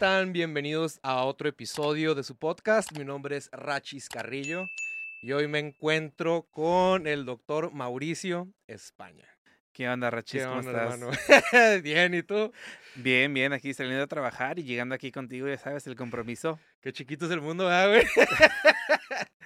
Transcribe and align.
están? 0.00 0.32
Bienvenidos 0.32 0.98
a 1.02 1.24
otro 1.24 1.46
episodio 1.46 2.14
de 2.14 2.22
su 2.22 2.34
podcast. 2.34 2.90
Mi 2.96 3.04
nombre 3.04 3.36
es 3.36 3.50
Rachis 3.52 4.08
Carrillo 4.08 4.66
y 5.20 5.32
hoy 5.32 5.46
me 5.46 5.58
encuentro 5.58 6.48
con 6.50 7.06
el 7.06 7.26
doctor 7.26 7.70
Mauricio 7.74 8.48
España. 8.66 9.28
¿Qué 9.74 9.90
onda, 9.90 10.08
Rachis? 10.08 10.40
¿Qué 10.40 10.46
¿Cómo 10.46 10.60
onda, 10.60 10.94
estás? 10.94 11.82
Bien, 11.82 12.14
¿y 12.14 12.22
tú? 12.22 12.50
Bien, 12.94 13.34
bien, 13.34 13.52
aquí 13.52 13.74
saliendo 13.74 14.02
a 14.02 14.06
trabajar 14.06 14.58
y 14.58 14.64
llegando 14.64 14.94
aquí 14.94 15.12
contigo, 15.12 15.46
ya 15.46 15.58
sabes, 15.58 15.86
el 15.86 15.96
compromiso. 15.96 16.58
Qué 16.80 16.94
chiquito 16.94 17.26
es 17.26 17.32
el 17.32 17.42
mundo, 17.42 17.66
¿verdad, 17.66 17.90
güey? 17.90 18.06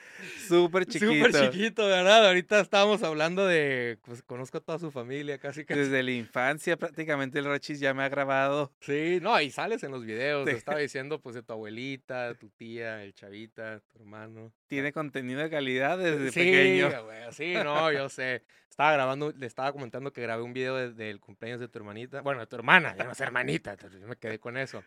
Súper 0.49 0.87
chiquito. 0.87 1.27
Súper 1.27 1.51
chiquito, 1.51 1.87
¿verdad? 1.87 2.27
Ahorita 2.27 2.61
estábamos 2.61 3.03
hablando 3.03 3.47
de, 3.47 3.99
pues 4.05 4.23
conozco 4.23 4.59
a 4.59 4.61
toda 4.61 4.79
su 4.79 4.91
familia, 4.91 5.39
casi 5.39 5.65
que. 5.65 5.75
Desde 5.75 6.03
la 6.03 6.11
infancia 6.13 6.77
prácticamente 6.77 7.39
el 7.39 7.45
Rachis 7.47 7.81
ya 7.81 7.95
me 7.95 8.03
ha 8.03 8.09
grabado. 8.09 8.73
Sí, 8.81 9.19
no, 9.23 9.41
y 9.41 9.51
sales 9.51 9.83
en 9.83 9.91
los 9.93 10.05
videos. 10.05 10.45
Sí. 10.47 10.53
Te 10.53 10.59
estaba 10.59 10.79
diciendo, 10.81 11.21
pues, 11.21 11.35
de 11.35 11.43
tu 11.43 11.53
abuelita, 11.53 12.29
de 12.29 12.35
tu 12.35 12.49
tía, 12.51 13.03
el 13.03 13.15
chavita, 13.15 13.81
tu 13.93 13.99
hermano. 13.99 14.53
Tiene 14.67 14.93
contenido 14.93 15.41
de 15.41 15.51
calidad 15.51 15.99
desde 15.99 16.31
sí, 16.33 16.41
pequeño. 16.41 17.05
güey, 17.05 17.19
sí, 17.33 17.55
no, 17.63 17.93
yo 17.93 18.09
sé. 18.09 18.43
Estaba 18.69 18.93
grabando, 18.93 19.33
le 19.37 19.47
estaba 19.47 19.73
comentando 19.73 20.13
que 20.13 20.21
grabé 20.23 20.43
un 20.43 20.53
video 20.53 20.75
de- 20.77 20.93
del 20.93 21.21
cumpleaños 21.21 21.61
de 21.61 21.69
tu 21.69 21.79
hermanita. 21.79 22.23
Bueno, 22.23 22.41
de 22.41 22.47
tu 22.49 22.57
hermana, 22.57 22.95
ya 22.97 23.05
no 23.05 23.13
es 23.13 23.21
hermanita, 23.21 23.73
entonces 23.73 24.01
yo 24.01 24.09
me 24.09 24.17
quedé 24.17 24.41
con 24.41 24.57
eso. 24.57 24.83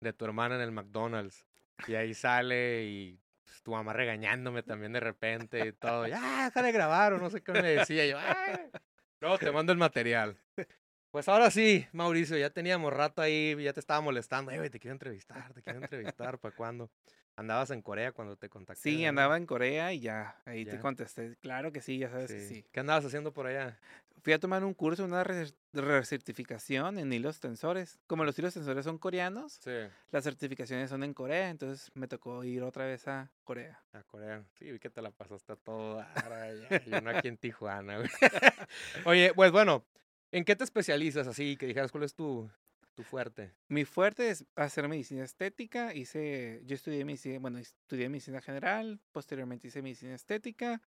De 0.00 0.12
tu 0.12 0.24
hermana 0.24 0.54
en 0.56 0.60
el 0.62 0.70
McDonald's. 0.72 1.44
Y 1.88 1.94
ahí 1.94 2.14
sale 2.14 2.84
y 2.84 3.18
tu 3.62 3.72
mamá 3.72 3.92
regañándome 3.92 4.62
también 4.62 4.92
de 4.92 5.00
repente 5.00 5.66
y 5.66 5.72
todo. 5.72 6.06
Ya, 6.06 6.44
deja 6.44 6.62
de 6.62 6.72
grabar 6.72 7.12
o 7.12 7.18
no 7.18 7.30
sé 7.30 7.42
qué 7.42 7.52
me 7.52 7.62
decía. 7.62 8.06
Yo. 8.06 8.18
No, 9.20 9.38
te 9.38 9.52
mando 9.52 9.72
el 9.72 9.78
material. 9.78 10.36
Pues 11.10 11.28
ahora 11.28 11.50
sí, 11.50 11.86
Mauricio, 11.92 12.38
ya 12.38 12.50
teníamos 12.50 12.92
rato 12.92 13.20
ahí, 13.22 13.54
ya 13.62 13.72
te 13.72 13.80
estaba 13.80 14.00
molestando. 14.00 14.50
Te 14.50 14.80
quiero 14.80 14.92
entrevistar, 14.92 15.52
te 15.52 15.62
quiero 15.62 15.78
entrevistar. 15.80 16.38
¿Para 16.38 16.54
cuándo? 16.54 16.90
Andabas 17.36 17.70
en 17.70 17.82
Corea 17.82 18.12
cuando 18.12 18.36
te 18.36 18.48
contacté. 18.48 18.82
Sí, 18.82 19.04
andaba 19.04 19.36
en 19.36 19.46
Corea 19.46 19.92
y 19.92 20.00
ya, 20.00 20.36
ahí 20.44 20.64
te 20.64 20.78
contesté. 20.80 21.36
Claro 21.40 21.72
que 21.72 21.80
sí, 21.80 21.98
ya 21.98 22.10
sabes 22.10 22.32
que 22.32 22.40
sí. 22.40 22.64
¿Qué 22.72 22.80
andabas 22.80 23.04
haciendo 23.04 23.32
por 23.32 23.46
allá? 23.46 23.78
Fui 24.22 24.32
a 24.32 24.38
tomar 24.38 24.64
un 24.64 24.72
curso, 24.72 25.04
una 25.04 25.24
recer- 25.24 25.54
recertificación 25.72 26.98
en 26.98 27.12
hilos 27.12 27.40
tensores. 27.40 27.98
Como 28.06 28.24
los 28.24 28.38
hilos 28.38 28.54
tensores 28.54 28.84
son 28.84 28.98
coreanos, 28.98 29.54
Sí, 29.62 29.70
las 30.10 30.24
certificaciones 30.24 30.90
son 30.90 31.02
en 31.02 31.12
Corea, 31.12 31.50
entonces 31.50 31.90
me 31.94 32.06
tocó 32.06 32.44
ir 32.44 32.62
otra 32.62 32.86
vez 32.86 33.08
a 33.08 33.32
Corea. 33.44 33.82
a 33.92 34.02
Corea. 34.04 34.44
Sí, 34.54 34.70
vi 34.70 34.78
que 34.78 34.90
te 34.90 35.02
la 35.02 35.10
pasaste 35.10 35.52
a 35.52 35.56
todo 35.56 35.96
dar 35.96 36.32
allá, 36.32 36.68
y 36.86 36.94
uno 36.94 37.10
aquí 37.10 37.28
en 37.28 37.36
Tijuana, 37.36 37.96
güey. 37.98 38.10
Oye, 39.06 39.32
pues 39.34 39.50
bueno, 39.50 39.84
¿en 40.30 40.44
qué 40.44 40.54
te 40.54 40.64
especializas 40.64 41.26
así? 41.26 41.56
Que 41.56 41.66
dijeras, 41.66 41.90
¿cuál 41.90 42.04
es 42.04 42.14
tu, 42.14 42.48
tu 42.94 43.02
fuerte? 43.02 43.52
Mi 43.68 43.84
fuerte 43.84 44.30
es 44.30 44.44
hacer 44.54 44.86
medicina 44.88 45.24
estética. 45.24 45.94
Hice, 45.94 46.62
yo 46.64 46.74
estudié 46.76 47.04
medicina, 47.04 47.38
bueno, 47.40 47.58
estudié 47.58 48.08
medicina 48.08 48.40
general, 48.40 49.00
posteriormente 49.10 49.66
hice 49.66 49.82
medicina 49.82 50.14
estética, 50.14 50.80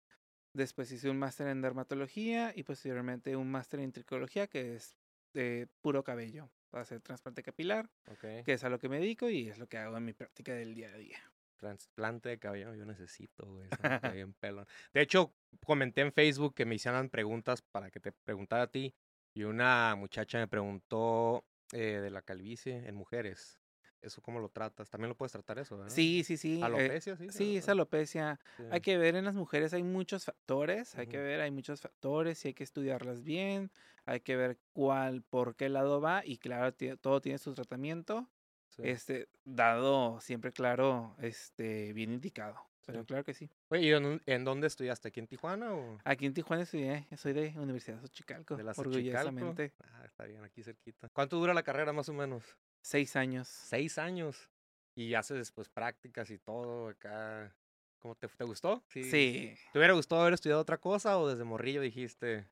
después 0.56 0.92
hice 0.92 1.10
un 1.10 1.20
máster 1.20 1.48
en 1.48 1.62
dermatología 1.62 2.54
y 2.56 2.64
posteriormente 2.64 3.36
un 3.36 3.52
máster 3.52 3.80
en 3.82 3.92
tricología, 3.92 4.48
que 4.48 4.76
es 4.76 4.96
de 5.34 5.68
puro 5.82 6.04
cabello, 6.04 6.50
para 6.70 6.84
hacer 6.84 7.02
trasplante 7.02 7.44
capilar, 7.44 7.90
que 8.22 8.54
es 8.54 8.64
a 8.64 8.70
lo 8.70 8.80
que 8.80 8.90
me 8.90 9.00
dedico 9.00 9.30
y 9.30 9.50
es 9.50 9.58
lo 9.58 9.68
que 9.68 9.78
hago 9.78 9.98
en 9.98 10.06
mi 10.06 10.14
práctica 10.14 10.54
del 10.54 10.74
día 10.74 10.90
a 10.90 10.98
día. 10.98 11.20
Trasplante 11.58 12.30
de 12.30 12.40
cabello, 12.40 12.74
yo 12.74 12.86
necesito, 12.86 13.46
güey. 13.46 13.68
bien 14.14 14.34
pelón. 14.34 14.66
De 14.94 15.02
hecho, 15.02 15.34
comenté 15.66 16.02
en 16.02 16.12
Facebook 16.12 16.54
que 16.54 16.66
me 16.66 16.76
hicieran 16.76 17.10
preguntas 17.10 17.62
para 17.62 17.92
que 17.92 18.00
te 18.00 18.12
preguntara 18.12 18.64
a 18.64 18.68
ti. 18.68 18.94
Y 19.34 19.44
una 19.44 19.96
muchacha 19.98 20.38
me 20.38 20.48
preguntó 20.48 21.46
eh, 21.74 22.00
de 22.02 22.10
la 22.10 22.22
calvicie 22.22 22.88
en 22.88 22.96
mujeres. 22.96 23.60
¿Eso 24.02 24.22
cómo 24.22 24.40
lo 24.40 24.50
tratas? 24.50 24.90
También 24.90 25.10
lo 25.10 25.16
puedes 25.16 25.32
tratar 25.32 25.58
eso, 25.60 25.78
¿verdad? 25.78 25.92
Sí, 25.94 26.24
sí, 26.24 26.38
sí. 26.38 26.60
eh, 26.60 26.64
Alopecia, 26.64 27.16
sí. 27.18 27.30
Sí, 27.30 27.58
es 27.58 27.68
alopecia. 27.70 28.40
Sí. 28.58 28.64
Hay 28.72 28.82
que 28.82 28.98
ver 28.98 29.16
en 29.16 29.26
las 29.26 29.36
mujeres, 29.36 29.74
hay 29.74 29.84
muchos 29.84 30.26
factores, 30.26 30.96
hay 30.96 31.08
que 31.08 31.18
ver, 31.18 31.42
hay 31.42 31.52
muchos 31.52 31.82
factores 31.82 32.44
y 32.46 32.50
hay 32.50 32.54
que 32.54 32.64
estudiarlas 32.64 33.24
bien, 33.24 33.72
hay 34.06 34.20
que 34.22 34.36
ver 34.36 34.60
cuál, 34.74 35.24
por 35.24 35.56
qué 35.56 35.70
lado 35.70 36.02
va 36.02 36.24
y 36.26 36.38
claro, 36.38 36.74
todo 37.02 37.22
tiene 37.22 37.38
su 37.40 37.54
tratamiento, 37.54 38.30
Sí. 38.68 38.82
este, 38.86 39.30
dado 39.46 40.20
siempre 40.20 40.52
claro, 40.52 41.16
este, 41.20 41.94
bien 41.94 42.12
indicado. 42.12 42.58
Pero 42.86 43.00
Sí. 43.00 43.06
claro 43.08 43.24
que 43.24 43.34
sí. 43.34 43.50
Oye, 43.70 43.82
¿y 43.88 43.92
en, 43.94 44.22
en 44.28 44.44
dónde 44.44 44.68
estudiaste? 44.68 45.08
¿Aquí 45.08 45.20
en 45.20 45.26
Tijuana 45.28 45.74
o 45.74 45.98
Aquí 46.04 46.26
en 46.28 46.34
Tijuana 46.36 46.64
estudié, 46.64 47.08
soy 47.18 47.34
de 47.34 47.54
Universidad 47.58 48.00
Xochicalco, 48.02 48.56
de 48.56 48.64
la 48.64 48.74
Xochicalco? 48.76 48.98
orgullosamente. 49.30 49.74
Ah, 49.82 50.04
está 50.06 50.26
bien, 50.26 50.44
aquí 50.44 50.62
cerquita. 50.62 51.10
¿Cuánto 51.10 51.38
dura 51.40 51.54
la 51.56 51.64
carrera 51.64 51.94
más 51.94 52.10
o 52.10 52.14
menos? 52.14 52.44
Seis 52.86 53.16
años. 53.16 53.48
Seis 53.48 53.98
años. 53.98 54.52
Y 54.94 55.16
haces 55.16 55.38
después 55.38 55.70
prácticas 55.70 56.30
y 56.30 56.38
todo 56.38 56.90
acá. 56.90 57.52
¿Cómo 57.98 58.14
te, 58.14 58.28
te 58.28 58.44
gustó? 58.44 58.84
Sí. 58.90 59.56
¿Te 59.74 59.80
hubiera 59.80 59.96
gustado 59.96 60.22
haber 60.22 60.36
estudiado 60.36 60.62
otra 60.62 60.78
cosa 60.78 61.18
o 61.18 61.28
desde 61.28 61.46
morrillo 61.46 61.82
dijiste 61.82 62.48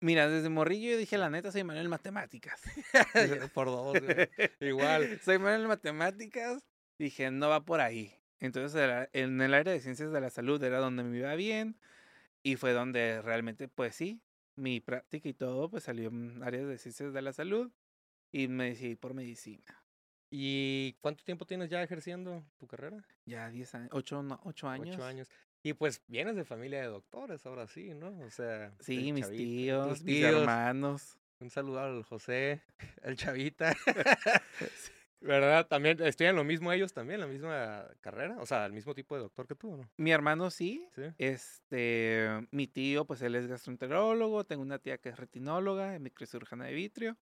Mira, 0.00 0.28
desde 0.28 0.48
morrillo 0.48 0.90
yo 0.90 0.98
dije, 0.98 1.16
la 1.16 1.30
neta, 1.30 1.52
soy 1.52 1.62
malo 1.62 1.78
en 1.78 1.88
matemáticas. 1.88 2.60
por 3.54 3.68
dos? 3.68 4.00
güey"? 4.00 4.28
Igual. 4.58 5.20
soy 5.20 5.38
malo 5.38 5.62
en 5.62 5.68
matemáticas. 5.68 6.60
Dije, 6.98 7.30
no 7.30 7.48
va 7.48 7.64
por 7.64 7.80
ahí. 7.80 8.12
Entonces, 8.40 9.08
en 9.12 9.40
el 9.40 9.54
área 9.54 9.72
de 9.72 9.80
ciencias 9.80 10.10
de 10.10 10.20
la 10.20 10.30
salud 10.30 10.60
era 10.60 10.80
donde 10.80 11.04
me 11.04 11.18
iba 11.18 11.36
bien. 11.36 11.78
Y 12.42 12.56
fue 12.56 12.72
donde 12.72 13.22
realmente, 13.22 13.68
pues 13.68 13.94
sí, 13.94 14.20
mi 14.56 14.80
práctica 14.80 15.28
y 15.28 15.34
todo, 15.34 15.70
pues 15.70 15.84
salió 15.84 16.08
en 16.08 16.42
áreas 16.42 16.66
de 16.66 16.78
ciencias 16.78 17.12
de 17.12 17.22
la 17.22 17.32
salud. 17.32 17.70
Y 18.32 18.48
me 18.48 18.70
decidí 18.70 18.96
por 18.96 19.14
medicina. 19.14 19.82
¿Y 20.30 20.94
cuánto 21.00 21.24
tiempo 21.24 21.46
tienes 21.46 21.70
ya 21.70 21.82
ejerciendo 21.82 22.44
tu 22.58 22.66
carrera? 22.66 23.02
Ya 23.24 23.48
10 23.48 23.74
años, 23.74 23.90
8, 23.92 24.18
años. 24.18 24.94
Ocho 24.94 25.04
años. 25.04 25.28
Y 25.62 25.72
pues 25.72 26.02
vienes 26.06 26.36
de 26.36 26.44
familia 26.44 26.80
de 26.80 26.86
doctores, 26.88 27.44
ahora 27.46 27.66
sí, 27.66 27.94
¿no? 27.94 28.10
O 28.20 28.30
sea, 28.30 28.72
Sí, 28.80 29.12
mis 29.12 29.28
tíos, 29.30 30.02
mis 30.02 30.04
tíos. 30.04 30.40
hermanos. 30.40 31.18
Un 31.40 31.50
saludo 31.50 31.80
al 31.80 32.02
José, 32.04 32.62
el 33.02 33.16
Chavita. 33.16 33.74
¿Verdad? 35.20 35.66
También 35.66 36.00
estudian 36.02 36.36
lo 36.36 36.44
mismo 36.44 36.72
ellos 36.72 36.92
también, 36.92 37.18
la 37.20 37.26
misma 37.26 37.88
carrera, 38.00 38.36
o 38.38 38.46
sea, 38.46 38.66
el 38.66 38.72
mismo 38.72 38.94
tipo 38.94 39.16
de 39.16 39.22
doctor 39.22 39.48
que 39.48 39.56
tú, 39.56 39.76
¿no? 39.76 39.90
Mi 39.96 40.12
hermano 40.12 40.48
sí. 40.50 40.86
Sí. 40.94 41.02
Este, 41.18 42.46
mi 42.52 42.68
tío, 42.68 43.04
pues 43.04 43.20
él 43.22 43.34
es 43.34 43.48
gastroenterólogo, 43.48 44.44
tengo 44.44 44.62
una 44.62 44.78
tía 44.78 44.98
que 44.98 45.08
es 45.08 45.16
retinóloga, 45.16 45.98
microcirujana 45.98 46.66
de 46.66 46.74
vitrio. 46.74 47.16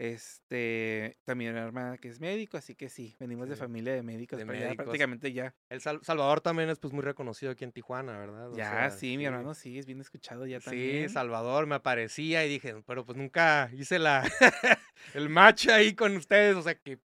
Este, 0.00 1.18
también 1.26 1.52
una 1.52 1.62
hermana 1.62 1.98
que 1.98 2.08
es 2.08 2.20
médico, 2.20 2.56
así 2.56 2.74
que 2.74 2.88
sí, 2.88 3.14
venimos 3.20 3.50
de 3.50 3.54
Sí, 3.54 3.60
familia 3.60 3.92
de 3.92 4.02
médicos, 4.02 4.38
de 4.38 4.46
ya 4.46 4.50
médicos. 4.52 4.76
prácticamente 4.76 5.30
ya. 5.34 5.54
El 5.68 5.82
Sal- 5.82 6.00
Salvador 6.02 6.40
también 6.40 6.70
es 6.70 6.78
pues 6.78 6.94
muy 6.94 7.02
reconocido 7.02 7.52
aquí 7.52 7.64
en 7.64 7.72
Tijuana, 7.72 8.18
¿verdad? 8.18 8.50
O 8.50 8.56
Ya, 8.56 8.70
sea, 8.70 8.90
sí, 8.90 9.18
mi 9.18 9.26
hermano 9.26 9.52
sí, 9.52 9.78
es 9.78 9.84
bien 9.84 10.00
escuchado 10.00 10.46
ya 10.46 10.58
Sí, 10.58 10.64
también. 10.64 11.10
Salvador 11.10 11.66
me 11.66 11.74
aparecía 11.74 12.46
y 12.46 12.48
dije, 12.48 12.76
pero 12.86 13.04
pues 13.04 13.18
nunca 13.18 13.70
hice 13.74 13.98
la 13.98 14.22
el 15.14 15.28
match 15.28 15.68
ahí 15.68 15.94
con 15.94 16.16
ustedes, 16.16 16.56
o 16.56 16.62
sea 16.62 16.74
que 16.76 16.98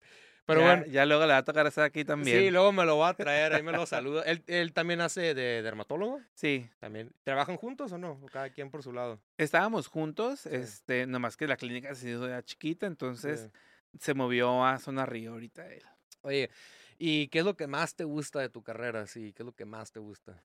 pero 0.47 0.61
ya, 0.61 0.67
bueno, 0.67 0.87
ya 0.87 1.07
luego 1.07 1.23
le 1.27 1.33
va 1.33 1.39
a 1.39 1.45
tocar 1.45 1.67
estar 1.67 1.85
aquí 1.85 2.05
también. 2.05 2.39
sí, 2.39 2.51
luego 2.51 2.73
me 2.73 2.85
lo 2.85 2.99
va 2.99 3.11
a 3.11 3.15
traer, 3.15 3.53
ahí 3.55 3.63
me 3.63 3.73
lo 3.73 3.87
saluda. 3.87 4.23
Él, 4.23 4.43
él 4.47 4.73
también 4.73 5.01
hace 5.01 5.35
de 5.35 5.63
dermatólogo, 5.63 6.21
Sí, 6.35 6.69
también. 6.79 7.13
¿Trabajan 7.23 7.57
juntos 7.57 7.93
o 7.93 7.99
no? 7.99 8.21
O 8.23 8.27
cada 8.27 8.51
quien 8.51 8.71
por 8.71 8.83
su 8.83 8.93
lado. 8.93 9.21
estábamos 9.39 9.87
juntos, 9.87 10.41
Sí. 10.41 10.51
este, 10.53 11.07
nomás 11.07 11.37
que 11.37 11.47
la 11.47 11.57
clínica 11.57 11.95
se 11.95 12.11
hizo 12.11 12.29
ya 12.29 12.43
chiquita, 12.43 12.87
entonces 12.87 13.51
Sí. 13.93 13.99
se 14.01 14.15
movió 14.15 14.65
a 14.65 14.79
Zona 14.79 15.07
Río 15.07 15.33
ahorita 15.33 15.67
él. 15.73 15.83
Oye, 16.23 16.51
¿y 16.99 17.29
qué 17.29 17.41
es 17.41 17.45
lo 17.45 17.57
que 17.57 17.67
más 17.67 17.95
te 17.95 18.05
gusta 18.05 18.41
de 18.41 18.49
tu 18.49 18.63
carrera? 18.63 19.07
Sí, 19.07 19.33
¿qué 19.33 19.43
es 19.43 19.47
lo 19.47 19.53
que 19.53 19.65
más 19.65 19.93
te 19.93 20.01
gusta? 20.01 20.43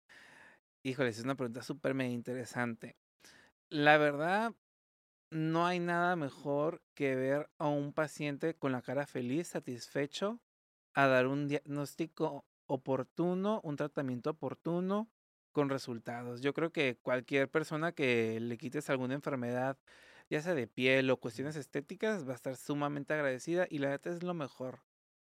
Híjole, 0.83 1.09
es 1.09 1.21
una 1.23 1.35
pregunta 1.35 1.61
súper 1.61 1.93
interesante. 2.01 2.95
La 3.69 3.97
verdad, 3.97 4.53
no 5.31 5.65
hay 5.65 5.79
nada 5.79 6.15
mejor 6.15 6.81
que 6.95 7.15
ver 7.15 7.49
a 7.57 7.67
un 7.67 7.93
paciente 7.93 8.55
con 8.55 8.71
la 8.71 8.81
cara 8.81 9.05
feliz, 9.05 9.47
satisfecho, 9.49 10.39
a 10.93 11.07
dar 11.07 11.27
un 11.27 11.47
diagnóstico 11.47 12.45
oportuno, 12.67 13.61
un 13.63 13.75
tratamiento 13.75 14.31
oportuno 14.31 15.09
con 15.51 15.69
resultados. 15.69 16.41
Yo 16.41 16.53
creo 16.53 16.71
que 16.71 16.97
cualquier 17.01 17.49
persona 17.49 17.91
que 17.91 18.39
le 18.39 18.57
quites 18.57 18.89
alguna 18.89 19.15
enfermedad, 19.15 19.77
ya 20.29 20.41
sea 20.41 20.53
de 20.55 20.67
piel 20.67 21.09
o 21.09 21.17
cuestiones 21.17 21.55
estéticas, 21.55 22.27
va 22.27 22.33
a 22.33 22.35
estar 22.35 22.55
sumamente 22.55 23.13
agradecida 23.13 23.67
y 23.69 23.79
la 23.79 23.89
neta 23.89 24.09
es 24.09 24.23
lo 24.23 24.33
mejor. 24.33 24.79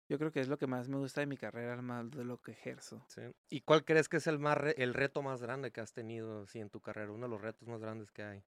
Yo 0.08 0.18
creo 0.18 0.32
que 0.32 0.40
es 0.40 0.48
lo 0.48 0.58
que 0.58 0.66
más 0.66 0.88
me 0.88 0.96
gusta 0.96 1.20
de 1.20 1.26
mi 1.26 1.36
carrera, 1.36 1.80
más 1.82 2.10
de 2.10 2.24
lo 2.24 2.38
que 2.38 2.50
ejerzo. 2.52 3.04
Sí. 3.08 3.22
¿Y 3.48 3.60
cuál 3.60 3.84
crees 3.84 4.08
que 4.08 4.16
es 4.16 4.26
el 4.26 4.38
más 4.38 4.58
re- 4.58 4.74
el 4.76 4.92
reto 4.92 5.22
más 5.22 5.40
grande 5.40 5.70
que 5.70 5.80
has 5.80 5.92
tenido 5.92 6.46
sí, 6.46 6.58
en 6.58 6.68
tu 6.68 6.80
carrera? 6.80 7.12
Uno 7.12 7.26
de 7.26 7.30
los 7.30 7.40
retos 7.40 7.68
más 7.68 7.80
grandes 7.80 8.10
que 8.10 8.24
hay. 8.24 8.44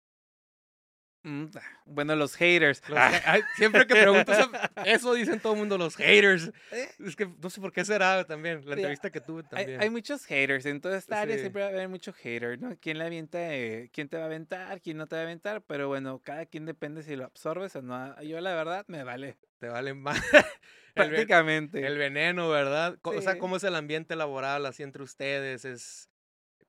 Mm, 1.24 1.46
ah, 1.56 1.62
Bueno, 1.86 2.16
los 2.16 2.36
haters. 2.36 2.82
Los 2.90 2.98
ay, 2.98 3.42
siempre 3.56 3.86
que 3.86 3.94
pregunto 3.96 4.32
eso, 4.32 4.50
eso 4.86 5.14
dicen 5.14 5.40
todo 5.40 5.54
el 5.54 5.60
mundo, 5.60 5.78
los 5.78 5.96
haters. 5.96 6.52
Eh, 6.72 6.90
Es 7.06 7.16
que 7.16 7.28
no 7.28 7.50
sé 7.50 7.62
por 7.62 7.72
qué 7.72 7.86
será 7.86 8.24
también. 8.26 8.58
La 8.66 8.74
Sí, 8.76 8.80
entrevista 8.82 9.12
que 9.12 9.22
tuve 9.22 9.44
Hay, 9.44 9.50
también. 9.50 9.82
hay 9.82 9.90
muchos 9.92 10.26
haters. 10.26 10.66
En 10.66 10.82
toda 10.82 10.98
esta 10.98 11.22
área 11.22 11.36
Sí. 11.36 11.42
siempre 11.42 11.62
va 11.62 11.68
a 11.68 11.72
haber 11.72 11.90
mucho 11.90 12.12
hater, 12.14 12.60
¿no? 12.60 12.76
¿Quién 12.82 12.98
le 12.98 13.06
avienta? 13.06 13.38
eh, 13.56 13.90
¿Quién 13.94 14.10
te 14.10 14.18
va 14.18 14.24
a 14.24 14.26
aventar? 14.26 14.82
¿Quién 14.82 14.98
no 14.98 15.06
te 15.08 15.16
va 15.16 15.22
a 15.22 15.26
aventar? 15.26 15.62
Pero 15.62 15.88
bueno, 15.88 16.20
cada 16.24 16.46
quien 16.48 16.66
depende 16.66 17.04
si 17.04 17.16
lo 17.16 17.26
absorbes 17.26 17.76
o 17.76 17.82
no. 17.84 18.20
Yo, 18.24 18.42
la 18.42 18.56
verdad, 18.56 18.86
me 18.88 19.04
vale. 19.04 19.38
Te 19.60 19.68
valen 19.68 20.02
más. 20.02 20.20
Prácticamente. 20.96 21.86
el 21.86 21.98
veneno, 21.98 22.50
¿verdad? 22.50 22.98
O 23.04 23.22
sea. 23.22 23.38
¿cómo 23.38 23.58
es 23.58 23.64
el 23.64 23.76
ambiente 23.76 24.16
laboral 24.16 24.66
así 24.66 24.82
entre 24.84 25.04
ustedes? 25.04 25.66
¿Es 25.66 26.10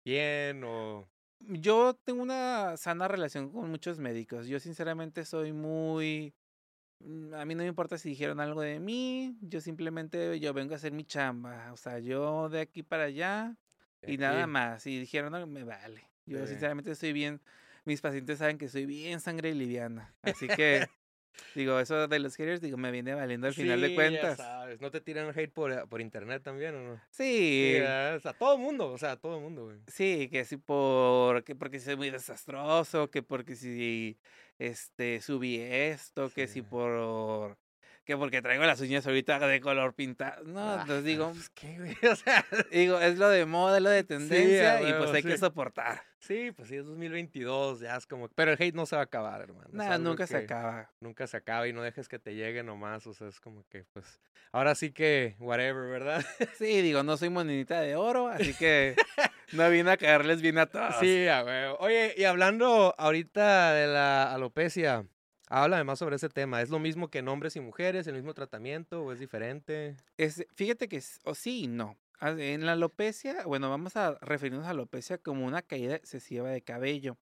bien 0.05 0.63
o...? 0.65 1.09
Yo 1.49 1.95
tengo 2.05 2.23
una 2.23 2.77
sana 2.77 3.09
relación 3.09 3.51
con 3.51 3.71
muchos 3.71 3.99
médicos. 3.99 4.47
Yo 4.47 4.61
sinceramente 4.61 5.25
soy 5.25 5.53
muy... 5.53 6.35
mm, 7.01 7.35
A 7.35 7.45
mí 7.45 7.55
no 7.55 7.63
me 7.63 7.69
importa 7.69 7.99
si 7.99 8.11
dijeron 8.11 8.41
algo 8.41 8.61
de 8.61 8.81
mí, 8.81 9.37
yo 9.41 9.61
simplemente 9.61 10.39
yo 10.41 10.53
vengo 10.55 10.75
a 10.75 10.77
hacer 10.77 10.93
mi 10.93 11.05
chamba. 11.05 11.73
O 11.73 11.77
sea, 11.77 11.99
yo 11.99 12.49
de 12.49 12.61
aquí 12.61 12.83
para 12.83 13.05
allá 13.05 13.57
y 14.07 14.17
nada 14.19 14.47
más. 14.47 14.83
Si 14.83 14.99
dijeron 14.99 15.35
algo, 15.35 15.47
me 15.47 15.65
vale. 15.65 16.09
Yo 16.27 16.39
sinceramente 16.47 16.95
soy 16.95 17.13
bien, 17.13 17.41
mis 17.85 18.01
pacientes 18.01 18.39
saben 18.39 18.59
que 18.59 18.69
soy 18.69 18.87
bien 18.87 19.21
sangre 19.21 19.55
liviana. 19.55 20.15
Así 20.23 20.47
que, 20.49 20.87
digo, 21.55 21.79
eso 21.79 22.09
de 22.09 22.19
los 22.19 22.37
haters, 22.37 22.61
digo, 22.61 22.77
me 22.77 22.91
viene 22.91 23.15
valiendo 23.15 23.47
al 23.47 23.55
final 23.55 23.81
Sí, 23.81 23.83
de 23.83 23.89
ya 23.89 23.95
cuentas. 23.95 24.37
sabes. 24.37 24.81
¿No 24.81 24.91
te 24.91 25.01
tiran 25.01 25.31
hate 25.37 25.53
por, 25.53 25.89
por 25.89 26.01
internet 26.01 26.43
también 26.43 26.75
o 26.75 26.83
no? 26.83 27.01
Sí, 27.11 27.75
o 28.17 28.21
sea, 28.21 28.33
todo 28.35 28.57
mundo, 28.59 28.91
o 28.93 28.99
sea, 28.99 29.17
todo 29.17 29.37
el 29.37 29.43
mundo, 29.43 29.65
güey. 29.67 29.79
Sí, 29.87 30.29
que 30.31 30.45
si 30.45 30.57
por, 30.57 31.45
que 31.45 31.55
porque 31.55 31.81
soy 31.81 31.97
muy 31.97 32.11
desastroso, 32.11 33.11
que 33.11 33.23
porque 33.23 33.57
si 33.57 34.19
este 34.59 35.21
subí 35.21 35.59
esto, 35.61 36.31
que 36.31 36.47
si 36.47 36.61
Sí. 36.61 36.63
por 36.63 37.59
que 38.05 38.17
porque 38.17 38.43
traigo 38.43 38.65
las 38.65 38.81
uñas 38.81 39.07
ahorita 39.07 39.39
de 39.47 39.61
color 39.61 39.95
pintado. 39.95 40.43
No, 40.45 40.61
Ah, 40.61 40.79
entonces 40.83 41.05
digo, 41.05 41.31
Pues, 41.33 41.51
¿qué, 41.51 41.79
güey? 41.79 41.97
O 42.13 42.17
sea, 42.17 42.45
digo, 42.73 42.99
es 43.01 43.19
lo 43.19 43.29
de 43.29 43.47
moda, 43.47 43.77
es 43.77 43.83
lo 43.83 43.91
de 43.91 44.03
tendencia 44.05 44.83
y 44.89 44.93
pues 44.95 45.11
hay 45.13 45.23
que 45.23 45.37
soportar. 45.39 46.03
sí, 46.19 46.51
pues 46.53 46.69
sí, 46.69 46.77
es 46.77 46.87
2022, 46.87 47.81
ya 47.81 47.97
es 47.97 48.07
como... 48.07 48.29
Pero 48.29 48.53
el 48.53 48.63
hate 48.63 48.75
no 48.75 48.87
se 48.87 48.97
va 48.97 49.03
a 49.03 49.05
acabar, 49.05 49.41
hermano. 49.41 49.69
Nada, 49.73 49.99
nunca 49.99 50.27
se 50.27 50.37
acaba. 50.37 50.91
Nunca 51.01 51.27
se 51.27 51.37
acaba 51.37 51.67
y 51.69 51.73
no 51.73 51.83
dejes 51.83 52.09
que 52.09 52.19
te 52.19 52.35
llegue 52.35 52.63
nomás, 52.63 53.07
o 53.07 53.15
sea, 53.15 53.29
es 53.29 53.41
como 53.41 53.65
que, 53.69 53.85
pues... 53.93 54.21
Ahora 54.51 54.75
sí 54.75 54.93
que, 54.93 55.37
whatever, 55.39 55.89
¿verdad? 55.89 56.25
Sí, 56.59 56.83
digo, 56.83 57.03
no 57.03 57.17
soy 57.17 57.31
moninita 57.31 57.81
de 57.81 57.97
oro, 57.97 58.29
así 58.29 58.53
que 58.55 58.97
no 59.53 59.69
vine 59.71 59.91
a 59.93 59.97
caerles 59.97 60.43
bien 60.43 60.59
a 60.59 60.67
todos. 60.67 60.97
Sí, 61.01 61.27
a 61.29 61.43
huevo. 61.45 61.77
Oye, 61.79 62.15
y 62.17 62.25
hablando 62.25 62.95
ahorita 62.99 63.73
de 63.73 63.87
la 63.87 64.33
alopecia, 64.33 65.07
háblame 65.53 65.85
más 65.85 65.99
sobre 65.99 66.17
ese 66.17 66.29
tema. 66.29 66.63
¿Es 66.63 66.71
lo 66.71 66.79
mismo 66.79 67.09
que 67.11 67.19
en 67.19 67.29
hombres 67.29 67.57
y 67.57 67.61
mujeres, 67.61 68.07
el 68.07 68.15
mismo 68.15 68.35
tratamiento 68.35 69.03
o 69.05 69.13
es 69.13 69.19
diferente? 69.21 70.01
Es, 70.17 70.45
fíjate 70.55 70.89
que 70.89 70.97
s- 70.99 71.21
o 71.25 71.35
sí 71.35 71.63
y 71.65 71.67
no. 71.69 71.99
En 72.21 72.67
la 72.67 72.73
alopecia, 72.73 73.45
bueno, 73.47 73.69
vamos 73.71 73.97
a 73.97 74.17
referirnos 74.21 74.67
a 74.67 74.71
alopecia 74.71 75.19
como 75.19 75.45
una 75.47 75.63
caída 75.63 75.97
excesiva 75.97 76.49
de 76.51 76.63
cabello. 76.63 77.19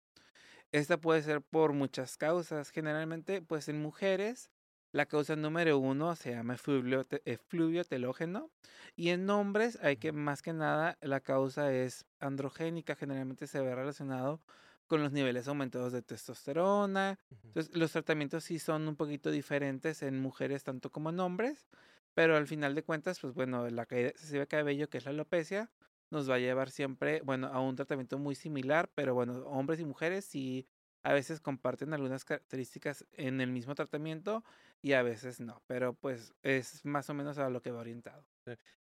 Esta 0.73 0.99
puede 0.99 1.23
ser 1.23 1.43
por 1.43 1.73
muchas 1.75 2.17
causas. 2.19 2.71
Generalmente, 2.71 3.43
pues 3.43 3.69
en 3.69 3.81
mujeres, 3.83 4.51
la 4.93 5.07
causa 5.07 5.37
número 5.37 5.79
uno 5.79 6.17
se 6.17 6.33
llama 6.33 6.55
efluvio, 6.55 7.07
efluvio 7.27 7.85
telógeno. 7.85 8.51
Y 8.97 9.11
en 9.11 9.29
hombres, 9.31 9.79
hay 9.83 9.97
que 9.99 10.13
más 10.13 10.43
que 10.43 10.53
nada, 10.55 10.99
la 11.03 11.21
causa 11.21 11.73
es 11.75 12.07
androgénica. 12.21 12.97
Generalmente 12.97 13.47
se 13.49 13.61
ve 13.63 13.75
relacionado 13.75 14.43
con 14.91 15.03
los 15.03 15.13
niveles 15.13 15.49
aumentados 15.49 15.93
de 15.93 16.03
testosterona, 16.03 17.19
entonces, 17.49 17.77
los 17.77 17.93
tratamientos 17.93 18.45
sí 18.45 18.59
son 18.61 18.87
un 18.89 18.97
poquito 18.97 19.31
diferentes 19.33 20.03
en 20.03 20.21
mujeres 20.21 20.65
tanto 20.65 20.91
como 20.93 21.11
en 21.11 21.21
hombres, 21.21 21.69
pero 22.15 22.37
al 22.37 22.47
final 22.47 22.75
de 22.75 22.83
cuentas, 22.85 23.19
pues 23.21 23.35
bueno, 23.35 23.69
la 23.71 23.87
caída 23.87 24.09
excesiva 24.11 24.41
de 24.43 24.47
cabello, 24.49 24.89
que 24.91 24.99
es 24.99 25.05
la 25.05 25.11
alopecia, 25.13 25.71
nos 26.11 26.29
va 26.31 26.35
a 26.37 26.39
llevar 26.39 26.71
siempre, 26.71 27.23
bueno, 27.23 27.49
a 27.49 27.61
un 27.61 27.77
tratamiento 27.77 28.19
muy 28.19 28.35
similar, 28.35 28.91
pero 28.95 29.15
bueno, 29.15 29.39
hombres 29.47 29.81
y 29.81 29.85
mujeres 29.85 30.25
sí 30.25 30.69
a 31.03 31.13
veces 31.15 31.41
comparten 31.41 31.95
algunas 31.95 32.25
características 32.25 33.07
en 33.13 33.41
el 33.41 33.51
mismo 33.51 33.75
tratamiento 33.75 34.45
y 34.83 34.93
a 34.93 35.03
veces 35.03 35.41
no, 35.41 35.63
pero 35.67 35.95
pues 35.95 36.35
es 36.43 36.85
más 36.85 37.09
o 37.11 37.15
menos 37.15 37.39
a 37.39 37.49
lo 37.51 37.63
que 37.63 37.71
va 37.71 37.81
orientado. 37.81 38.27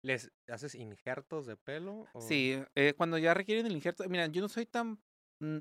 ¿Les 0.01 0.31
haces 0.47 0.75
injertos 0.75 1.45
de 1.45 1.55
pelo? 1.57 2.09
o- 2.13 2.21
Sí, 2.21 2.61
eh, 2.75 2.93
cuando 2.97 3.17
ya 3.17 3.33
requieren 3.33 3.65
el 3.65 3.73
injerto, 3.73 4.03
mira, 4.09 4.27
yo 4.27 4.41
no 4.41 4.49
soy 4.49 4.65
tan, 4.65 5.01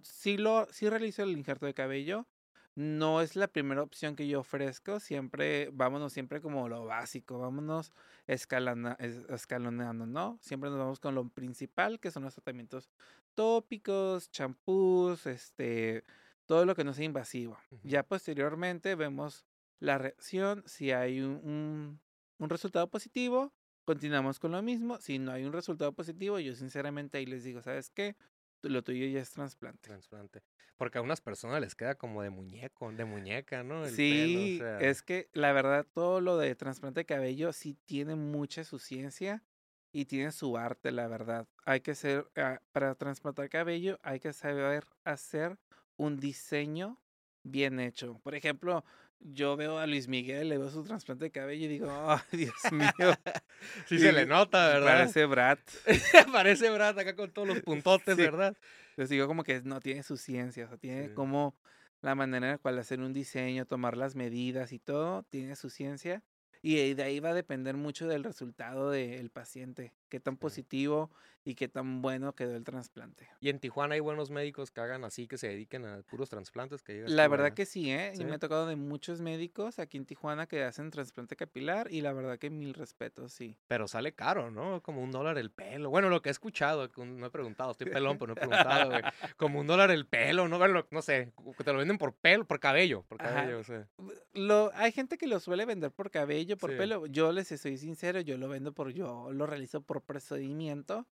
sí 0.02 0.36
lo, 0.38 0.66
sí 0.70 0.88
realizo 0.88 1.22
el 1.22 1.30
injerto 1.32 1.66
de 1.66 1.74
cabello, 1.74 2.26
no 2.74 3.20
es 3.22 3.34
la 3.36 3.48
primera 3.48 3.82
opción 3.82 4.14
que 4.14 4.28
yo 4.28 4.40
ofrezco, 4.40 5.00
siempre, 5.00 5.70
vámonos 5.72 6.12
siempre 6.12 6.40
como 6.40 6.68
lo 6.68 6.84
básico, 6.84 7.38
vámonos 7.38 7.92
escalana, 8.26 8.96
es- 9.00 9.24
escaloneando, 9.28 10.06
¿no? 10.06 10.38
Siempre 10.40 10.70
nos 10.70 10.78
vamos 10.78 11.00
con 11.00 11.14
lo 11.14 11.28
principal, 11.28 11.98
que 12.00 12.10
son 12.10 12.22
los 12.24 12.34
tratamientos 12.34 12.88
tópicos, 13.34 14.30
champús, 14.30 15.26
este, 15.26 16.04
todo 16.46 16.64
lo 16.66 16.74
que 16.74 16.84
no 16.84 16.92
sea 16.94 17.04
invasivo. 17.04 17.58
Ujú. 17.70 17.88
Ya 17.88 18.02
posteriormente 18.02 18.94
vemos 18.94 19.44
la 19.80 19.98
reacción, 19.98 20.62
si 20.66 20.92
hay 20.92 21.20
un, 21.20 21.40
un, 21.44 22.00
un 22.38 22.50
resultado 22.50 22.88
positivo, 22.88 23.52
continuamos 23.84 24.38
con 24.38 24.52
lo 24.52 24.62
mismo. 24.62 25.00
Si 25.00 25.18
no 25.18 25.32
hay 25.32 25.44
un 25.44 25.52
resultado 25.52 25.92
positivo, 25.92 26.38
yo 26.38 26.54
sinceramente 26.54 27.18
ahí 27.18 27.26
les 27.26 27.44
digo, 27.44 27.62
¿sabes 27.62 27.90
qué? 27.90 28.16
Lo 28.62 28.82
tuyo 28.84 29.06
ya 29.08 29.20
es 29.20 29.32
trasplante. 29.32 29.90
trasplante. 29.90 30.40
Porque 30.76 30.98
a 30.98 31.02
unas 31.02 31.20
personas 31.20 31.60
les 31.60 31.74
queda 31.74 31.96
como 31.96 32.22
de 32.22 32.30
muñeco, 32.30 32.92
de 32.92 33.04
muñeca, 33.04 33.62
¿no? 33.64 33.86
El 33.86 34.00
pelo, 34.02 34.44
o 34.44 34.48
Sí, 34.48 34.50
sea, 34.50 34.78
es 34.78 35.02
que 35.02 35.28
la 35.32 35.52
verdad 35.52 35.86
todo 35.94 36.20
lo 36.20 36.36
de 36.36 36.54
trasplante 36.54 37.00
de 37.00 37.06
cabello 37.06 37.52
sí 37.52 37.74
tiene 37.84 38.16
mucha 38.16 38.64
su 38.64 38.78
ciencia 38.78 39.44
y 39.92 40.04
tiene 40.06 40.32
su 40.32 40.56
arte, 40.56 40.90
la 40.92 41.06
verdad. 41.08 41.48
Hay 41.64 41.80
que 41.80 41.94
ser, 41.94 42.30
ah, 42.36 42.60
para 42.72 42.94
trasplantar 42.96 43.48
cabello 43.48 43.98
hay 44.02 44.20
que 44.20 44.32
saber 44.32 44.86
hacer 45.04 45.58
un 45.96 46.18
diseño 46.18 47.02
bien 47.44 47.80
hecho. 47.80 48.20
Por 48.22 48.34
ejemplo, 48.34 48.84
yo 49.20 49.56
veo 49.56 49.78
a 49.78 49.86
Luis 49.86 50.08
Miguel, 50.08 50.48
le 50.48 50.58
veo 50.58 50.70
su 50.70 50.82
trasplante 50.84 51.26
de 51.26 51.30
cabello 51.30 51.64
y 51.64 51.68
digo, 51.68 51.90
ay, 51.90 52.20
Dios 52.32 52.54
mío. 52.72 52.88
sí 53.86 53.98
se 53.98 54.12
le 54.12 54.26
nota, 54.26 54.68
¿verdad? 54.68 54.98
Parece 54.98 55.26
Brad. 55.26 55.58
Parece 56.32 56.70
Brad 56.70 56.98
acá 56.98 57.14
con 57.16 57.30
todos 57.30 57.48
los 57.48 57.60
puntotes, 57.60 58.16
Sí. 58.16 58.22
¿verdad? 58.22 58.56
Les 58.96 59.08
digo 59.08 59.26
como 59.26 59.44
que 59.44 59.60
no 59.62 59.80
tiene 59.80 60.02
su 60.02 60.16
ciencia, 60.16 60.64
o 60.66 60.68
sea, 60.68 60.78
tiene 60.78 61.08
Sí. 61.08 61.14
como 61.14 61.56
la 62.00 62.14
manera 62.14 62.46
en 62.46 62.52
la 62.52 62.58
cual 62.58 62.78
hacer 62.78 63.00
un 63.00 63.12
diseño, 63.12 63.66
tomar 63.66 63.96
las 63.96 64.14
medidas 64.14 64.72
y 64.72 64.78
todo, 64.78 65.24
tiene 65.24 65.56
su 65.56 65.68
ciencia. 65.70 66.22
Y 66.62 66.94
de 66.94 67.02
ahí 67.04 67.20
va 67.20 67.30
a 67.30 67.34
depender 67.34 67.76
mucho 67.76 68.08
del 68.08 68.24
resultado 68.24 68.90
del 68.90 69.30
paciente, 69.30 69.92
qué 70.08 70.20
tan 70.20 70.36
positivo 70.36 71.10
y 71.44 71.54
qué 71.54 71.68
tan 71.68 72.02
bueno 72.02 72.34
quedó 72.34 72.56
el 72.56 72.64
trasplante. 72.64 73.26
Y 73.40 73.48
en 73.48 73.58
Tijuana 73.58 73.94
hay 73.94 74.00
buenos 74.00 74.30
médicos 74.30 74.70
que 74.70 74.80
hagan 74.82 75.04
así, 75.04 75.26
que 75.26 75.38
se 75.38 75.48
dediquen 75.48 75.86
a 75.86 76.02
puros 76.02 76.28
trasplantes. 76.28 76.82
Que 76.82 77.04
La 77.06 77.26
verdad 77.28 77.54
que 77.54 77.64
sí, 77.64 77.90
¿eh? 77.90 78.10
Y 78.12 78.18
Sí. 78.18 78.24
me 78.24 78.34
ha 78.34 78.38
tocado 78.38 78.66
de 78.66 78.76
muchos 78.76 79.20
médicos 79.22 79.78
aquí 79.78 79.96
en 79.96 80.04
Tijuana 80.04 80.46
que 80.46 80.64
hacen 80.64 80.90
trasplante 80.90 81.36
capilar 81.36 81.90
y 81.90 82.02
la 82.02 82.12
verdad 82.12 82.38
que 82.38 82.50
mil 82.50 82.74
respetos, 82.74 83.32
sí. 83.32 83.56
Pero 83.66 83.88
sale 83.88 84.12
caro, 84.12 84.50
¿no? 84.50 84.82
Como 84.82 85.02
un 85.02 85.10
dólar 85.10 85.38
el 85.38 85.50
pelo. 85.50 85.88
Bueno, 85.90 86.10
lo 86.10 86.20
que 86.20 86.28
he 86.28 86.32
escuchado, 86.32 86.88
no 86.96 87.26
he 87.26 87.30
preguntado, 87.30 87.70
estoy 87.70 87.88
pelón, 87.90 88.18
pero 88.18 88.26
no 88.28 88.32
he 88.34 88.36
preguntado, 88.36 88.90
güey. 88.90 89.02
Como 89.38 89.60
un 89.60 89.66
dólar 89.66 89.90
el 89.90 90.06
pelo, 90.06 90.48
¿no? 90.48 90.58
Bueno, 90.58 90.86
no 90.90 91.02
sé, 91.02 91.32
te 91.64 91.72
lo 91.72 91.78
venden 91.78 91.96
por 91.98 92.14
pelo, 92.14 92.44
por 92.46 92.60
cabello, 92.60 93.04
por 93.04 93.18
cabello, 93.18 93.60
o 93.60 93.64
sea. 93.64 93.88
Lo, 94.34 94.70
hay 94.74 94.92
gente 94.92 95.16
que 95.16 95.26
lo 95.26 95.40
suele 95.40 95.64
vender 95.64 95.90
por 95.92 96.10
cabello, 96.10 96.56
por 96.56 96.70
Sí. 96.72 96.76
pelo. 96.76 97.06
Yo 97.06 97.32
les 97.32 97.48
soy 97.48 97.78
sincero, 97.78 98.20
yo 98.20 98.36
lo 98.36 98.48
vendo 98.48 98.72
por, 98.72 98.90
yo 98.90 99.32
lo 99.32 99.46
realizo 99.46 99.80
por 99.80 99.97
procedimiento. 100.00 101.06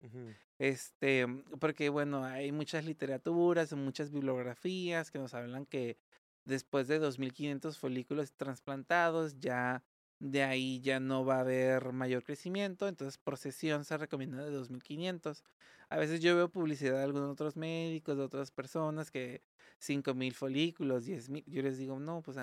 Este, 0.59 1.27
porque 1.61 1.89
bueno, 1.91 2.25
hay 2.25 2.53
muchas 2.53 2.85
literaturas, 2.85 3.73
muchas 3.75 4.11
bibliografías 4.11 5.11
que 5.11 5.19
nos 5.19 5.35
hablan 5.35 5.67
que 5.67 5.99
después 6.47 6.89
de 6.89 6.99
2500 6.99 7.79
folículos 7.79 8.33
trasplantados, 8.35 9.39
ya 9.39 9.85
de 10.19 10.43
ahí 10.45 10.81
ya 10.81 10.99
no 10.99 11.25
va 11.27 11.37
a 11.37 11.41
haber 11.41 11.93
mayor 11.93 12.25
crecimiento, 12.25 12.89
entonces 12.89 13.19
por 13.19 13.37
sesión 13.37 13.85
se 13.85 13.99
recomienda 13.99 14.43
de 14.45 14.51
2500. 14.51 15.45
A 15.91 15.99
veces 15.99 16.21
yo 16.21 16.35
veo 16.35 16.49
publicidad 16.51 16.97
de 16.99 17.05
algunos 17.05 17.31
otros 17.31 17.57
médicos, 17.57 18.17
de 18.17 18.23
otras 18.25 18.51
personas 18.51 19.11
que 19.11 19.43
5000 19.79 20.35
folículos, 20.35 21.05
10000, 21.05 21.45
yo 21.47 21.63
les 21.63 21.79
digo, 21.79 21.99
no, 22.01 22.23
pues 22.23 22.39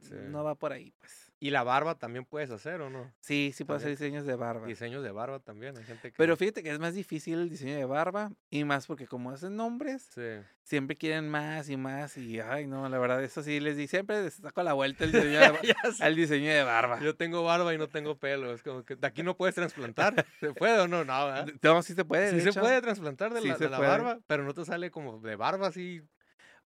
Sí. 0.00 0.14
no 0.16 0.42
va 0.44 0.54
por 0.54 0.72
ahí, 0.72 0.92
pues. 0.98 1.27
Y 1.40 1.50
la 1.50 1.62
barba 1.62 1.94
también 1.94 2.24
puedes 2.24 2.50
hacer, 2.50 2.80
¿o 2.80 2.90
no? 2.90 3.12
Sí, 3.20 3.52
sí 3.54 3.64
puedo 3.64 3.76
hacer 3.78 3.90
diseños 3.90 4.26
de 4.26 4.34
barba. 4.34 4.66
Diseños 4.66 5.04
de 5.04 5.12
barba 5.12 5.38
también, 5.38 5.76
hay 5.76 5.84
gente 5.84 6.10
que... 6.10 6.16
Pero 6.16 6.36
fíjate 6.36 6.64
que 6.64 6.70
es 6.70 6.80
más 6.80 6.94
difícil 6.94 7.38
el 7.38 7.48
diseño 7.48 7.76
de 7.76 7.84
barba 7.84 8.32
y 8.50 8.64
más 8.64 8.88
porque 8.88 9.06
como 9.06 9.30
hacen 9.30 9.54
nombres, 9.54 10.08
Sí. 10.12 10.44
siempre 10.64 10.96
quieren 10.96 11.28
más 11.28 11.68
y 11.68 11.76
más 11.76 12.16
y 12.16 12.40
ay 12.40 12.66
no, 12.66 12.88
la 12.88 12.98
verdad 12.98 13.22
eso 13.22 13.42
sí 13.44 13.60
les 13.60 13.76
di 13.76 13.86
siempre 13.86 14.20
les 14.24 14.34
saco 14.34 14.64
la 14.64 14.72
vuelta 14.72 15.04
el 15.04 15.12
diseño 15.12 15.38
de, 15.38 15.74
al 16.00 16.16
diseño 16.16 16.50
de 16.50 16.64
barba. 16.64 17.00
Yo 17.00 17.14
tengo 17.14 17.44
barba 17.44 17.72
y 17.72 17.78
no 17.78 17.86
tengo 17.88 18.18
pelo. 18.18 18.52
Es 18.52 18.64
como 18.64 18.84
que 18.84 18.96
de 18.96 19.06
aquí 19.06 19.22
no 19.22 19.36
puedes 19.36 19.54
trasplantar. 19.54 20.26
¿Se 20.40 20.52
puede 20.54 20.80
o 20.80 20.88
no? 20.88 21.04
No. 21.04 21.46
No, 21.62 21.82
sí 21.82 21.94
se 21.94 22.04
puede. 22.04 22.32
Sí 22.32 22.40
se 22.40 22.48
hecho, 22.50 22.60
puede 22.60 22.80
trasplantar 22.82 23.32
de 23.32 23.42
Sí 23.42 23.48
la, 23.48 23.56
de 23.56 23.68
la 23.68 23.78
barba, 23.78 24.18
pero 24.26 24.42
no 24.42 24.54
te 24.54 24.64
sale 24.64 24.90
como 24.90 25.20
de 25.20 25.36
barba 25.36 25.68
así. 25.68 26.02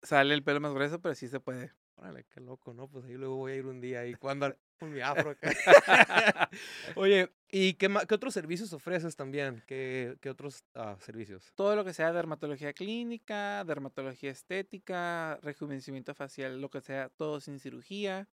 Sale 0.02 0.34
el 0.34 0.42
pelo 0.42 0.60
más 0.60 0.74
grueso, 0.74 1.00
pero 1.00 1.14
sí 1.14 1.28
se 1.28 1.38
puede. 1.38 1.72
Órale, 1.96 2.24
qué 2.24 2.40
loco, 2.40 2.74
¿no? 2.74 2.88
Pues 2.88 3.04
ahí 3.06 3.14
luego 3.14 3.36
voy 3.36 3.52
a 3.52 3.56
ir 3.56 3.66
un 3.66 3.80
día 3.80 4.00
ahí 4.00 4.14
cuando 4.14 4.54
con 4.78 4.92
mi 4.92 5.00
afro 5.00 5.30
acá. 5.30 5.50
Oye, 6.96 7.32
¿y 7.50 7.74
qué, 7.74 7.88
qué 8.06 8.14
otros 8.14 8.34
servicios 8.34 8.72
ofreces 8.72 9.16
también? 9.16 9.62
¿Qué, 9.66 10.18
qué 10.20 10.28
otros 10.28 10.64
ah, 10.74 10.96
servicios? 11.00 11.52
Todo 11.54 11.74
lo 11.74 11.84
que 11.84 11.94
sea 11.94 12.12
dermatología 12.12 12.74
clínica, 12.74 13.64
dermatología 13.64 14.30
estética, 14.30 15.38
rejuvenecimiento 15.42 16.14
facial, 16.14 16.60
lo 16.60 16.68
que 16.68 16.82
sea, 16.82 17.08
todo 17.08 17.40
sin 17.40 17.58
cirugía, 17.58 18.28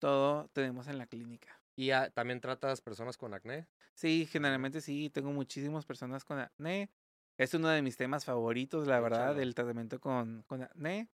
todo 0.00 0.48
tenemos 0.52 0.88
en 0.88 0.98
la 0.98 1.06
clínica. 1.06 1.60
¿Y 1.76 1.90
ah, 1.90 2.10
también 2.10 2.40
tratas 2.40 2.80
personas 2.80 3.16
con 3.16 3.34
acné? 3.34 3.68
Sí, 3.94 4.26
generalmente 4.30 4.80
sí, 4.80 5.10
tengo 5.10 5.30
muchísimas 5.30 5.86
personas 5.86 6.24
con 6.24 6.38
acné. 6.38 6.90
Es 7.38 7.54
uno 7.54 7.68
de 7.68 7.82
mis 7.82 7.96
temas 7.96 8.24
favoritos, 8.24 8.86
la 8.86 8.98
verdad, 8.98 9.34
del 9.34 9.54
tratamiento 9.54 10.00
con, 10.00 10.42
con 10.44 10.62
acné. 10.62 11.10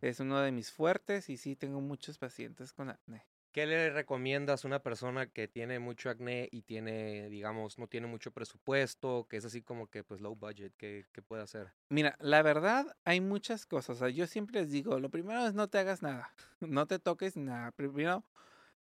Es 0.00 0.20
uno 0.20 0.40
de 0.40 0.52
mis 0.52 0.72
fuertes 0.72 1.28
y 1.28 1.36
sí, 1.36 1.56
tengo 1.56 1.80
muchos 1.80 2.18
pacientes 2.18 2.72
con 2.72 2.88
acné. 2.90 3.26
¿Qué 3.52 3.66
le 3.66 3.90
recomiendas 3.90 4.64
a 4.64 4.68
una 4.68 4.82
persona 4.82 5.26
que 5.26 5.48
tiene 5.48 5.80
mucho 5.80 6.08
acné 6.08 6.48
y 6.52 6.62
tiene, 6.62 7.28
digamos, 7.28 7.78
no 7.78 7.88
tiene 7.88 8.06
mucho 8.06 8.32
presupuesto, 8.32 9.26
que 9.28 9.36
es 9.38 9.44
así 9.44 9.62
como 9.62 9.88
que, 9.88 10.04
pues, 10.04 10.20
low 10.20 10.36
budget? 10.36 10.72
¿Qué, 10.76 11.06
qué 11.12 11.22
puede 11.22 11.42
hacer? 11.42 11.72
Mira, 11.88 12.16
la 12.20 12.42
verdad, 12.42 12.96
hay 13.04 13.20
muchas 13.20 13.66
cosas. 13.66 13.96
O 13.96 13.98
sea, 13.98 14.08
yo 14.10 14.26
siempre 14.26 14.60
les 14.60 14.70
digo, 14.70 15.00
lo 15.00 15.10
primero 15.10 15.44
es 15.46 15.54
no 15.54 15.68
te 15.68 15.78
hagas 15.78 16.02
nada, 16.02 16.32
no 16.60 16.86
te 16.86 16.98
toques 17.00 17.36
nada. 17.36 17.72
Primero, 17.72 18.24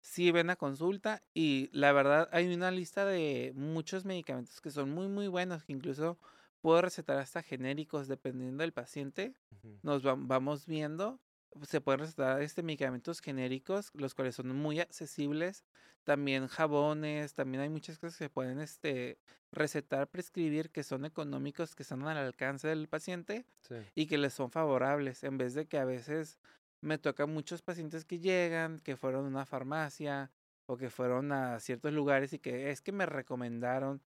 sí 0.00 0.30
ven 0.32 0.50
a 0.50 0.56
consulta 0.56 1.22
y 1.34 1.70
la 1.72 1.92
verdad 1.92 2.28
hay 2.32 2.52
una 2.52 2.70
lista 2.70 3.04
de 3.06 3.52
muchos 3.56 4.04
medicamentos 4.04 4.60
que 4.60 4.70
son 4.70 4.90
muy, 4.90 5.08
muy 5.08 5.28
buenos, 5.28 5.64
que 5.64 5.72
incluso 5.72 6.18
puedo 6.60 6.80
recetar 6.82 7.18
hasta 7.18 7.42
genéricos 7.42 8.08
dependiendo 8.08 8.62
del 8.62 8.72
paciente. 8.72 9.34
Ujú. 9.52 9.78
Nos 9.82 10.02
vam- 10.04 10.26
vamos 10.26 10.66
viendo, 10.66 11.20
se 11.62 11.80
pueden 11.80 12.00
recetar 12.00 12.40
este 12.42 12.62
medicamentos 12.62 13.20
genéricos, 13.20 13.90
los 13.94 14.14
cuales 14.14 14.34
son 14.36 14.54
muy 14.56 14.80
accesibles. 14.80 15.64
También 16.04 16.46
jabones, 16.48 17.34
también 17.34 17.62
hay 17.62 17.68
muchas 17.68 17.98
cosas 17.98 18.16
que 18.18 18.24
se 18.24 18.30
pueden 18.30 18.60
este, 18.60 19.18
recetar, 19.52 20.08
prescribir, 20.08 20.70
que 20.70 20.82
son 20.82 21.04
económicos, 21.04 21.74
que 21.74 21.82
están 21.82 22.02
al 22.06 22.16
alcance 22.16 22.68
del 22.68 22.88
paciente 22.88 23.44
Sí. 23.60 23.76
y 23.94 24.06
que 24.06 24.18
les 24.18 24.32
son 24.32 24.50
favorables, 24.50 25.22
en 25.24 25.36
vez 25.38 25.54
de 25.54 25.66
que 25.66 25.78
a 25.78 25.84
veces 25.84 26.38
me 26.80 26.96
tocan 26.98 27.30
muchos 27.32 27.60
pacientes 27.62 28.04
que 28.04 28.20
llegan, 28.20 28.78
que 28.78 28.96
fueron 28.96 29.24
a 29.26 29.28
una 29.28 29.44
farmacia 29.46 30.30
o 30.66 30.76
que 30.76 30.90
fueron 30.90 31.32
a 31.32 31.58
ciertos 31.60 31.92
lugares 31.92 32.32
y 32.32 32.38
que 32.38 32.70
es 32.70 32.80
que 32.80 32.92
me 32.92 33.04
recomendaron 33.06 34.00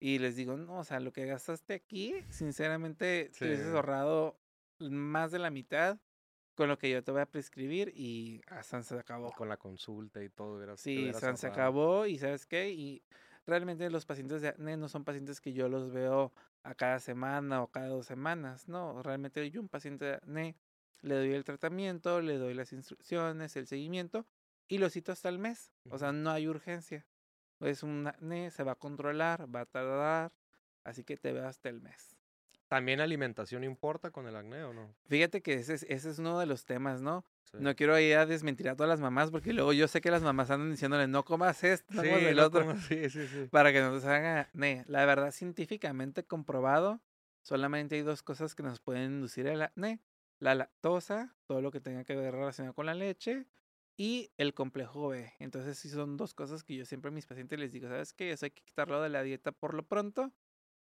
y 0.00 0.18
les 0.18 0.36
digo, 0.36 0.56
no, 0.56 0.78
o 0.78 0.84
sea, 0.84 1.00
lo 1.00 1.12
que 1.12 1.26
gastaste 1.26 1.74
aquí, 1.74 2.14
sinceramente, 2.30 3.30
te 3.38 3.46
hubieses 3.46 3.66
Sí. 3.66 3.72
ahorrado 3.72 4.38
más 4.78 5.32
de 5.32 5.38
la 5.38 5.50
mitad 5.50 5.98
con 6.54 6.68
lo 6.68 6.78
que 6.78 6.90
yo 6.90 7.02
te 7.04 7.12
voy 7.12 7.20
a 7.20 7.26
prescribir 7.26 7.92
y 7.94 8.40
hasta 8.48 8.82
se 8.82 8.98
acabó. 8.98 9.30
Con 9.32 9.48
la 9.48 9.56
consulta 9.56 10.22
y 10.22 10.28
todo. 10.28 10.60
te 10.60 10.76
Sí, 10.76 11.12
San 11.14 11.36
se 11.36 11.46
acabó 11.46 12.06
y 12.06 12.18
¿sabes 12.18 12.46
qué? 12.46 12.70
Y 12.70 13.02
realmente 13.46 13.88
los 13.90 14.06
pacientes 14.06 14.42
de 14.42 14.48
acné 14.48 14.76
no 14.76 14.88
son 14.88 15.04
pacientes 15.04 15.40
que 15.40 15.52
yo 15.52 15.68
los 15.68 15.92
veo 15.92 16.32
a 16.62 16.74
cada 16.74 16.98
semana 16.98 17.62
o 17.62 17.68
cada 17.70 17.88
dos 17.88 18.06
semanas, 18.06 18.68
no, 18.68 19.02
realmente 19.02 19.48
yo 19.50 19.60
un 19.60 19.68
paciente 19.68 20.04
de 20.04 20.14
acné 20.14 20.56
le 21.00 21.14
doy 21.14 21.32
el 21.32 21.44
tratamiento, 21.44 22.20
le 22.20 22.38
doy 22.38 22.54
las 22.54 22.72
instrucciones, 22.72 23.56
el 23.56 23.66
seguimiento 23.66 24.26
y 24.66 24.78
lo 24.78 24.90
cito 24.90 25.12
hasta 25.12 25.28
el 25.28 25.38
mes, 25.38 25.72
o 25.88 25.96
sea, 25.96 26.12
no 26.12 26.30
hay 26.30 26.48
urgencia. 26.48 27.06
Es 27.60 27.82
un 27.82 28.06
acné, 28.06 28.50
se 28.50 28.62
va 28.62 28.72
a 28.72 28.76
controlar, 28.76 29.52
va 29.54 29.60
a 29.62 29.66
tardar, 29.66 30.32
así 30.84 31.04
que 31.04 31.16
te 31.16 31.32
veo 31.32 31.46
hasta 31.46 31.68
el 31.68 31.80
mes. 31.80 32.16
¿También 32.68 33.00
alimentación 33.00 33.64
importa 33.64 34.10
con 34.10 34.26
el 34.26 34.36
acné 34.36 34.62
o 34.62 34.72
no? 34.72 34.94
Fíjate 35.08 35.40
que 35.42 35.54
ese 35.54 35.74
es, 35.74 35.82
ese 35.84 36.10
es 36.10 36.18
uno 36.18 36.38
de 36.38 36.46
los 36.46 36.64
temas, 36.66 37.00
¿no? 37.00 37.24
Sí. 37.44 37.56
No 37.58 37.74
quiero 37.74 37.98
ir 37.98 38.16
a 38.16 38.26
desmentir 38.26 38.68
a 38.68 38.76
todas 38.76 38.90
las 38.90 39.00
mamás 39.00 39.30
porque 39.30 39.54
luego 39.54 39.72
yo 39.72 39.88
sé 39.88 40.02
que 40.02 40.10
las 40.10 40.22
mamás 40.22 40.50
andan 40.50 40.70
diciéndole 40.70 41.08
no 41.08 41.24
comas 41.24 41.64
esto, 41.64 41.86
no 41.94 42.02
Sí, 42.02 42.08
comas 42.08 42.22
el 42.24 42.36
no 42.36 42.44
otro. 42.44 42.60
comas- 42.66 42.84
sí, 42.86 43.08
sí, 43.08 43.26
sí. 43.26 43.48
para 43.50 43.72
que 43.72 43.80
no 43.80 43.98
se 43.98 44.06
haga 44.08 44.40
acné. 44.40 44.84
La 44.86 45.06
verdad, 45.06 45.32
científicamente 45.32 46.24
comprobado, 46.24 47.00
solamente 47.42 47.96
hay 47.96 48.02
dos 48.02 48.22
cosas 48.22 48.54
que 48.54 48.62
nos 48.62 48.80
pueden 48.80 49.12
inducir 49.12 49.46
el 49.46 49.62
acné. 49.62 50.00
La 50.38 50.54
lactosa, 50.54 51.34
todo 51.46 51.62
lo 51.62 51.70
que 51.72 51.80
tenga 51.80 52.04
que 52.04 52.14
ver 52.14 52.32
relacionado 52.34 52.74
con 52.74 52.86
la 52.86 52.94
leche, 52.94 53.46
y 53.98 54.30
el 54.38 54.54
complejo 54.54 55.08
B. 55.08 55.34
Entonces, 55.40 55.76
sí 55.76 55.90
son 55.90 56.16
dos 56.16 56.32
cosas 56.32 56.62
que 56.62 56.76
yo 56.76 56.86
siempre 56.86 57.10
a 57.10 57.12
mis 57.12 57.26
pacientes 57.26 57.58
les 57.58 57.72
digo, 57.72 57.88
¿sabes 57.88 58.14
qué? 58.14 58.30
Eso 58.30 58.46
hay 58.46 58.52
que 58.52 58.62
quitarlo 58.62 59.02
de 59.02 59.08
la 59.08 59.22
dieta 59.24 59.52
por 59.52 59.74
lo 59.74 59.82
pronto. 59.82 60.32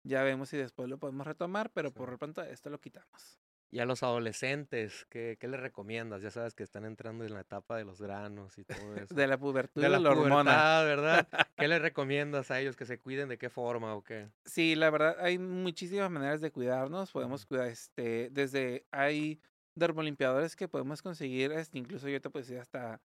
Ya 0.03 0.21
vemos 0.21 0.49
si 0.49 0.57
después 0.57 0.89
lo 0.89 0.99
podemos 0.99 1.25
retomar, 1.25 1.71
pero 1.71 1.91
por 1.91 2.11
lo 2.11 2.17
pronto 2.19 2.43
esto 2.43 2.69
lo 2.69 2.79
quitamos. 2.79 3.39
Y 3.71 3.79
a 3.79 3.85
los 3.85 4.03
adolescentes, 4.03 5.07
¿qué, 5.09 5.37
qué 5.39 5.47
les 5.47 5.59
recomiendas? 5.59 6.21
Ya 6.21 6.29
sabes 6.29 6.53
que 6.53 6.63
están 6.63 6.85
entrando 6.85 7.25
en 7.25 7.33
la 7.33 7.39
etapa 7.39 7.77
de 7.77 7.85
los 7.85 8.01
granos 8.01 8.57
y 8.57 8.65
todo 8.65 8.75
eso. 9.09 9.15
De 9.15 9.27
la 9.27 9.37
pubertad 9.37 9.81
de 9.81 9.89
la 9.89 9.99
la 9.99 10.11
hormona. 10.11 10.83
¿verdad? 10.83 11.27
¿Qué 11.57 11.67
les 11.69 11.81
recomiendas 11.81 12.51
a 12.51 12.59
ellos? 12.59 12.75
¿Que 12.75 12.85
se 12.85 12.99
cuiden 12.99 13.29
de 13.29 13.37
qué 13.37 13.49
forma 13.49 13.95
o 13.95 14.03
qué? 14.03 14.29
Sí, 14.43 14.75
la 14.75 14.89
verdad, 14.89 15.15
hay 15.19 15.39
muchísimas 15.39 16.11
maneras 16.11 16.41
de 16.41 16.51
cuidarnos. 16.51 17.11
Podemos 17.11 17.45
cuidar, 17.45 17.67
este, 17.67 18.29
desde, 18.29 18.85
hay 18.91 19.39
dermolimpiadores 19.75 20.55
que 20.55 20.67
podemos 20.67 21.01
conseguir, 21.01 21.51
este, 21.51 21.77
incluso 21.77 22.07
yo 22.09 22.19
te 22.21 22.29
puedo 22.29 22.43
decir 22.43 22.59
hasta 22.59 23.01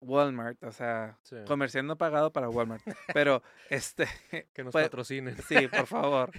Walmart, 0.00 0.62
o 0.64 0.72
sea, 0.72 1.18
Sí. 1.22 1.36
comercial 1.46 1.86
no 1.86 1.96
pagado 1.96 2.32
para 2.32 2.48
Walmart, 2.50 2.82
pero, 3.14 3.42
este, 3.70 4.06
Que 4.54 4.64
nos 4.64 4.72
puede- 4.72 4.86
patrocinen. 4.86 5.36
sí, 5.48 5.68
por 5.68 5.86
favor, 5.86 6.30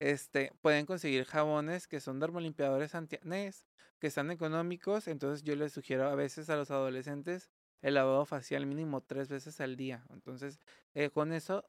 este, 0.00 0.52
pueden 0.62 0.86
conseguir 0.86 1.24
jabones 1.24 1.86
que 1.88 2.00
son 2.00 2.20
dermolimpiadores 2.20 2.94
antiacnés, 2.94 3.66
que 3.98 4.06
están 4.08 4.30
económicos, 4.30 5.06
entonces 5.08 5.44
yo 5.44 5.54
les 5.56 5.72
sugiero 5.72 6.08
a 6.08 6.14
veces 6.14 6.50
a 6.50 6.56
los 6.56 6.70
adolescentes 6.70 7.50
el 7.82 7.94
lavado 7.94 8.24
facial 8.26 8.66
mínimo 8.66 9.00
tres 9.00 9.28
veces 9.28 9.60
al 9.60 9.76
día, 9.76 10.04
entonces, 10.10 10.58
eh, 10.94 11.10
con 11.10 11.32
eso 11.32 11.64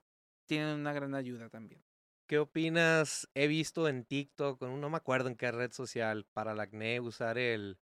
tienen 0.46 0.80
una 0.80 0.94
gran 0.94 1.14
ayuda 1.16 1.50
también. 1.50 1.82
¿Qué 2.28 2.40
opinas? 2.40 3.30
He 3.36 3.48
visto 3.48 3.88
en 3.88 4.06
TikTok, 4.06 4.62
no 4.62 4.90
me 4.90 4.98
acuerdo 4.98 5.30
en 5.30 5.36
qué 5.36 5.52
red 5.52 5.72
social, 5.72 6.26
para 6.34 6.54
el 6.54 6.60
acné 6.60 7.00
usar 7.00 7.38
el, 7.38 7.78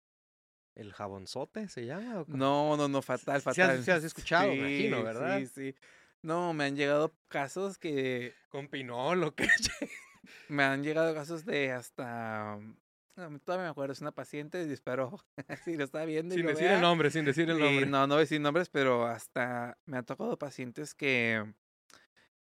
el 0.75 0.93
jabonzote, 0.93 1.69
¿se 1.69 1.85
llama? 1.87 2.25
No, 2.27 2.77
no, 2.77 2.89
no, 2.89 3.03
fatal, 3.03 3.41
Sí 3.43 3.49
has- 3.51 3.57
fatal. 3.57 3.85
sí 3.85 3.91
has 3.91 4.05
escuchado, 4.05 4.55
me 4.55 4.61
imagino, 4.61 4.99
Sí, 4.99 5.03
¿verdad? 5.05 5.39
Sí, 5.41 5.47
sí. 5.47 5.75
No, 6.23 6.53
me 6.55 6.65
han 6.65 6.77
llegado 6.77 7.13
casos 7.29 7.79
que 7.79 8.35
Con 8.51 8.69
pinol 8.69 9.25
o 9.25 9.35
qué. 9.35 9.47
me 10.49 10.65
han 10.65 10.83
llegado 10.83 11.15
casos 11.15 11.45
de 11.45 11.73
hasta 11.73 12.59
no, 13.17 13.39
todavía 13.41 13.65
me 13.67 13.71
acuerdo, 13.71 13.93
es 13.93 14.01
una 14.01 14.13
paciente 14.13 14.63
espero 14.73 15.19
si 15.65 15.77
lo 15.77 15.85
está 15.85 16.05
viendo 16.05 16.35
y 16.35 16.39
sin 16.39 16.47
lo 16.47 16.53
decir 16.53 16.67
vea. 16.67 16.77
el 16.77 16.81
nombre, 16.81 17.11
sin 17.11 17.25
decir 17.25 17.51
el 17.51 17.59
Y 17.59 17.61
nombre. 17.61 17.87
no, 17.87 18.07
no 18.07 18.15
voy 18.15 18.17
a 18.17 18.21
decir 18.21 18.41
nombres, 18.41 18.69
pero 18.71 19.07
hasta 19.07 19.79
me 19.85 19.99
han 19.99 20.07
tocado 20.07 20.39
pacientes 20.39 20.95
que 20.95 21.53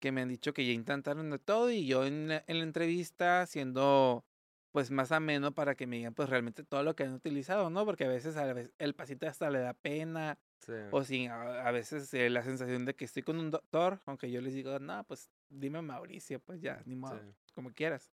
que 0.05 0.13
me 0.13 0.21
han 0.21 0.29
dicho 0.29 0.53
que 0.53 0.67
ya 0.67 0.73
intentaron 0.75 1.31
de 1.31 1.39
todo 1.39 1.71
y 1.71 1.87
yo 1.87 2.05
en 2.05 2.29
la, 2.29 2.45
en 2.47 2.59
la 2.59 2.65
entrevista 2.65 3.47
siendo 3.47 4.23
pues 4.71 4.91
más 4.91 5.13
ameno 5.13 5.55
para 5.55 5.77
que 5.77 5.87
me 5.87 5.97
digan 5.97 6.13
pues 6.13 6.29
realmente 6.29 6.63
todo 6.63 6.83
lo 6.83 6.95
que 6.95 7.05
han 7.05 7.15
utilizado, 7.15 7.71
¿no? 7.71 7.87
Porque 7.87 8.05
a 8.05 8.09
veces, 8.09 8.37
a 8.37 8.53
veces 8.53 8.75
el 8.79 8.95
paciente 8.95 9.27
hasta 9.27 9.49
le 9.49 9.61
da 9.61 9.73
pena 9.73 10.39
Sí. 10.59 10.73
O 10.91 11.05
si 11.05 11.27
a, 11.27 11.67
a 11.67 11.71
veces 11.73 12.13
eh, 12.15 12.29
la 12.29 12.43
sensación 12.43 12.85
de 12.85 12.95
que 12.95 13.05
estoy 13.07 13.23
con 13.23 13.39
un 13.39 13.51
doctor, 13.51 14.01
aunque 14.05 14.31
yo 14.31 14.41
les 14.43 14.53
digo, 14.53 14.79
no, 14.79 15.05
pues 15.05 15.31
dime 15.49 15.81
Mauricio, 15.81 16.41
pues 16.41 16.61
ya, 16.61 16.83
ni 16.85 16.97
modo, 16.97 17.19
Sí. 17.19 17.35
como 17.55 17.73
quieras. 17.73 18.13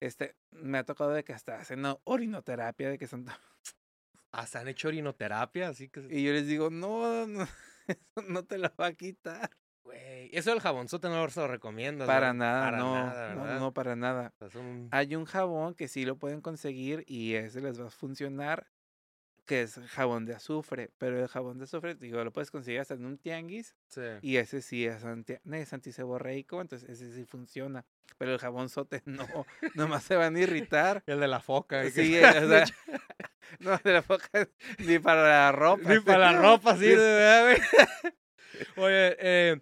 Este, 0.00 0.34
me 0.50 0.78
ha 0.78 0.84
tocado 0.84 1.10
de 1.10 1.22
que 1.24 1.32
hasta 1.32 1.56
hacen 1.60 1.84
orinoterapia, 2.04 2.90
de 2.90 2.98
que 2.98 3.06
son... 3.06 3.26
Hasta 4.32 4.60
han 4.60 4.68
hecho 4.68 4.88
orinoterapia, 4.88 5.68
así 5.68 5.88
que... 5.88 6.06
Y 6.10 6.24
yo 6.24 6.32
les 6.32 6.46
digo, 6.46 6.70
no, 6.70 7.26
no, 7.26 7.46
eso 7.86 8.22
no 8.28 8.44
te 8.44 8.58
lo 8.58 8.72
va 8.80 8.86
a 8.86 8.92
quitar. 8.94 9.50
Güey, 9.84 10.30
eso 10.32 10.50
del 10.50 10.60
jabonzote 10.60 11.08
no 11.08 11.26
lo 11.26 11.46
recomiendas. 11.48 12.06
Para 12.06 12.32
nada, 12.32 12.62
Para 12.64 12.78
no, 12.78 12.94
nada, 12.94 13.34
no, 13.34 13.58
no, 13.58 13.72
para 13.74 13.96
nada. 13.96 14.32
O 14.36 14.38
sea, 14.38 14.50
son- 14.50 14.88
Hay 14.92 15.14
un 15.16 15.24
jabón 15.24 15.74
que 15.74 15.88
sí 15.88 16.04
lo 16.04 16.16
pueden 16.16 16.40
conseguir 16.40 17.04
y 17.08 17.34
ese 17.34 17.60
les 17.60 17.80
va 17.80 17.86
a 17.88 17.90
funcionar, 17.90 18.68
que 19.44 19.62
es 19.62 19.80
jabón 19.88 20.24
de 20.24 20.34
azufre, 20.36 20.90
pero 20.98 21.18
el 21.20 21.26
jabón 21.26 21.58
de 21.58 21.64
azufre, 21.64 21.96
digo, 21.96 22.22
lo 22.22 22.32
puedes 22.32 22.52
conseguir 22.52 22.78
hasta 22.80 22.94
en 22.94 23.04
un 23.04 23.18
tianguis 23.18 23.74
sí. 23.88 24.00
Y 24.22 24.36
ese 24.36 24.62
sí 24.62 24.86
es, 24.86 25.04
anti, 25.04 25.34
es 25.50 25.72
antiseborreico, 25.72 26.60
entonces 26.60 26.88
ese 26.88 27.12
sí 27.12 27.24
funciona. 27.24 27.84
Pero 28.18 28.32
el 28.32 28.38
jabón 28.38 28.68
sote 28.68 29.02
no, 29.06 29.46
nomás 29.74 30.04
se 30.04 30.14
van 30.14 30.36
a 30.36 30.40
irritar. 30.40 31.02
El 31.06 31.18
de 31.18 31.26
la 31.26 31.40
foca. 31.40 31.82
que 31.82 31.90
Sí, 31.90 32.12
se- 32.12 32.24
o 32.24 32.48
sea, 32.48 32.64
no 33.58 33.76
de 33.82 33.92
la 33.94 34.02
foca 34.02 34.48
ni 34.78 35.00
para 35.00 35.22
la 35.28 35.50
ropa. 35.52 35.92
Ni 35.92 35.98
para 36.00 36.30
la 36.32 36.40
ropa, 36.40 36.74
sí, 36.76 36.84
Sí. 36.84 36.90
de 36.90 36.96
verdad, 36.96 37.42
güey. 37.48 38.12
Oye, 38.76 39.16
eh, 39.18 39.60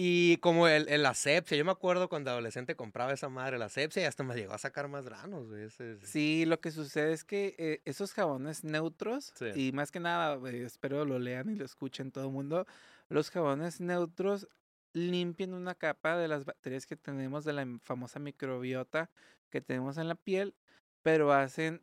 y 0.00 0.36
como 0.36 0.68
el, 0.68 0.88
el 0.88 1.04
asepsia, 1.04 1.56
yo 1.58 1.64
me 1.64 1.72
acuerdo 1.72 2.08
cuando 2.08 2.30
adolescente 2.30 2.76
compraba 2.76 3.12
esa 3.12 3.28
madre, 3.28 3.58
la 3.58 3.64
asepsia, 3.64 4.02
y 4.02 4.04
hasta 4.04 4.22
me 4.22 4.36
llegó 4.36 4.52
a 4.52 4.58
sacar 4.58 4.86
más 4.86 5.04
granos, 5.04 5.48
güey. 5.48 5.68
Sí, 6.04 6.44
lo 6.46 6.60
que 6.60 6.70
sucede 6.70 7.12
es 7.12 7.24
que 7.24 7.56
eh, 7.58 7.80
esos 7.84 8.12
jabones 8.12 8.62
neutros, 8.62 9.32
Sí. 9.34 9.46
y 9.56 9.72
más 9.72 9.90
que 9.90 9.98
nada, 9.98 10.38
eh, 10.48 10.62
espero 10.62 11.04
lo 11.04 11.18
lean 11.18 11.50
y 11.50 11.56
lo 11.56 11.64
escuchen 11.64 12.12
todo 12.12 12.26
el 12.26 12.32
mundo, 12.32 12.64
los 13.08 13.30
jabones 13.30 13.80
neutros 13.80 14.46
limpian 14.92 15.52
una 15.52 15.74
capa 15.74 16.16
de 16.16 16.28
las 16.28 16.44
bacterias 16.44 16.86
que 16.86 16.94
tenemos 16.94 17.44
de 17.44 17.54
la 17.54 17.66
famosa 17.82 18.20
microbiota 18.20 19.10
que 19.50 19.60
tenemos 19.60 19.98
en 19.98 20.06
la 20.06 20.14
piel, 20.14 20.54
pero 21.02 21.32
hacen 21.32 21.82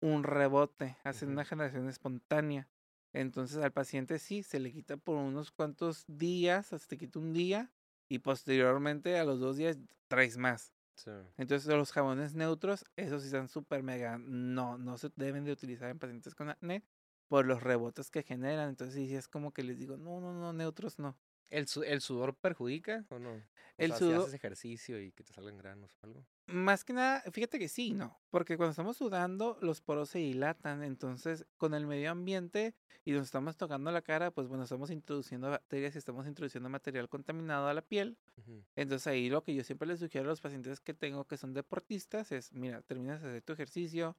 un 0.00 0.24
rebote, 0.24 0.96
hacen 1.04 1.30
una 1.30 1.44
generación 1.44 1.88
espontánea. 1.88 2.66
Entonces 3.14 3.58
al 3.58 3.72
paciente 3.72 4.18
sí, 4.18 4.42
se 4.42 4.60
le 4.60 4.72
quita 4.72 4.98
por 4.98 5.16
unos 5.16 5.52
cuantos 5.52 6.04
días, 6.08 6.72
hasta 6.74 6.88
te 6.88 6.98
quita 6.98 7.20
un 7.20 7.32
día 7.32 7.72
y 8.08 8.18
posteriormente 8.20 9.18
a 9.18 9.24
los 9.24 9.40
dos 9.40 9.56
días 9.56 9.78
traes 10.08 10.36
más. 10.36 10.74
Sí. 10.96 11.10
Entonces 11.36 11.68
los 11.74 11.92
jabones 11.92 12.34
neutros, 12.34 12.84
esos 12.96 13.22
sí 13.22 13.26
están 13.28 13.48
súper 13.48 13.82
mega, 13.82 14.18
no, 14.18 14.78
no 14.78 14.98
se 14.98 15.10
deben 15.16 15.44
de 15.44 15.52
utilizar 15.52 15.90
en 15.90 15.98
pacientes 15.98 16.34
con 16.34 16.50
acné 16.50 16.84
por 17.28 17.46
los 17.46 17.62
rebotes 17.62 18.10
que 18.10 18.22
generan. 18.22 18.70
Entonces 18.70 18.94
sí 18.96 19.14
es 19.16 19.28
como 19.28 19.52
que 19.52 19.64
les 19.64 19.78
digo, 19.78 19.96
no, 19.96 20.20
no, 20.20 20.32
no, 20.34 20.52
neutros 20.52 20.98
no. 20.98 21.18
¿El, 21.54 21.68
su- 21.68 21.82
el 21.82 22.00
sudor 22.00 22.34
perjudica 22.34 23.04
o 23.10 23.18
no? 23.18 23.32
O 23.34 23.42
El 23.78 23.90
sea, 23.90 23.98
si 23.98 24.04
sudor- 24.04 24.20
haces 24.22 24.34
ejercicio 24.34 25.00
y 25.00 25.12
que 25.12 25.24
te 25.24 25.32
salgan 25.32 25.56
granos 25.58 25.92
o 26.02 26.06
algo. 26.06 26.26
Más 26.46 26.84
que 26.84 26.92
nada, 26.92 27.22
fíjate 27.32 27.58
que 27.58 27.68
sí, 27.68 27.92
no, 27.94 28.18
porque 28.30 28.56
cuando 28.56 28.70
estamos 28.72 28.96
sudando, 28.98 29.56
los 29.62 29.80
poros 29.80 30.10
se 30.10 30.18
dilatan, 30.18 30.82
entonces 30.82 31.46
con 31.56 31.72
el 31.72 31.86
medio 31.86 32.10
ambiente 32.10 32.74
y 33.04 33.12
nos 33.12 33.22
estamos 33.24 33.56
tocando 33.56 33.90
la 33.90 34.02
cara, 34.02 34.30
pues 34.30 34.46
bueno, 34.48 34.64
estamos 34.64 34.90
introduciendo 34.90 35.48
bacterias 35.48 35.94
y 35.94 35.98
estamos 35.98 36.26
introduciendo 36.26 36.68
material 36.68 37.08
contaminado 37.08 37.66
a 37.68 37.72
la 37.74 37.80
piel. 37.82 38.18
Ujú. 38.36 38.62
Entonces 38.76 39.06
ahí 39.06 39.30
lo 39.30 39.42
que 39.42 39.54
yo 39.54 39.64
siempre 39.64 39.88
les 39.88 40.00
sugiero 40.00 40.26
a 40.26 40.30
los 40.30 40.40
pacientes 40.42 40.80
que 40.80 40.92
tengo 40.92 41.24
que 41.26 41.36
son 41.38 41.54
deportistas 41.54 42.30
es, 42.30 42.52
mira, 42.52 42.82
terminas 42.82 43.22
de 43.22 43.28
hacer 43.28 43.42
tu 43.42 43.54
ejercicio, 43.54 44.16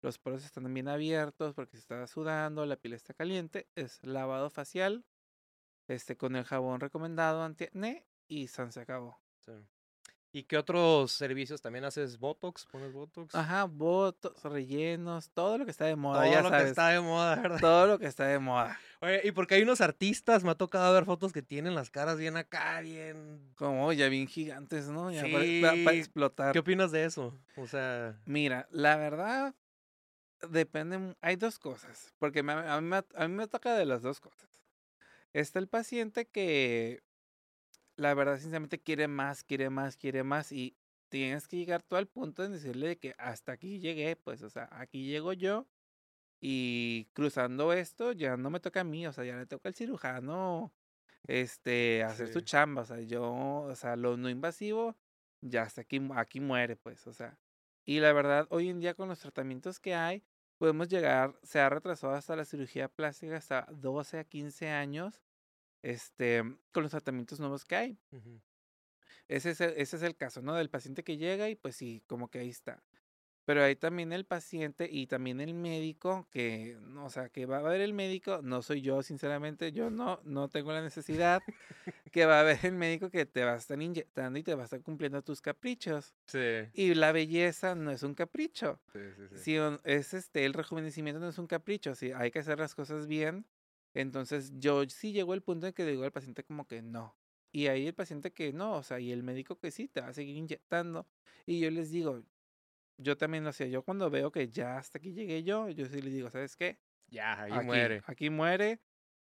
los 0.00 0.18
poros 0.18 0.44
están 0.44 0.72
bien 0.72 0.86
abiertos 0.88 1.54
porque 1.54 1.72
se 1.76 1.80
está 1.80 2.06
sudando, 2.06 2.64
la 2.66 2.76
piel 2.76 2.92
está 2.94 3.14
caliente, 3.14 3.66
es 3.74 3.98
lavado 4.04 4.48
facial, 4.50 5.04
este 5.88 6.16
con 6.16 6.36
el 6.36 6.44
jabón 6.44 6.80
recomendado 6.80 7.42
anti-acné 7.42 8.06
y 8.26 8.46
san 8.48 8.72
se 8.72 8.80
acabó. 8.80 9.18
Sí. 9.44 9.52
¿Y 10.32 10.42
qué 10.44 10.58
otros 10.58 11.12
servicios 11.12 11.62
también 11.62 11.84
haces? 11.84 12.18
¿Botox? 12.18 12.66
¿Pones 12.66 12.92
Botox? 12.92 13.36
Ajá, 13.36 13.64
botos, 13.66 14.42
rellenos, 14.42 15.30
todo 15.30 15.58
lo 15.58 15.64
que 15.64 15.70
está 15.70 15.84
de 15.84 15.94
moda, 15.94 16.22
Todo 16.24 16.32
ya 16.32 16.42
lo 16.42 16.48
sabes. 16.48 16.64
que 16.64 16.70
está 16.70 16.88
de 16.88 17.00
moda, 17.00 17.36
¿verdad? 17.36 17.60
Todo 17.60 17.86
lo 17.86 17.98
que 18.00 18.06
está 18.06 18.26
de 18.26 18.40
moda. 18.40 18.76
Oye, 19.00 19.20
y 19.22 19.30
porque 19.30 19.54
hay 19.54 19.62
unos 19.62 19.80
artistas, 19.80 20.42
me 20.42 20.50
ha 20.50 20.56
tocado 20.56 20.92
ver 20.92 21.04
fotos 21.04 21.32
que 21.32 21.42
tienen 21.42 21.76
las 21.76 21.88
caras 21.90 22.18
bien 22.18 22.36
acá, 22.36 22.80
bien... 22.80 23.52
Como 23.54 23.92
ya 23.92 24.08
bien 24.08 24.26
gigantes, 24.26 24.88
¿no? 24.88 25.12
Ya 25.12 25.22
para, 25.22 25.44
Sí. 25.44 25.98
explotar. 26.00 26.52
¿Qué 26.52 26.58
opinas 26.58 26.90
de 26.90 27.04
eso? 27.04 27.32
O 27.56 27.68
sea... 27.68 28.20
Mira, 28.24 28.66
la 28.72 28.96
verdad, 28.96 29.54
depende. 30.50 31.14
Hay 31.20 31.36
dos 31.36 31.60
cosas. 31.60 32.12
Porque 32.18 32.42
me- 32.42 32.54
a 32.54 32.80
mí, 32.80 32.88
me, 32.88 32.96
a 32.96 33.28
mí 33.28 33.34
me 33.34 33.46
toca 33.46 33.74
de 33.76 33.84
las 33.84 34.02
dos 34.02 34.18
cosas. 34.20 34.48
Está 35.34 35.58
el 35.58 35.66
paciente 35.68 36.28
que, 36.30 37.02
la 37.96 38.14
verdad, 38.14 38.36
sinceramente, 38.38 38.82
quiere 38.82 39.08
más, 39.08 39.44
quiere 39.44 39.70
más, 39.70 39.96
quiere 39.96 40.24
más. 40.24 40.52
Y 40.52 40.78
tienes 41.10 41.48
que 41.48 41.56
llegar 41.58 41.82
tú 41.82 41.96
al 41.96 42.08
punto 42.08 42.42
de 42.42 42.50
decirle 42.50 42.88
de 42.88 42.98
que 42.98 43.14
hasta 43.18 43.52
aquí 43.52 43.80
llegué, 43.80 44.16
pues, 44.16 44.42
o 44.42 44.50
sea, 44.50 44.68
aquí 44.72 45.06
llego 45.06 45.32
yo. 45.34 45.68
Y 46.40 47.06
cruzando 47.14 47.72
esto, 47.72 48.12
ya 48.12 48.36
no 48.36 48.50
me 48.50 48.60
toca 48.60 48.80
a 48.82 48.84
mí, 48.84 49.06
o 49.06 49.12
sea, 49.12 49.24
ya 49.24 49.36
le 49.36 49.46
toca 49.46 49.68
al 49.70 49.74
cirujano 49.76 50.74
este, 51.26 52.04
hacer 52.04 52.28
su 52.28 52.40
Sí. 52.40 52.42
chamba, 52.42 52.82
o 52.82 52.84
sea, 52.86 53.00
yo, 53.00 53.24
o 53.32 53.74
sea, 53.76 53.96
lo 53.96 54.16
no 54.18 54.30
invasivo, 54.30 54.98
ya 55.42 55.62
hasta 55.64 55.82
aquí, 55.82 56.00
aquí 56.16 56.40
muere, 56.40 56.76
pues, 56.76 57.06
o 57.08 57.12
sea. 57.14 57.40
Y 57.86 58.00
la 58.00 58.12
verdad, 58.14 58.46
hoy 58.50 58.68
en 58.70 58.80
día 58.80 58.94
con 58.94 59.08
los 59.08 59.20
tratamientos 59.20 59.80
que 59.80 59.94
hay, 59.94 60.24
podemos 60.58 60.88
llegar, 60.88 61.38
se 61.42 61.60
ha 61.60 61.68
retrasado 61.68 62.14
hasta 62.14 62.36
la 62.36 62.44
cirugía 62.44 62.88
plástica 62.88 63.36
hasta 63.36 63.66
12 63.70 64.18
a 64.18 64.24
15 64.24 64.68
años, 64.70 65.22
este, 65.82 66.42
con 66.72 66.82
los 66.82 66.90
tratamientos 66.90 67.40
nuevos 67.40 67.64
que 67.64 67.76
hay. 67.76 67.98
Ese 69.28 69.50
es 69.50 69.60
el, 69.60 69.70
ese 69.76 69.96
es 69.96 70.02
el 70.02 70.16
caso, 70.16 70.42
¿no? 70.42 70.54
Del 70.54 70.70
paciente 70.70 71.04
que 71.04 71.16
llega 71.16 71.48
y 71.48 71.54
pues 71.56 71.76
sí, 71.76 72.02
como 72.06 72.28
que 72.30 72.38
ahí 72.40 72.50
está. 72.50 72.82
Pero 73.44 73.62
hay 73.62 73.76
también 73.76 74.12
el 74.12 74.24
paciente 74.24 74.88
y 74.90 75.06
también 75.06 75.40
el 75.40 75.52
médico 75.52 76.26
que, 76.30 76.78
o 76.98 77.10
sea, 77.10 77.28
que 77.28 77.44
va 77.44 77.58
a 77.58 77.62
ver 77.62 77.82
el 77.82 77.92
médico, 77.92 78.40
no 78.42 78.62
soy 78.62 78.80
yo, 78.80 79.02
sinceramente, 79.02 79.72
yo 79.72 79.90
no, 79.90 80.20
no 80.24 80.48
tengo 80.48 80.72
la 80.72 80.80
necesidad, 80.82 81.42
que 82.10 82.24
va 82.24 82.40
a 82.40 82.42
ver 82.42 82.58
el 82.62 82.72
médico 82.72 83.10
que 83.10 83.26
te 83.26 83.44
va 83.44 83.52
a 83.52 83.56
estar 83.56 83.80
inyectando 83.80 84.38
y 84.38 84.42
te 84.42 84.54
va 84.54 84.62
a 84.62 84.64
estar 84.64 84.80
cumpliendo 84.82 85.22
tus 85.22 85.42
caprichos. 85.42 86.14
Sí, 86.26 86.38
Y 86.72 86.94
la 86.94 87.12
belleza 87.12 87.74
no 87.74 87.90
es 87.90 88.02
un 88.02 88.14
capricho. 88.14 88.80
sí, 88.92 89.00
sí. 89.16 89.22
sí. 89.28 89.38
Si 89.38 89.56
es 89.84 90.14
este, 90.14 90.46
el 90.46 90.54
rejuvenecimiento 90.54 91.20
no 91.20 91.28
es 91.28 91.38
un 91.38 91.46
capricho, 91.46 91.94
si 91.94 92.12
hay 92.12 92.30
que 92.30 92.38
hacer 92.38 92.58
las 92.58 92.74
cosas 92.74 93.06
bien. 93.06 93.46
Entonces 93.94 94.52
yo 94.58 94.82
sí 94.88 95.12
llegó 95.12 95.34
el 95.34 95.42
punto 95.42 95.66
en 95.66 95.72
que 95.72 95.86
digo 95.86 96.02
al 96.02 96.12
paciente 96.12 96.42
como 96.44 96.66
que 96.66 96.82
no. 96.82 97.16
Y 97.52 97.68
ahí 97.68 97.86
el 97.86 97.94
paciente 97.94 98.32
que 98.32 98.52
no, 98.52 98.74
o 98.74 98.82
sea, 98.82 98.98
y 98.98 99.12
el 99.12 99.22
médico 99.22 99.58
que 99.60 99.70
sí, 99.70 99.86
te 99.86 100.00
va 100.00 100.08
a 100.08 100.12
seguir 100.12 100.36
inyectando. 100.36 101.06
Y 101.46 101.60
yo 101.60 101.70
les 101.70 101.92
digo, 101.92 102.24
yo 102.96 103.16
también 103.16 103.44
lo 103.44 103.50
hacía, 103.50 103.66
yo 103.66 103.82
cuando 103.82 104.10
veo 104.10 104.30
que 104.30 104.48
ya 104.48 104.78
hasta 104.78 104.98
aquí 104.98 105.12
llegué 105.12 105.42
yo, 105.42 105.68
yo 105.68 105.86
sí 105.86 106.00
les 106.00 106.12
digo, 106.12 106.30
¿sabes 106.30 106.56
qué? 106.56 106.78
Ya, 107.08 107.42
ahí 107.42 107.52
aquí, 107.52 107.66
muere. 107.66 108.02
Aquí 108.06 108.30
muere. 108.30 108.80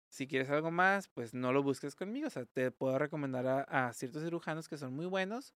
Si 0.09 0.27
quieres 0.27 0.49
algo 0.49 0.71
más, 0.71 1.07
pues 1.09 1.33
no 1.33 1.51
lo 1.51 1.63
busques 1.63 1.95
conmigo. 1.95 2.27
O 2.27 2.29
sea, 2.29 2.45
te 2.45 2.71
puedo 2.71 2.97
recomendar 2.97 3.47
a, 3.47 3.87
a 3.87 3.93
ciertos 3.93 4.23
cirujanos 4.23 4.67
que 4.67 4.77
son 4.77 4.93
muy 4.93 5.05
buenos. 5.05 5.53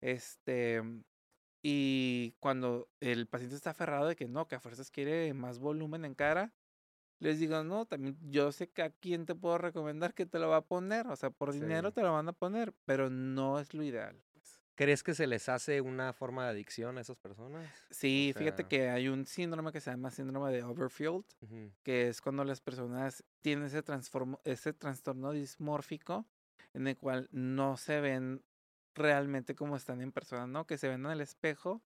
Este. 0.00 0.82
Y 1.62 2.34
cuando 2.40 2.88
el 3.00 3.26
paciente 3.26 3.56
está 3.56 3.70
aferrado 3.70 4.08
de 4.08 4.16
que 4.16 4.28
no, 4.28 4.48
que 4.48 4.54
a 4.54 4.60
fuerzas 4.60 4.90
quiere 4.90 5.34
más 5.34 5.58
volumen 5.58 6.06
en 6.06 6.14
cara, 6.14 6.54
les 7.18 7.38
digo, 7.38 7.62
no, 7.64 7.84
también 7.84 8.16
yo 8.30 8.50
sé 8.50 8.70
que 8.70 8.82
a 8.82 8.90
quién 8.90 9.26
te 9.26 9.34
puedo 9.34 9.58
recomendar 9.58 10.14
que 10.14 10.24
te 10.24 10.38
lo 10.38 10.48
va 10.48 10.56
a 10.56 10.66
poner. 10.66 11.06
O 11.08 11.16
sea, 11.16 11.30
por 11.30 11.52
dinero 11.52 11.92
te 11.92 12.02
lo 12.02 12.12
van 12.12 12.28
a 12.28 12.32
poner, 12.32 12.72
pero 12.86 13.10
no 13.10 13.60
es 13.60 13.74
lo 13.74 13.82
ideal. 13.82 14.24
¿Crees 14.80 15.02
que 15.02 15.12
se 15.12 15.26
les 15.26 15.46
hace 15.50 15.82
una 15.82 16.14
forma 16.14 16.44
de 16.44 16.52
adicción 16.52 16.96
a 16.96 17.02
esas 17.02 17.18
personas? 17.18 17.70
Sí, 17.90 18.32
fíjate 18.34 18.62
sea- 18.62 18.68
que 18.70 18.88
hay 18.88 19.08
un 19.08 19.26
síndrome 19.26 19.72
que 19.72 19.80
se 19.82 19.90
llama 19.90 20.10
síndrome 20.10 20.50
de 20.52 20.62
Overfield, 20.62 21.26
que 21.82 22.08
es 22.08 22.22
cuando 22.22 22.44
las 22.44 22.62
personas 22.62 23.22
tienen 23.42 23.66
ese, 23.66 23.84
ese 24.44 24.72
trastorno 24.72 25.32
dismórfico 25.32 26.24
en 26.72 26.86
el 26.86 26.96
cual 26.96 27.28
no 27.30 27.76
se 27.76 28.00
ven 28.00 28.42
realmente 28.94 29.54
como 29.54 29.76
están 29.76 30.00
en 30.00 30.12
persona, 30.12 30.46
¿no? 30.46 30.66
Que 30.66 30.78
se 30.78 30.88
ven 30.88 31.04
en 31.04 31.12
el 31.12 31.20
espejo 31.20 31.82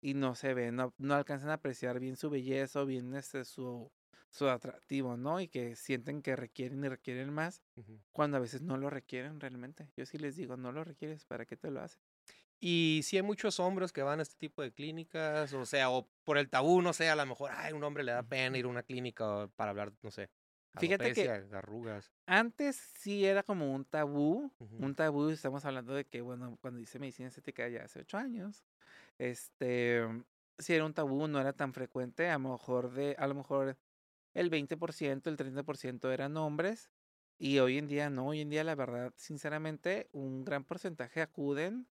y 0.00 0.14
no 0.14 0.34
se 0.34 0.54
ven, 0.54 0.76
no, 0.76 0.94
no 0.96 1.16
alcanzan 1.16 1.50
a 1.50 1.54
apreciar 1.54 2.00
bien 2.00 2.16
su 2.16 2.30
belleza 2.30 2.80
o 2.80 2.86
bien 2.86 3.14
este, 3.14 3.44
su, 3.44 3.92
su 4.30 4.48
atractivo, 4.48 5.18
¿no? 5.18 5.38
Y 5.38 5.48
que 5.48 5.76
sienten 5.76 6.22
que 6.22 6.34
requieren 6.34 6.82
y 6.82 6.88
requieren 6.88 7.30
más 7.30 7.60
cuando 8.12 8.38
a 8.38 8.40
veces 8.40 8.62
no 8.62 8.78
lo 8.78 8.88
requieren 8.88 9.38
realmente. 9.38 9.90
Yo 9.98 10.06
sí 10.06 10.16
les 10.16 10.34
digo, 10.36 10.56
no 10.56 10.72
lo 10.72 10.82
requieres, 10.82 11.26
¿para 11.26 11.44
qué 11.44 11.54
te 11.54 11.70
lo 11.70 11.82
hacen? 11.82 12.00
Y 12.60 13.00
si 13.04 13.16
hay 13.16 13.22
muchos 13.22 13.60
hombres 13.60 13.92
que 13.92 14.02
van 14.02 14.18
a 14.18 14.22
este 14.22 14.36
tipo 14.36 14.62
de 14.62 14.72
clínicas, 14.72 15.52
o 15.52 15.64
sea, 15.64 15.90
o 15.90 16.08
por 16.24 16.38
el 16.38 16.48
tabú, 16.48 16.82
no 16.82 16.92
sé, 16.92 17.08
a 17.08 17.16
lo 17.16 17.24
mejor, 17.24 17.52
ay, 17.54 17.72
un 17.72 17.84
hombre 17.84 18.02
le 18.02 18.12
da 18.12 18.22
pena 18.24 18.58
ir 18.58 18.64
a 18.64 18.68
una 18.68 18.82
clínica 18.82 19.48
para 19.56 19.70
hablar, 19.70 19.92
no 20.02 20.10
sé, 20.10 20.28
Fíjate 20.78 21.12
que- 21.12 21.28
arrugas. 21.52 22.12
Antes 22.26 22.76
sí 22.98 23.24
era 23.24 23.42
como 23.42 23.72
un 23.72 23.84
tabú, 23.84 24.52
un 24.58 24.94
tabú, 24.94 25.30
estamos 25.30 25.64
hablando 25.64 25.94
de 25.94 26.04
que, 26.04 26.20
bueno, 26.20 26.58
cuando 26.60 26.80
hice 26.80 26.98
medicina 26.98 27.28
estética 27.28 27.68
ya 27.68 27.84
hace 27.84 28.00
ocho 28.00 28.18
años, 28.18 28.64
este, 29.18 30.02
sí 30.58 30.74
era 30.74 30.84
un 30.84 30.94
tabú, 30.94 31.26
no 31.28 31.40
era 31.40 31.52
tan 31.52 31.72
frecuente, 31.72 32.28
a 32.28 32.38
lo 32.38 32.50
mejor 32.50 32.92
de, 32.92 33.14
a 33.18 33.26
lo 33.26 33.34
mejor 33.34 33.78
el 34.34 34.50
20%, 34.50 35.30
el 35.30 35.36
30% 35.36 36.12
eran 36.12 36.36
hombres, 36.36 36.90
y 37.38 37.60
hoy 37.60 37.78
en 37.78 37.86
día 37.88 38.10
no, 38.10 38.28
hoy 38.28 38.40
en 38.40 38.50
día 38.50 38.64
la 38.64 38.74
verdad, 38.74 39.12
sinceramente, 39.16 40.08
un 40.12 40.44
gran 40.44 40.64
porcentaje 40.64 41.22
acuden. 41.22 41.88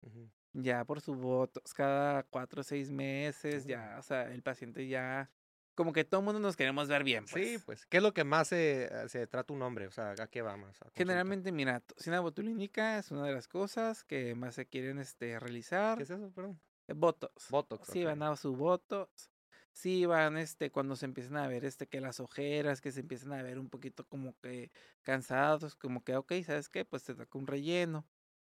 Ya 0.62 0.84
por 0.86 1.02
su 1.02 1.16
votos 1.16 1.74
cada 1.74 2.24
cuatro 2.24 2.62
o 2.62 2.64
seis 2.64 2.90
meses, 2.92 3.66
ya, 3.66 3.96
o 4.00 4.02
sea, 4.02 4.32
el 4.34 4.42
paciente 4.42 4.88
ya, 4.88 5.30
como 5.76 5.94
que 5.94 6.04
todo 6.04 6.22
el 6.22 6.26
mundo 6.26 6.40
nos 6.40 6.56
queremos 6.56 6.88
ver 6.88 7.04
bien, 7.04 7.26
pues. 7.32 7.48
Sí, 7.48 7.58
pues, 7.66 7.86
¿qué 7.86 7.98
es 7.98 8.04
lo 8.04 8.14
que 8.14 8.24
más 8.24 8.48
se, 8.48 8.90
se 9.10 9.28
trata 9.28 9.54
un 9.54 9.62
hombre? 9.62 9.88
O 9.88 9.92
sea, 9.92 10.16
¿a 10.20 10.28
qué 10.28 10.42
va 10.42 10.58
más? 10.58 10.82
a? 10.82 10.90
Generalmente, 10.96 11.52
mira, 11.52 11.80
toxina 11.82 12.20
botulínica 12.20 12.98
es 12.98 13.12
una 13.12 13.26
de 13.26 13.34
las 13.34 13.48
cosas 13.48 14.04
que 14.04 14.34
más 14.34 14.56
se 14.56 14.66
quieren 14.66 14.98
este, 14.98 15.40
realizar. 15.40 15.98
¿Qué 15.98 16.04
es 16.04 16.10
eso, 16.10 16.32
perdón? 16.32 16.60
Eh, 16.88 16.94
Botox. 16.94 17.50
Botox. 17.50 17.90
Sí, 17.92 18.04
van 18.04 18.24
a 18.24 18.36
su 18.36 18.56
botox. 18.56 19.30
Sí, 19.72 20.08
van 20.08 20.38
este, 20.38 20.72
cuando 20.72 20.96
se 20.96 21.06
empiezan 21.06 21.38
a 21.38 21.48
ver 21.48 21.64
este, 21.64 21.86
que 21.86 22.02
las 22.02 22.20
ojeras, 22.20 22.82
que 22.82 22.92
se 22.92 23.02
empiezan 23.02 23.34
a 23.34 23.44
ver 23.44 23.60
un 23.60 23.70
poquito 23.70 24.08
como 24.08 24.36
que 24.42 24.72
cansados, 25.04 25.76
como 25.76 26.04
que, 26.04 26.16
ok, 26.16 26.34
¿sabes 26.44 26.70
qué? 26.70 26.84
Pues 26.84 27.04
te 27.04 27.14
toca 27.14 27.38
un 27.38 27.46
relleno. 27.46 28.04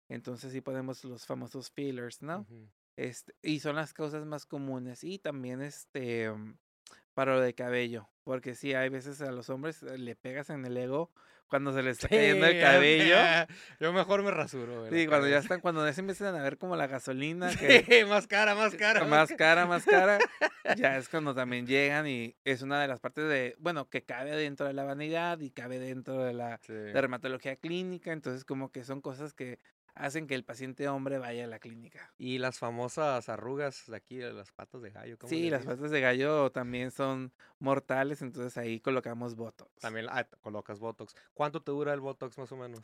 Entonces 0.10 0.52
sí 0.54 0.62
ponemos 0.62 1.04
los 1.04 1.26
famosos 1.26 1.72
fillers, 1.72 2.22
¿no? 2.22 2.46
Este, 2.96 3.34
y 3.42 3.60
son 3.60 3.76
las 3.76 3.94
causas 3.94 4.26
más 4.26 4.46
comunes. 4.46 5.04
Y 5.04 5.20
también 5.20 5.62
este 5.62 6.30
mm, 6.32 6.58
para 7.14 7.36
lo 7.36 7.42
de 7.42 7.54
cabello. 7.54 8.10
Porque 8.24 8.56
sí, 8.56 8.74
hay 8.74 8.90
veces 8.90 9.22
a 9.22 9.32
los 9.32 9.50
hombres 9.50 9.84
eh, 9.84 9.98
le 9.98 10.16
pegas 10.16 10.50
en 10.50 10.66
el 10.66 10.76
ego 10.78 11.12
cuando 11.48 11.74
se 11.74 11.84
les 11.84 11.98
está 11.98 12.10
cayendo 12.10 12.46
el 12.48 12.60
cabello. 12.60 13.06
ya, 13.16 13.48
Yo 13.80 13.94
mejor 13.94 14.24
me 14.24 14.32
rasuro. 14.32 14.84
la 14.86 14.90
Sí, 14.90 15.06
cuando 15.08 15.28
ya 15.28 15.38
están, 15.38 15.60
cuando 15.62 15.86
ya 15.86 15.94
se 15.94 16.02
empiezan 16.02 16.36
a 16.36 16.42
ver 16.42 16.58
como 16.58 16.76
la 16.76 16.88
gasolina, 16.88 17.50
que 17.60 17.84
Sí, 17.84 18.06
más 18.06 18.26
cara, 18.28 18.56
más 18.56 18.74
cara. 18.76 19.04
más 19.06 19.32
cara, 19.32 19.66
más 19.68 19.86
cara, 19.86 20.18
ya 20.76 20.98
es 20.98 21.08
cuando 21.08 21.36
también 21.36 21.68
llegan 21.68 22.08
y 22.08 22.36
es 22.46 22.62
una 22.64 22.82
de 22.82 22.88
las 22.88 23.00
partes 23.00 23.28
de, 23.30 23.56
bueno, 23.60 23.90
que 23.90 24.04
cabe 24.04 24.36
dentro 24.36 24.66
de 24.66 24.74
la 24.74 24.84
vanidad 24.86 25.40
y 25.40 25.52
cabe 25.52 25.78
dentro 25.80 26.24
de 26.24 26.34
la 26.34 26.60
Sí. 26.66 26.74
dermatología 26.74 27.56
clínica, 27.58 28.12
entonces 28.12 28.44
como 28.44 28.72
que 28.72 28.84
son 28.84 29.02
cosas 29.02 29.34
que 29.34 29.60
hacen 29.96 30.28
que 30.28 30.36
el 30.36 30.44
paciente 30.44 30.88
hombre 30.88 31.18
vaya 31.18 31.46
a 31.46 31.48
la 31.48 31.60
clínica. 31.60 32.14
Y 32.18 32.38
las 32.38 32.60
famosas 32.60 33.28
arrugas 33.30 33.86
de 33.88 33.96
aquí, 33.96 34.18
de 34.18 34.34
las 34.34 34.52
patas 34.52 34.82
de 34.82 34.92
gallo. 34.92 35.18
¿cómo 35.18 35.30
Sí, 35.30 35.50
las 35.50 35.66
patas 35.66 35.90
de 35.90 36.02
gallo 36.02 36.52
también 36.52 36.92
son 36.92 37.32
mortales, 37.60 38.22
entonces 38.22 38.58
ahí 38.58 38.80
colocamos 38.80 39.36
botox. 39.36 39.74
También 39.80 40.08
ah, 40.10 40.26
colocas 40.42 40.80
Botox. 40.80 41.16
¿Cuánto 41.34 41.62
te 41.62 41.72
dura 41.72 41.94
el 41.94 42.02
Botox 42.02 42.38
más 42.38 42.52
o 42.52 42.58
menos? 42.58 42.82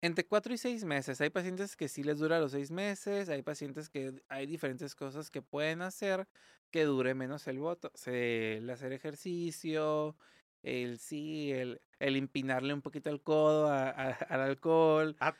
Entre 0.00 0.26
cuatro 0.26 0.52
y 0.52 0.58
seis 0.58 0.84
meses. 0.84 1.20
Hay 1.20 1.30
pacientes 1.30 1.76
que 1.76 1.88
sí 1.88 2.02
les 2.02 2.18
dura 2.18 2.38
los 2.38 2.52
seis 2.52 2.70
meses, 2.70 3.28
hay 3.28 3.42
pacientes 3.42 3.88
que 3.88 4.22
hay 4.28 4.46
diferentes 4.46 4.94
cosas 4.94 5.30
que 5.30 5.42
pueden 5.42 5.82
hacer 5.82 6.26
que 6.70 6.84
dure 6.84 7.14
menos 7.14 7.46
el 7.46 7.58
botox. 7.58 8.06
El 8.08 8.68
hacer 8.68 8.92
ejercicio, 8.92 10.16
el 10.62 10.98
sí, 10.98 11.52
el, 11.52 11.80
el 11.98 12.16
empinarle 12.16 12.74
un 12.74 12.82
poquito 12.82 13.10
el 13.10 13.22
codo 13.22 13.68
a- 13.68 13.88
a- 13.90 14.10
al 14.28 14.40
alcohol. 14.40 15.16
Ah, 15.20 15.34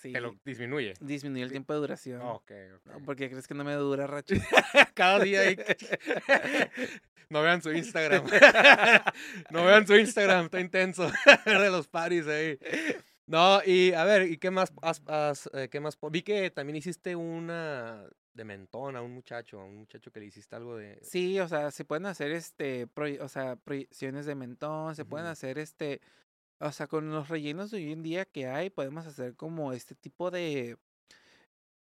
Sí, 0.00 0.12
te 0.12 0.20
lo 0.20 0.34
disminuye. 0.44 0.94
disminuye 1.00 1.42
el 1.42 1.50
tiempo 1.50 1.74
de 1.74 1.80
duración. 1.80 2.22
Ok, 2.22 2.50
¿no? 2.86 2.96
ok. 2.96 3.04
¿Por 3.04 3.16
qué 3.16 3.28
crees 3.28 3.46
que 3.46 3.54
no 3.54 3.64
me 3.64 3.74
dura, 3.74 4.06
Racho? 4.06 4.34
Cada 4.94 5.20
día 5.20 5.40
ahí. 5.42 5.56
No 7.28 7.42
vean 7.42 7.62
su 7.62 7.70
Instagram. 7.70 8.24
No 9.50 9.64
vean 9.64 9.86
su 9.86 9.94
Instagram, 9.94 10.46
está 10.46 10.58
intenso. 10.58 11.08
de 11.46 11.70
los 11.70 11.86
paris 11.86 12.26
ahí. 12.26 12.58
No, 13.26 13.60
y 13.64 13.92
a 13.92 14.02
ver, 14.02 14.28
¿y 14.28 14.36
qué 14.38 14.50
más 14.50 14.72
has, 14.82 15.00
has, 15.06 15.48
eh, 15.52 15.68
qué 15.70 15.78
más? 15.78 15.96
Vi 16.10 16.22
que 16.22 16.50
también 16.50 16.74
hiciste 16.74 17.14
una 17.14 18.04
de 18.34 18.44
mentón 18.44 18.96
a 18.96 19.02
un 19.02 19.12
muchacho, 19.12 19.60
a 19.60 19.64
un 19.64 19.76
muchacho 19.76 20.10
que 20.10 20.18
le 20.18 20.26
hiciste 20.26 20.56
algo 20.56 20.76
de... 20.76 20.98
Sí, 21.02 21.38
o 21.38 21.46
sea, 21.46 21.70
se 21.70 21.84
pueden 21.84 22.06
hacer 22.06 22.32
este, 22.32 22.88
o 23.20 23.28
sea, 23.28 23.54
proyecciones 23.54 24.26
de 24.26 24.34
mentón, 24.34 24.96
se 24.96 25.04
pueden 25.04 25.28
hacer 25.28 25.58
este, 25.58 26.00
o 26.60 26.72
sea, 26.72 26.86
con 26.86 27.10
los 27.10 27.28
rellenos 27.28 27.70
de 27.70 27.78
hoy 27.78 27.92
en 27.92 28.02
día 28.02 28.24
que 28.26 28.46
hay, 28.46 28.70
podemos 28.70 29.06
hacer 29.06 29.34
como 29.34 29.72
este 29.72 29.94
tipo 29.94 30.30
de, 30.30 30.78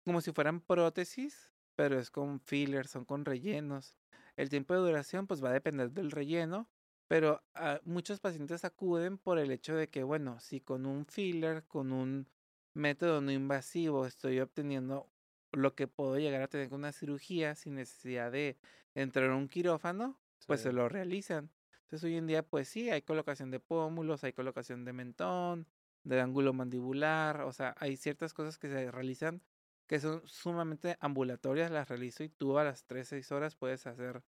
como 0.04 0.22
si 0.22 0.32
fueran 0.34 0.62
prótesis, 0.62 1.52
pero 1.76 2.00
es 2.00 2.12
con 2.12 2.42
fillers, 2.42 2.92
son 2.92 3.06
con 3.06 3.24
rellenos. 3.26 3.96
El 4.36 4.50
tiempo 4.50 4.74
de 4.74 4.82
duración 4.82 5.26
pues 5.26 5.44
va 5.44 5.50
a 5.50 5.54
depender 5.54 5.92
del 5.92 6.12
relleno, 6.12 6.70
pero 7.08 7.42
ah, 7.56 7.80
muchos 7.86 8.20
pacientes 8.20 8.66
acuden 8.66 9.18
por 9.18 9.40
el 9.40 9.52
hecho 9.52 9.76
de 9.76 9.90
que, 9.90 10.04
bueno, 10.04 10.40
si 10.40 10.60
con 10.60 10.86
un 10.86 11.06
filler, 11.06 11.64
con 11.66 11.94
un 11.94 12.28
método 12.74 13.22
no 13.22 13.32
invasivo 13.32 14.06
estoy 14.06 14.40
obteniendo 14.40 15.10
lo 15.54 15.76
que 15.76 15.88
puedo 15.88 16.18
llegar 16.18 16.42
a 16.42 16.48
tener 16.48 16.70
con 16.70 16.80
una 16.80 16.92
cirugía 16.92 17.56
sin 17.56 17.76
necesidad 17.76 18.32
de 18.32 18.58
entrar 18.96 19.30
a 19.30 19.36
un 19.36 19.48
quirófano, 19.48 20.20
pues 20.46 20.62
se 20.62 20.74
lo 20.74 20.90
realizan. 20.90 21.50
Entonces 21.88 22.04
hoy 22.06 22.18
en 22.18 22.28
día 22.28 22.44
pues 22.44 22.68
sí, 22.68 22.90
hay 22.90 23.02
colocación 23.02 23.50
de 23.52 23.60
pómulos, 23.60 24.24
hay 24.24 24.34
colocación 24.34 24.84
de 24.86 24.94
mentón, 24.94 25.68
de 26.04 26.20
ángulo 26.22 26.54
mandibular, 26.54 27.42
o 27.42 27.54
sea, 27.54 27.76
hay 27.80 27.96
ciertas 27.98 28.34
cosas 28.34 28.58
que 28.58 28.68
se 28.70 28.92
realizan 28.92 29.42
que 29.88 30.00
son 30.02 30.22
sumamente 30.28 30.98
ambulatorias, 31.00 31.72
las 31.72 31.88
realizo 31.88 32.24
y 32.24 32.30
tú 32.30 32.58
a 32.60 32.66
las 32.66 32.86
3, 32.86 33.08
6 33.08 33.32
horas 33.32 33.56
puedes 33.56 33.88
hacer 33.88 34.24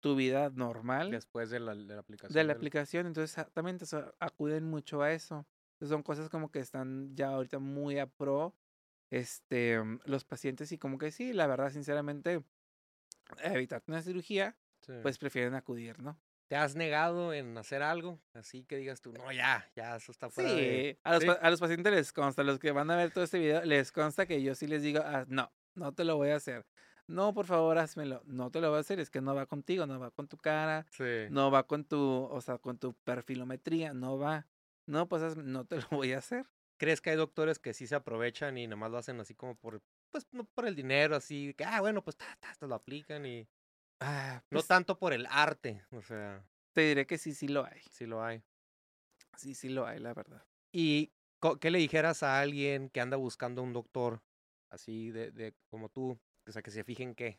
tu 0.00 0.14
vida 0.16 0.50
normal 0.50 1.10
Después 1.10 1.50
de 1.50 1.60
la, 1.60 1.74
de 1.74 1.94
la 1.94 2.00
aplicación. 2.00 2.34
de 2.34 2.44
la 2.44 2.52
del- 2.52 2.56
aplicación, 2.58 3.06
entonces 3.06 3.32
sea, 3.32 4.14
acuden 4.20 4.64
mucho 4.64 5.02
a 5.02 5.12
eso. 5.12 5.46
Entonces, 5.74 5.88
son 5.90 6.02
cosas 6.02 6.28
como 6.30 6.50
que 6.50 6.60
están 6.60 7.14
ya 7.16 7.28
ahorita 7.28 7.58
muy 7.58 7.98
a 7.98 8.06
pro 8.06 8.54
este 9.10 9.80
mm, 9.82 10.00
los 10.04 10.24
pacientes 10.24 10.72
y 10.72 10.78
como 10.78 10.98
que 10.98 11.10
sí, 11.10 11.32
la 11.32 11.46
verdad 11.46 11.70
sinceramente 11.70 12.44
evitar 13.42 13.82
una 13.88 14.02
cirugía, 14.02 14.56
Sí. 14.82 14.92
pues 15.02 15.18
prefieren 15.18 15.54
acudir, 15.54 16.00
¿no? 16.02 16.20
¿Te 16.50 16.56
has 16.56 16.74
negado 16.74 17.32
en 17.32 17.56
hacer 17.56 17.80
algo? 17.80 18.20
Así 18.34 18.64
que 18.64 18.76
digas 18.76 19.00
tú, 19.00 19.12
no, 19.12 19.30
ya, 19.30 19.70
ya, 19.76 19.94
eso 19.94 20.10
está 20.10 20.30
fuera 20.30 20.52
de... 20.52 20.94
Sí, 20.96 21.00
a 21.04 21.12
los, 21.14 21.38
a 21.40 21.48
los 21.50 21.60
pacientes 21.60 21.92
les 21.92 22.12
consta, 22.12 22.42
a 22.42 22.44
los 22.44 22.58
que 22.58 22.72
van 22.72 22.90
a 22.90 22.96
ver 22.96 23.12
todo 23.12 23.22
este 23.22 23.38
video, 23.38 23.64
les 23.64 23.92
consta 23.92 24.26
que 24.26 24.42
yo 24.42 24.56
sí 24.56 24.66
les 24.66 24.82
digo, 24.82 25.00
"Ah, 25.04 25.24
no, 25.28 25.52
no 25.76 25.92
te 25.94 26.02
lo 26.02 26.16
voy 26.16 26.30
a 26.30 26.34
hacer. 26.36 26.66
No, 27.06 27.32
por 27.34 27.46
favor, 27.46 27.78
házmelo. 27.78 28.22
No 28.26 28.50
te 28.50 28.60
lo 28.60 28.68
voy 28.70 28.78
a 28.78 28.80
hacer, 28.80 28.98
es 28.98 29.10
que 29.10 29.20
no 29.20 29.32
va 29.32 29.46
contigo, 29.46 29.86
no 29.86 30.00
va 30.00 30.10
con 30.10 30.26
tu 30.26 30.38
cara, 30.38 30.86
Sí. 30.90 31.28
no 31.30 31.52
va 31.52 31.68
con 31.68 31.84
tu, 31.84 32.00
o 32.28 32.40
sea, 32.40 32.58
con 32.58 32.78
tu 32.78 32.94
perfilometría, 33.04 33.94
no 33.94 34.18
va. 34.18 34.48
No, 34.86 35.06
pues 35.06 35.22
hazme- 35.22 35.44
no 35.44 35.66
te 35.66 35.76
lo 35.76 35.82
voy 36.04 36.14
a 36.14 36.18
hacer. 36.18 36.46
¿Crees 36.78 37.00
que 37.00 37.10
hay 37.10 37.16
doctores 37.16 37.60
que 37.60 37.74
sí 37.74 37.86
se 37.86 37.94
aprovechan 37.94 38.58
y 38.58 38.66
nomás 38.66 38.90
lo 38.90 38.98
hacen 38.98 39.20
así 39.20 39.36
como 39.36 39.54
por, 39.54 39.82
pues, 40.10 40.26
no 40.32 40.42
por 40.46 40.66
el 40.66 40.74
dinero, 40.74 41.14
así, 41.14 41.54
que, 41.54 41.64
ah, 41.64 41.80
bueno, 41.80 42.02
pues, 42.02 42.16
ta, 42.16 42.26
ta, 42.40 42.52
te 42.58 42.66
lo 42.66 42.74
aplican 42.74 43.24
y... 43.24 43.46
Ah, 44.00 44.42
No 44.50 44.62
tanto 44.62 44.98
por 44.98 45.12
el 45.12 45.26
arte, 45.30 45.82
o 45.90 46.00
sea, 46.00 46.42
te 46.72 46.80
diré 46.82 47.06
que 47.06 47.18
sí, 47.18 47.34
sí 47.34 47.48
lo 47.48 47.64
hay. 47.64 47.80
sí 47.90 48.06
lo 48.06 48.22
hay. 48.22 48.42
Sí, 49.36 49.54
sí 49.54 49.68
lo 49.68 49.86
hay, 49.86 50.00
la 50.00 50.14
verdad. 50.14 50.42
¿Y 50.72 51.12
qué 51.60 51.70
le 51.70 51.78
dijeras 51.78 52.22
a 52.22 52.40
alguien 52.40 52.90
que 52.90 53.00
anda 53.00 53.16
buscando 53.16 53.62
un 53.62 53.72
doctor 53.72 54.22
así 54.70 55.10
de, 55.10 55.30
de 55.30 55.54
como 55.70 55.88
tú? 55.88 56.18
O 56.46 56.52
sea, 56.52 56.62
que 56.62 56.70
se 56.70 56.84
fijen 56.84 57.14
qué. 57.14 57.38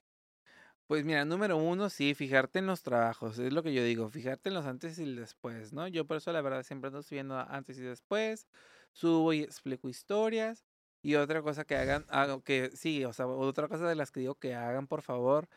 Pues 0.88 1.06
mira, 1.06 1.24
número 1.24 1.56
uno, 1.58 1.90
sí, 1.90 2.14
fijarte 2.16 2.60
en 2.60 2.68
los 2.68 2.84
trabajos, 2.84 3.40
es 3.40 3.54
lo 3.54 3.64
que 3.64 3.74
yo 3.74 3.82
digo, 3.84 4.10
fijarte 4.10 4.50
en 4.50 4.56
los 4.56 4.66
antes 4.66 5.00
y 5.00 5.16
después, 5.16 5.72
¿no? 5.72 5.88
Yo 5.88 6.06
por 6.06 6.18
eso 6.18 6.34
la 6.34 6.42
verdad 6.42 6.64
siempre 6.64 6.90
ando 6.90 7.02
subiendo 7.02 7.38
antes 7.40 7.78
y 7.80 7.82
después, 7.82 8.48
subo 8.92 9.32
y 9.32 9.42
explico 9.42 9.88
historias. 9.88 10.66
Y 11.02 11.16
otra 11.16 11.42
cosa 11.42 11.64
que 11.66 11.76
hagan, 11.78 12.06
hago 12.10 12.44
que 12.44 12.72
sí, 12.76 13.06
o 13.06 13.14
sea, 13.14 13.26
otra 13.26 13.68
cosa 13.70 13.88
de 13.88 13.96
las 13.96 14.12
que 14.12 14.20
digo 14.20 14.36
que 14.36 14.54
hagan, 14.54 14.86
por 14.88 15.02
favor, 15.02 15.48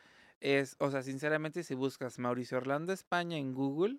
es, 0.40 0.76
o 0.78 0.90
sea, 0.90 1.02
sinceramente, 1.02 1.62
si 1.62 1.74
buscas 1.74 2.18
Mauricio 2.18 2.58
Orlando 2.58 2.92
España 2.92 3.36
en 3.38 3.54
Google, 3.54 3.98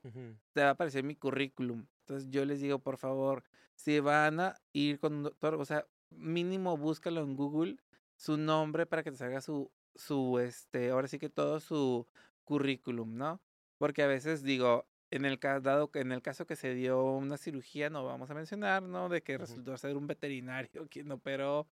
te 0.54 0.62
va 0.62 0.68
a 0.70 0.72
aparecer 0.72 1.04
mi 1.04 1.16
currículum. 1.16 1.88
Entonces 2.02 2.30
yo 2.30 2.46
les 2.46 2.62
digo, 2.62 2.80
por 2.80 2.98
favor, 2.98 3.44
si 3.76 4.00
van 4.00 4.40
a 4.40 4.56
ir 4.74 5.00
con 5.00 5.14
un 5.16 5.24
doctor, 5.24 5.56
o 5.56 5.66
sea, 5.66 5.86
mínimo 6.12 6.78
búscalo 6.78 7.22
en 7.24 7.36
Google 7.36 7.78
su 8.16 8.38
nombre 8.38 8.86
para 8.86 9.04
que 9.04 9.12
te 9.12 9.18
salga 9.18 9.42
su, 9.42 9.72
su, 9.96 10.40
este, 10.40 10.92
ahora 10.92 11.08
sí 11.08 11.18
que 11.20 11.30
todo 11.30 11.60
su 11.60 12.08
currículum, 12.44 13.16
¿no? 13.18 13.42
Porque 13.78 14.04
a 14.04 14.08
veces 14.08 14.44
digo, 14.44 14.86
en 15.12 15.26
el, 15.26 15.40
ca- 15.40 15.60
dado 15.60 15.90
que 15.92 16.00
en 16.00 16.12
el 16.12 16.22
caso 16.22 16.46
que 16.46 16.56
se 16.56 16.74
dio 16.76 17.04
una 17.04 17.38
cirugía, 17.38 17.90
no 17.90 18.06
vamos 18.06 18.30
a 18.30 18.34
mencionar, 18.36 18.84
¿no? 18.84 19.10
De 19.10 19.22
que 19.24 19.38
resultó 19.38 19.76
ser 19.78 19.98
un 19.98 20.08
veterinario 20.08 20.88
quien 20.92 21.12
operó. 21.12 21.62
O 21.62 21.68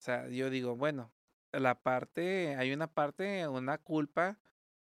sea, 0.00 0.28
yo 0.28 0.50
digo, 0.50 0.76
bueno, 0.76 1.12
la 1.52 1.82
parte, 1.82 2.56
hay 2.56 2.72
una 2.72 2.86
parte, 2.88 3.46
una 3.48 3.78
culpa 3.78 4.38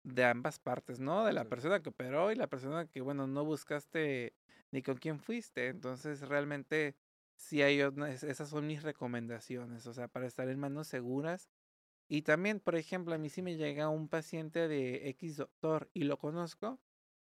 de 0.03 0.25
ambas 0.25 0.59
partes, 0.59 0.99
¿no? 0.99 1.25
De 1.25 1.33
la 1.33 1.45
persona 1.45 1.81
que 1.81 1.89
operó 1.89 2.31
y 2.31 2.35
la 2.35 2.47
persona 2.47 2.87
que, 2.87 3.01
bueno, 3.01 3.27
no 3.27 3.45
buscaste 3.45 4.33
ni 4.71 4.81
con 4.81 4.97
quién 4.97 5.19
fuiste. 5.19 5.67
Entonces, 5.67 6.21
realmente, 6.21 6.95
sí 7.35 7.61
hay 7.61 7.79
esas 7.79 8.49
son 8.49 8.67
mis 8.67 8.83
recomendaciones, 8.83 9.87
o 9.87 9.93
sea, 9.93 10.07
para 10.07 10.27
estar 10.27 10.49
en 10.49 10.59
manos 10.59 10.87
seguras. 10.87 11.49
Y 12.07 12.23
también, 12.23 12.59
por 12.59 12.75
ejemplo, 12.75 13.13
a 13.15 13.17
mí 13.17 13.29
si 13.29 13.41
me 13.41 13.55
llega 13.55 13.89
un 13.89 14.09
paciente 14.09 14.67
de 14.67 15.09
X 15.09 15.37
doctor 15.37 15.89
y 15.93 16.03
lo 16.03 16.17
conozco, 16.19 16.79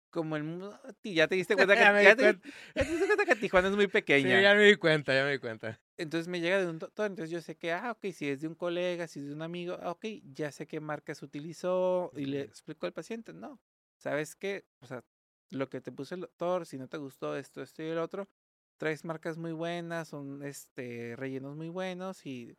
como 0.10 0.36
el 0.38 0.44
mundo, 0.44 0.80
ti- 1.02 1.14
ya 1.16 1.28
te 1.28 1.36
diste 1.36 1.56
cuenta 1.56 1.76
que, 1.78 1.90
Ya 2.02 2.02
ya 2.02 2.16
te, 2.16 2.24
cuenta. 2.34 2.50
ya 2.76 2.86
te 2.86 2.92
diste 2.92 3.06
cuenta 3.08 3.26
que 3.26 3.36
Tijuana 3.36 3.70
es 3.70 3.76
muy 3.76 3.88
Sí, 4.16 4.28
pequeña. 4.28 4.42
ya 4.42 4.54
me 4.56 4.64
di 4.66 4.76
cuenta, 4.76 5.14
ya 5.14 5.24
me 5.24 5.32
di 5.32 5.40
cuenta. 5.40 5.82
Entonces 5.98 6.30
me 6.30 6.40
llega 6.40 6.60
de 6.60 6.68
un 6.70 6.80
doctor, 6.80 7.08
entonces 7.08 7.30
yo 7.30 7.42
sé 7.42 7.58
que, 7.58 7.74
ah, 7.74 7.92
ok, 7.92 8.14
si 8.14 8.30
es 8.30 8.40
de 8.42 8.48
un 8.48 8.56
colega, 8.56 9.06
si 9.08 9.20
es 9.20 9.26
de 9.28 9.34
un 9.34 9.42
amigo, 9.42 9.78
ah, 9.82 9.92
ok, 9.92 10.06
ya 10.32 10.50
sé 10.52 10.66
qué 10.66 10.80
marcas 10.80 11.22
utilizó 11.22 12.12
y 12.16 12.26
le 12.26 12.42
explico 12.42 12.86
al 12.86 12.94
paciente, 12.94 13.34
no, 13.34 13.60
¿sabes 13.98 14.36
qué? 14.38 14.66
O 14.82 14.86
sea, 14.88 15.04
lo 15.52 15.68
que 15.70 15.82
te 15.82 15.92
puso 15.92 16.16
el 16.16 16.22
doctor, 16.22 16.66
si 16.66 16.78
no 16.78 16.88
te 16.88 16.98
gustó 16.98 17.36
esto, 17.36 17.62
esto 17.62 17.84
y 17.84 17.88
el 17.88 17.98
otro, 17.98 18.30
traes 18.78 19.04
marcas 19.04 19.38
muy 19.38 19.52
buenas, 19.52 20.08
son 20.08 20.42
este 20.44 21.16
rellenos 21.18 21.58
muy 21.58 21.68
buenos 21.70 22.26
y 22.26 22.58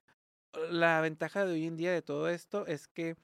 la 0.71 1.01
ventaja 1.01 1.45
de 1.47 1.53
hoy 1.55 1.67
en 1.67 1.77
día 1.77 1.93
de 1.93 2.03
todo 2.03 2.29
esto 2.29 2.67
es 2.67 2.89
que 2.89 3.17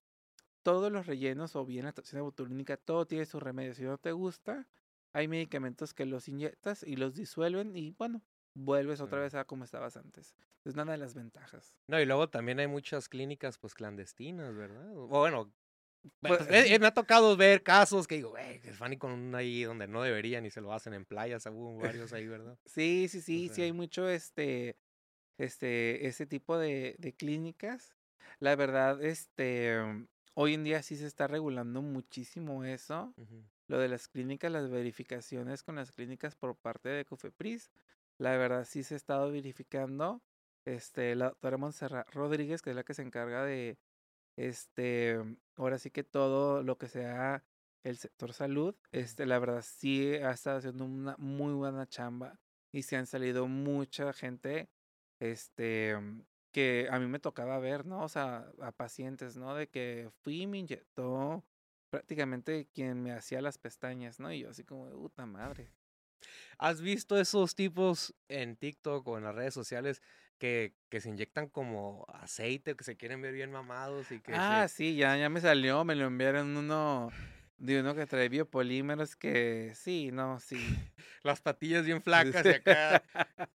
todos 0.67 0.91
los 0.91 1.07
rellenos 1.07 1.55
o 1.55 1.65
bien 1.65 1.85
la 1.85 1.93
toxina 1.93 2.23
botulínica, 2.23 2.77
todo 2.77 3.07
tiene 3.07 3.25
su 3.25 3.39
remedio. 3.39 3.73
Si 3.73 3.85
no 3.85 3.99
te 3.99 4.11
gusta, 4.11 4.67
hay 5.13 5.29
medicamentos 5.29 5.95
que 5.95 6.07
los 6.07 6.27
inyectas 6.27 6.83
y 6.83 6.97
los 6.97 7.15
disuelven 7.15 7.77
y 7.77 7.93
bueno, 7.93 8.21
vuelves 8.53 9.01
otra 9.01 9.21
vez 9.21 9.35
a 9.37 9.45
como 9.45 9.63
estabas 9.63 9.97
antes. 9.97 10.35
Es 10.65 10.75
una 10.75 10.85
de 10.85 10.97
las 10.99 11.15
ventajas. 11.15 11.77
No, 11.87 12.01
y 12.01 12.05
luego 12.05 12.29
también 12.31 12.59
hay 12.59 12.67
muchas 12.67 13.09
clínicas, 13.09 13.59
pues, 13.59 13.75
clandestinas, 13.75 14.57
¿verdad? 14.57 14.91
O 14.97 15.07
bueno, 15.07 15.53
Pues- 16.21 16.39
pues, 16.39 16.51
eh, 16.51 16.75
eh, 16.75 16.79
me 16.81 16.89
ha 16.89 16.95
tocado 16.95 17.37
ver 17.37 17.63
casos 17.63 18.09
que 18.09 18.17
digo, 18.17 18.31
güey, 18.31 18.61
y 18.91 18.97
con 18.97 19.13
un 19.13 19.35
ahí 19.37 19.63
donde 19.63 19.87
no 19.87 20.03
deberían 20.03 20.47
y 20.47 20.51
se 20.51 20.61
lo 20.61 20.73
hacen 20.73 20.95
en 20.95 21.05
playas, 21.05 21.47
hubo 21.47 21.77
varios 21.79 22.13
ahí, 22.13 22.27
¿verdad? 22.27 22.59
Sí, 22.67 23.07
sí, 23.09 23.21
sí, 23.21 23.49
sí 23.49 23.55
sea- 23.55 23.65
hay 23.67 23.73
mucho 23.73 24.09
este, 24.09 24.77
este, 25.39 26.09
ese 26.09 26.27
tipo 26.27 26.59
de, 26.59 26.97
de 26.99 27.13
clínicas. 27.15 27.95
La 28.41 28.57
verdad, 28.57 29.01
este, 29.05 29.79
hoy 30.37 30.55
en 30.55 30.65
día 30.65 30.83
sí 30.83 30.97
se 30.97 31.07
está 31.07 31.27
regulando 31.27 31.83
muchísimo 31.83 32.63
eso. 32.65 33.15
Lo 33.69 33.79
de 33.79 33.89
las 33.89 34.07
clínicas, 34.07 34.53
las 34.53 34.71
verificaciones 34.71 35.63
con 35.63 35.77
las 35.77 35.91
clínicas 35.93 36.37
por 36.37 36.57
parte 36.57 36.91
de 36.91 37.05
Cofepris. 37.05 37.71
La 38.19 38.37
verdad 38.37 38.65
sí 38.65 38.83
se 38.83 38.95
ha 38.95 38.97
estado 38.97 39.33
verificando. 39.33 40.23
Este, 40.65 41.15
la 41.15 41.27
doctora 41.31 41.57
Montserrat 41.57 42.09
Rodríguez, 42.13 42.61
que 42.61 42.71
es 42.71 42.77
la 42.77 42.85
que 42.85 42.95
se 42.95 43.03
encarga 43.03 43.45
de, 43.45 43.79
este, 44.37 45.19
ahora 45.57 45.79
sí 45.79 45.91
que 45.91 46.05
todo 46.05 46.63
lo 46.63 46.77
que 46.77 46.89
sea 46.89 47.45
el 47.83 47.97
sector 47.97 48.33
salud, 48.33 48.75
este, 48.91 49.27
la 49.27 49.39
verdad 49.39 49.65
sí 49.65 50.15
ha 50.15 50.33
estado 50.33 50.59
haciendo 50.59 50.85
una 50.85 51.15
muy 51.19 51.55
buena 51.55 51.87
chamba 51.87 52.39
y 52.73 52.83
se 52.83 52.97
han 52.97 53.07
salido 53.07 53.47
mucha 53.47 54.13
gente, 54.13 54.69
este, 55.21 55.97
que 56.57 56.89
a 56.91 56.99
mí 56.99 57.07
me 57.07 57.19
tocaba 57.19 57.59
ver, 57.59 57.85
¿no? 57.85 58.03
O 58.03 58.09
sea, 58.09 58.51
a 58.63 58.73
pacientes, 58.73 59.37
¿no? 59.37 59.55
De 59.55 59.69
que 59.69 60.09
fui 60.23 60.41
y 60.41 60.47
me 60.47 60.57
inyectó 60.57 61.45
prácticamente 61.91 62.67
quien 62.73 63.03
me 63.03 63.13
hacía 63.13 63.43
las 63.43 63.59
pestañas, 63.59 64.21
¿no? 64.21 64.33
Y 64.33 64.39
yo 64.41 64.49
así 64.49 64.65
como, 64.65 64.89
de 64.89 64.95
puta 64.95 65.27
madre. 65.27 65.69
¿Has 66.57 66.81
visto 66.81 67.21
esos 67.21 67.55
tipos 67.57 68.15
en 68.29 68.57
TikTok 68.57 69.07
o 69.07 69.19
en 69.19 69.25
las 69.25 69.35
redes 69.35 69.53
sociales 69.53 70.01
que, 70.39 70.73
que 70.89 71.03
se 71.03 71.11
inyectan 71.11 71.51
como 71.51 72.07
aceite, 72.09 72.75
que 72.75 72.85
se 72.85 72.97
quieren 72.97 73.21
ver 73.21 73.35
bien 73.35 73.53
mamados 73.53 74.11
y 74.11 74.19
que 74.21 74.33
se- 74.33 74.39
Ah, 74.39 74.67
sí, 74.67 74.97
ya, 74.97 75.15
ya 75.19 75.29
me 75.29 75.43
salió, 75.43 75.85
me 75.85 75.95
lo 75.95 76.07
enviaron 76.07 76.57
uno 76.57 77.11
de 77.59 77.81
uno 77.81 77.95
que 77.95 78.07
trae 78.07 78.31
biopolímeros 78.31 79.15
que 79.15 79.73
sí, 79.75 80.11
no, 80.11 80.41
sí. 80.41 80.57
las 81.23 81.43
patillas 81.43 81.85
bien 81.85 82.01
flacas 82.03 82.47
y 82.47 82.49
acá? 82.49 83.03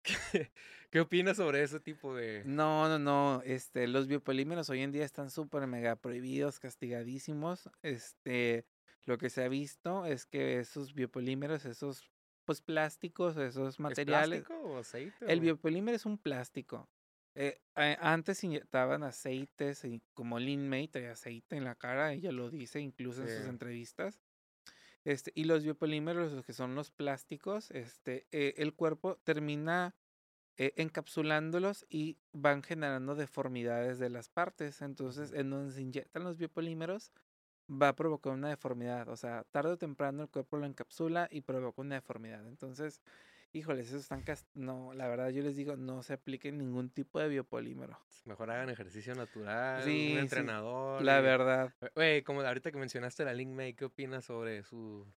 ¿Qué, 0.91 0.99
opinas 0.99 1.37
sobre 1.37 1.63
ese 1.63 1.79
tipo 1.79 2.13
de...? 2.13 2.43
No, 2.45 2.89
no, 2.89 2.99
no, 2.99 3.41
este, 3.45 3.87
los 3.87 4.07
biopolímeros 4.07 4.69
hoy 4.69 4.81
en 4.81 4.91
día 4.91 5.05
están 5.05 5.29
súper 5.29 5.65
mega 5.65 5.95
prohibidos, 5.95 6.59
castigadísimos. 6.59 7.69
Este, 7.81 8.65
lo 9.05 9.17
que 9.17 9.29
se 9.29 9.43
ha 9.45 9.47
visto 9.47 10.05
es 10.05 10.25
que 10.25 10.59
esos 10.59 10.93
biopolímeros, 10.93 11.63
esos 11.63 12.11
pues 12.43 12.61
plásticos, 12.61 13.37
esos 13.37 13.75
¿Es 13.75 13.79
materiales, 13.79 14.43
plástico 14.43 14.69
o 14.69 14.79
aceite? 14.79 15.31
el 15.31 15.39
biopolímero 15.39 15.95
es 15.95 16.05
un 16.05 16.17
plástico. 16.17 16.89
Eh, 17.35 17.61
a- 17.75 18.11
antes 18.11 18.43
inyectaban 18.43 19.03
aceites, 19.03 19.85
y 19.85 20.01
como 20.13 20.39
Lin 20.39 20.67
May 20.67 20.89
trae 20.89 21.07
aceite 21.07 21.55
en 21.55 21.63
la 21.63 21.75
cara, 21.75 22.11
ella 22.11 22.33
lo 22.33 22.49
dice 22.49 22.81
incluso 22.81 23.21
en 23.21 23.29
sus 23.29 23.47
entrevistas. 23.47 24.19
Este, 25.05 25.31
y 25.35 25.45
los 25.45 25.63
biopolímeros, 25.63 26.33
los 26.33 26.45
que 26.45 26.51
son 26.51 26.75
los 26.75 26.91
plásticos, 26.91 27.71
este, 27.71 28.27
eh, 28.31 28.55
el 28.57 28.73
cuerpo 28.73 29.15
termina 29.23 29.95
eh, 30.57 30.73
encapsulándolos 30.75 31.85
y 31.89 32.17
van 32.33 32.63
generando 32.63 33.15
deformidades 33.15 33.99
de 33.99 34.09
las 34.09 34.29
partes. 34.29 34.81
Entonces, 34.81 35.33
en 35.33 35.49
donde 35.49 35.73
se 35.73 35.81
inyectan 35.81 36.23
los 36.23 36.37
biopolímeros, 36.37 37.11
va 37.69 37.89
a 37.89 37.95
provocar 37.95 38.33
una 38.33 38.49
deformidad. 38.49 39.07
O 39.09 39.15
sea, 39.15 39.43
tarde 39.51 39.71
o 39.71 39.77
temprano 39.77 40.23
el 40.23 40.29
cuerpo 40.29 40.57
lo 40.57 40.65
encapsula 40.65 41.27
y 41.31 41.41
provoca 41.41 41.81
una 41.81 41.95
deformidad. 41.95 42.45
Entonces, 42.47 43.01
híjoles, 43.53 43.87
esos 43.87 44.01
están... 44.01 44.23
No, 44.53 44.93
la 44.93 45.07
verdad 45.07 45.29
yo 45.29 45.41
les 45.41 45.55
digo, 45.55 45.75
no 45.77 46.03
se 46.03 46.13
apliquen 46.13 46.57
ningún 46.57 46.89
tipo 46.89 47.19
de 47.19 47.29
biopolímero. 47.29 47.97
Mejor 48.25 48.51
hagan 48.51 48.69
ejercicio 48.69 49.15
natural, 49.15 49.83
Sí, 49.83 50.11
un 50.13 50.19
entrenador. 50.19 51.01
La 51.01 51.19
y- 51.19 51.23
verdad. 51.23 51.73
Güey, 51.95 52.23
como 52.23 52.41
ahorita 52.41 52.71
que 52.71 52.77
mencionaste 52.77 53.25
la 53.25 53.33
Link 53.33 53.51
May, 53.51 53.73
¿qué 53.73 53.85
opinas 53.85 54.25
sobre 54.25 54.63
su, 54.63 55.07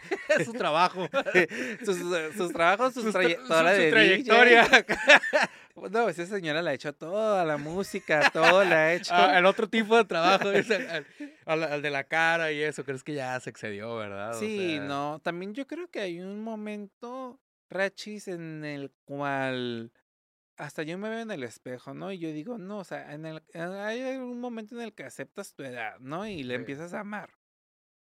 su 0.44 0.52
trabajo? 0.52 1.08
sus, 1.84 1.98
eh, 2.16 2.30
sus 2.36 2.52
trabajos, 2.52 2.94
sus 2.94 3.04
Sus 3.04 3.14
tra- 3.14 3.20
trayectoria 3.20 3.70
su- 3.70 3.76
su 3.76 3.82
de 3.82 3.90
trayectoria. 3.90 4.68
No, 5.92 6.08
esa 6.08 6.26
señora 6.26 6.60
la 6.60 6.70
ha 6.70 6.74
hecho 6.74 6.92
toda 6.92 7.44
la 7.44 7.56
música, 7.56 8.30
todo 8.32 8.64
la 8.64 8.76
ha 8.86 8.94
hecho. 8.94 9.14
Ah, 9.14 9.38
el 9.38 9.46
otro 9.46 9.68
tipo 9.68 9.96
de 9.96 10.04
trabajo 10.04 10.50
es 10.50 10.68
al, 10.72 10.88
al- 10.90 11.06
al- 11.46 11.62
al 11.74 11.82
de 11.82 11.90
la 11.90 12.02
cara 12.02 12.50
y 12.50 12.60
eso, 12.60 12.84
crees 12.84 13.04
que 13.04 13.14
ya 13.14 13.38
se 13.38 13.50
excedió, 13.50 13.94
¿verdad? 13.94 14.34
O 14.36 14.40
Sí, 14.40 14.74
sea, 14.78 14.80
no, 14.82 15.20
también 15.22 15.54
yo 15.54 15.68
creo 15.68 15.88
que 15.88 16.00
hay 16.00 16.20
un 16.20 16.40
momento, 16.42 17.38
Rachis, 17.70 18.26
en 18.26 18.64
el 18.64 18.90
cual 19.04 19.92
hasta 20.56 20.82
yo 20.82 20.98
me 20.98 21.08
veo 21.10 21.20
en 21.20 21.30
el 21.30 21.44
espejo, 21.44 21.94
¿no? 21.94 22.10
Y 22.10 22.18
yo 22.18 22.32
digo, 22.32 22.58
no, 22.58 22.78
o 22.78 22.84
sea, 22.84 23.12
en 23.14 23.24
el, 23.24 23.40
hay 23.54 24.16
un 24.16 24.40
momento 24.40 24.74
en 24.74 24.80
el 24.80 24.92
que 24.92 25.04
aceptas 25.04 25.54
tu 25.54 25.62
edad, 25.62 26.00
¿no? 26.00 26.26
Y 26.26 26.42
le 26.42 26.54
Sí. 26.54 26.58
empiezas 26.60 26.92
a 26.92 27.00
amar. 27.00 27.30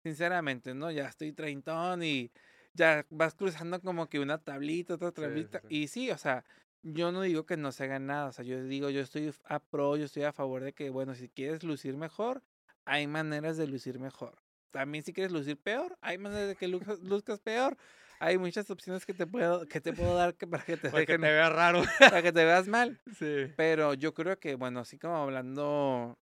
Sinceramente, 0.03 0.73
¿no? 0.73 0.91
Ya 0.91 1.07
estoy 1.07 1.31
treintón 1.31 2.03
y 2.03 2.31
ya 2.73 3.05
vas 3.09 3.35
cruzando 3.35 3.79
como 3.81 4.07
que 4.09 4.19
una 4.19 4.37
tablita, 4.39 4.95
otra 4.95 5.11
sí, 5.11 5.21
tablita. 5.21 5.61
sí. 5.61 5.67
Y 5.69 5.87
sí, 5.87 6.11
o 6.11 6.17
sea, 6.17 6.43
yo 6.83 7.11
no 7.11 7.21
digo 7.21 7.45
que 7.45 7.57
no 7.57 7.71
se 7.71 7.83
haga 7.83 7.99
nada, 7.99 8.27
o 8.27 8.31
sea, 8.31 8.43
yo 8.43 8.63
digo, 8.63 8.89
yo 8.89 9.01
estoy 9.01 9.33
a 9.45 9.59
pro, 9.59 9.97
yo 9.97 10.05
estoy 10.05 10.23
a 10.23 10.31
favor 10.33 10.63
de 10.63 10.73
que, 10.73 10.89
bueno, 10.89 11.13
si 11.15 11.29
quieres 11.29 11.63
lucir 11.63 11.97
mejor, 11.97 12.41
hay 12.85 13.07
maneras 13.07 13.57
de 13.57 13.67
lucir 13.67 13.99
mejor. 13.99 14.41
También 14.71 15.03
si 15.03 15.13
quieres 15.13 15.31
lucir 15.31 15.57
peor, 15.57 15.97
hay 16.01 16.17
maneras 16.17 16.47
de 16.47 16.55
que 16.55 16.67
luzcas, 16.67 16.99
luzcas 17.01 17.39
peor. 17.41 17.77
Hay 18.19 18.37
muchas 18.37 18.69
opciones 18.69 19.05
que 19.05 19.13
te 19.13 19.27
puedo, 19.27 19.67
que 19.67 19.81
te 19.81 19.93
puedo 19.93 20.15
dar 20.15 20.35
que 20.35 20.47
para 20.47 20.63
que 20.63 20.77
te 20.77 20.89
Para 20.89 21.05
que 21.05 21.13
te 21.13 21.17
vea 21.17 21.49
raro. 21.49 21.81
para 21.99 22.21
que 22.21 22.31
te 22.31 22.45
veas 22.45 22.67
mal. 22.67 22.99
Sí. 23.19 23.51
Pero 23.57 23.93
yo 23.95 24.13
creo 24.13 24.39
que, 24.39 24.55
bueno, 24.55 24.79
así 24.79 24.97
como 24.97 25.17
hablando 25.17 26.17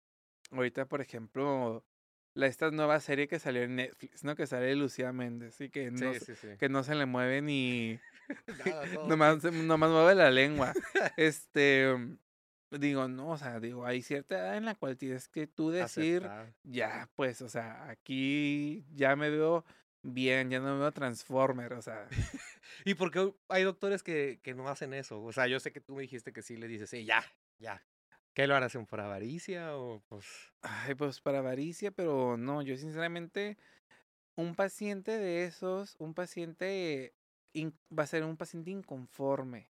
ahorita, 0.50 0.86
por 0.86 1.00
ejemplo, 1.00 1.84
la, 2.38 2.46
esta 2.46 2.70
nueva 2.70 3.00
serie 3.00 3.26
que 3.26 3.38
salió 3.38 3.62
en 3.62 3.76
Netflix, 3.76 4.22
¿no? 4.22 4.36
Que 4.36 4.46
sale 4.46 4.74
Lucía 4.76 5.12
Méndez 5.12 5.60
y 5.60 5.70
que 5.70 5.90
no, 5.90 6.12
Sí, 6.12 6.20
se- 6.20 6.24
sí, 6.24 6.34
sí. 6.36 6.48
que 6.58 6.68
no 6.68 6.84
se 6.84 6.94
le 6.94 7.04
mueve 7.06 7.42
ni... 7.42 7.98
Nada, 8.64 8.86
nomás, 9.08 9.42
mueve 9.44 10.14
la 10.14 10.30
lengua. 10.30 10.72
Este... 11.16 11.94
Digo, 12.70 13.08
no, 13.08 13.30
o 13.30 13.38
sea, 13.38 13.60
digo, 13.60 13.86
hay 13.86 14.02
cierta 14.02 14.38
edad 14.38 14.56
en 14.58 14.66
la 14.66 14.74
cual 14.74 14.98
tienes 14.98 15.26
que 15.26 15.46
tú 15.46 15.70
decir, 15.70 16.28
ya, 16.64 17.08
pues, 17.16 17.40
o 17.40 17.48
sea, 17.48 17.88
aquí 17.88 18.84
ya 18.94 19.16
me 19.16 19.30
veo 19.30 19.64
bien, 20.02 20.50
ya 20.50 20.60
no 20.60 20.74
me 20.74 20.80
veo 20.80 20.92
Transformer, 20.92 21.72
o 21.72 21.80
sea, 21.80 22.06
¿Y 22.84 22.92
por 22.92 23.10
qué 23.10 23.32
hay 23.48 23.62
doctores 23.64 24.02
que, 24.02 24.38
que 24.42 24.52
no 24.52 24.68
hacen 24.68 24.92
eso? 24.92 25.22
O 25.22 25.32
sea, 25.32 25.46
yo 25.46 25.58
sé 25.60 25.72
que 25.72 25.80
tú 25.80 25.94
me 25.94 26.02
dijiste 26.02 26.30
que 26.34 26.42
sí 26.42 26.58
le 26.58 26.68
dices, 26.68 26.90
sí, 26.90 27.06
ya, 27.06 27.24
ya. 27.58 27.82
¿Qué 28.38 28.46
lo 28.46 28.54
harán 28.54 28.86
por 28.86 29.00
avaricia 29.00 29.76
o 29.76 30.00
pues...? 30.08 30.54
ay, 30.62 30.94
pues 30.94 31.20
para 31.20 31.38
avaricia, 31.38 31.90
pero 31.90 32.36
no, 32.36 32.62
yo 32.62 32.76
sinceramente, 32.76 33.58
un 34.36 34.54
paciente 34.54 35.18
de 35.18 35.44
esos, 35.44 35.96
un 35.98 36.14
paciente 36.14 37.14
in- 37.54 37.78
va 37.96 38.04
a 38.04 38.06
ser 38.06 38.24
un 38.24 38.36
paciente 38.36 38.70
inconforme. 38.70 39.70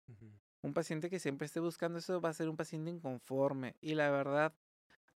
Un 0.63 0.75
paciente 0.75 1.11
que 1.11 1.19
siempre 1.21 1.47
esté 1.47 1.61
buscando 1.61 1.99
eso 1.99 2.21
va 2.21 2.31
a 2.31 2.35
ser 2.35 2.49
un 2.49 2.57
paciente 2.57 2.91
inconforme. 2.91 3.77
Y 3.81 3.95
la 3.95 4.11
verdad, 4.11 4.55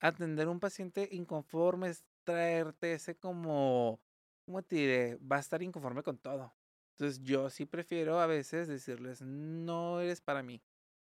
atender 0.01 0.49
a 0.49 0.51
un 0.51 0.61
paciente 0.61 1.09
inconforme 1.13 1.89
es 1.89 2.05
traerte 2.25 2.95
ese 2.95 3.17
como, 3.17 4.01
¿cómo 4.47 4.63
te 4.63 4.77
diré? 4.77 5.17
Va 5.19 5.37
a 5.37 5.41
estar 5.41 5.63
inconforme 5.63 6.03
con 6.03 6.19
todo. 6.19 6.55
Entonces 6.93 7.23
yo 7.23 7.51
sí 7.51 7.67
prefiero 7.67 8.21
a 8.21 8.27
veces 8.27 8.69
decirles, 8.69 9.23
no 9.23 10.01
eres 10.01 10.21
para 10.21 10.43
mí. 10.43 10.63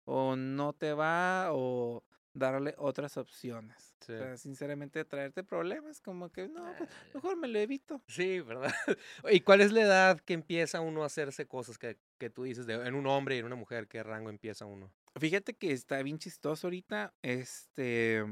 O 0.04 0.36
no 0.36 0.72
te 0.74 0.92
va, 0.94 1.48
o 1.52 2.04
darle 2.32 2.74
otras 2.78 3.16
opciones. 3.16 3.94
Sí. 4.00 4.12
O 4.12 4.18
sea, 4.18 4.36
sinceramente, 4.36 5.04
traerte 5.04 5.44
problemas, 5.44 6.00
como 6.00 6.30
que 6.30 6.48
no, 6.48 6.72
pues, 6.78 6.90
mejor 7.14 7.36
me 7.36 7.48
lo 7.48 7.58
evito. 7.58 8.02
Sí, 8.08 8.40
¿verdad? 8.40 8.72
¿Y 9.30 9.40
cuál 9.40 9.60
es 9.60 9.72
la 9.72 9.82
edad 9.82 10.20
que 10.20 10.34
empieza 10.34 10.80
uno 10.80 11.02
a 11.02 11.06
hacerse 11.06 11.46
cosas 11.46 11.78
que, 11.78 11.98
que 12.18 12.30
tú 12.30 12.44
dices 12.44 12.66
de, 12.66 12.74
en 12.74 12.94
un 12.94 13.06
hombre 13.06 13.36
y 13.36 13.38
en 13.40 13.46
una 13.46 13.56
mujer? 13.56 13.88
¿Qué 13.88 14.02
rango 14.02 14.30
empieza 14.30 14.64
uno? 14.66 14.92
Fíjate 15.18 15.54
que 15.54 15.72
está 15.72 16.02
bien 16.02 16.18
chistoso 16.18 16.66
ahorita, 16.68 17.12
este, 17.22 18.24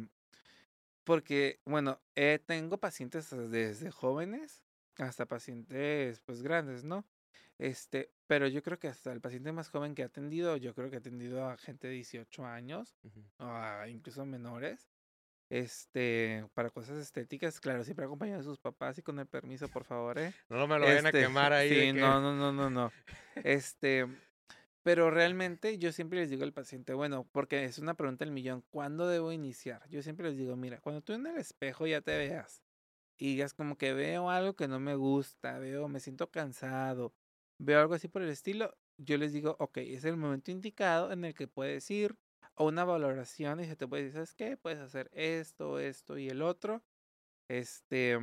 porque, 1.04 1.60
bueno, 1.64 2.00
eh, 2.14 2.38
tengo 2.44 2.78
pacientes 2.78 3.30
desde 3.30 3.90
jóvenes 3.90 4.62
hasta 4.96 5.26
pacientes, 5.26 6.20
pues, 6.20 6.42
grandes, 6.42 6.84
¿no? 6.84 7.04
Este, 7.58 8.10
pero 8.26 8.46
yo 8.46 8.62
creo 8.62 8.78
que 8.78 8.88
hasta 8.88 9.12
el 9.12 9.20
paciente 9.20 9.52
más 9.52 9.68
joven 9.70 9.94
que 9.94 10.02
he 10.02 10.04
atendido, 10.04 10.56
yo 10.56 10.74
creo 10.74 10.90
que 10.90 10.96
he 10.96 11.00
atendido 11.00 11.48
a 11.48 11.56
gente 11.56 11.88
de 11.88 11.94
18 11.94 12.44
años, 12.46 12.96
Ujú. 13.04 13.24
a 13.38 13.86
incluso 13.88 14.24
menores, 14.24 14.88
este, 15.50 16.46
para 16.54 16.70
cosas 16.70 16.98
estéticas, 16.98 17.58
claro, 17.60 17.82
siempre 17.84 18.04
acompañado 18.04 18.38
de 18.38 18.44
sus 18.44 18.58
papás 18.58 18.98
y 18.98 19.02
con 19.02 19.18
el 19.18 19.26
permiso, 19.26 19.68
por 19.68 19.84
favor, 19.84 20.18
¿eh? 20.18 20.32
No 20.48 20.66
me 20.66 20.78
lo 20.78 20.86
vayan 20.86 21.06
a 21.06 21.08
Este, 21.08 21.22
quemar 21.22 21.52
ahí. 21.52 21.68
Sí, 21.68 21.92
que- 21.92 22.00
no, 22.00 22.20
no, 22.20 22.34
no, 22.34 22.52
no, 22.52 22.70
no. 22.70 22.92
Este, 23.44 24.06
pero 24.82 25.10
realmente 25.10 25.78
yo 25.78 25.92
siempre 25.92 26.20
les 26.20 26.30
digo 26.30 26.44
al 26.44 26.52
paciente, 26.52 26.94
bueno, 26.94 27.26
porque 27.32 27.64
es 27.64 27.78
una 27.78 27.94
pregunta 27.94 28.24
del 28.24 28.32
millón, 28.32 28.64
¿cuándo 28.70 29.06
debo 29.08 29.32
iniciar? 29.32 29.88
Yo 29.88 30.02
siempre 30.02 30.28
les 30.28 30.36
digo, 30.38 30.56
mira, 30.56 30.80
cuando 30.80 31.02
tú 31.02 31.12
en 31.12 31.26
el 31.26 31.36
espejo 31.38 31.86
ya 31.86 32.00
te 32.00 32.16
veas 32.16 32.62
y 33.18 33.28
digas 33.32 33.54
como 33.54 33.76
que 33.78 33.94
veo 33.94 34.30
algo 34.30 34.56
que 34.56 34.68
no 34.68 34.80
me 34.80 34.94
gusta, 34.96 35.58
veo, 35.58 35.88
me 35.88 36.00
siento 36.00 36.30
cansado, 36.30 37.14
veo 37.58 37.80
algo 37.80 37.94
así 37.94 38.08
por 38.08 38.22
el 38.22 38.30
estilo, 38.30 38.76
yo 38.98 39.16
les 39.18 39.32
digo, 39.32 39.56
ok, 39.58 39.78
es 39.78 40.04
el 40.04 40.16
momento 40.16 40.50
indicado 40.50 41.12
en 41.12 41.24
el 41.24 41.34
que 41.34 41.48
puedes 41.48 41.90
ir 41.90 42.16
a 42.56 42.64
una 42.64 42.84
valoración 42.84 43.60
y 43.60 43.66
se 43.66 43.76
te 43.76 43.86
puede 43.86 44.04
decir, 44.04 44.14
¿sabes 44.14 44.34
qué? 44.34 44.56
Puedes 44.56 44.80
hacer 44.80 45.10
esto, 45.12 45.78
esto 45.78 46.18
y 46.18 46.28
el 46.28 46.42
otro. 46.42 46.82
Este, 47.48 48.18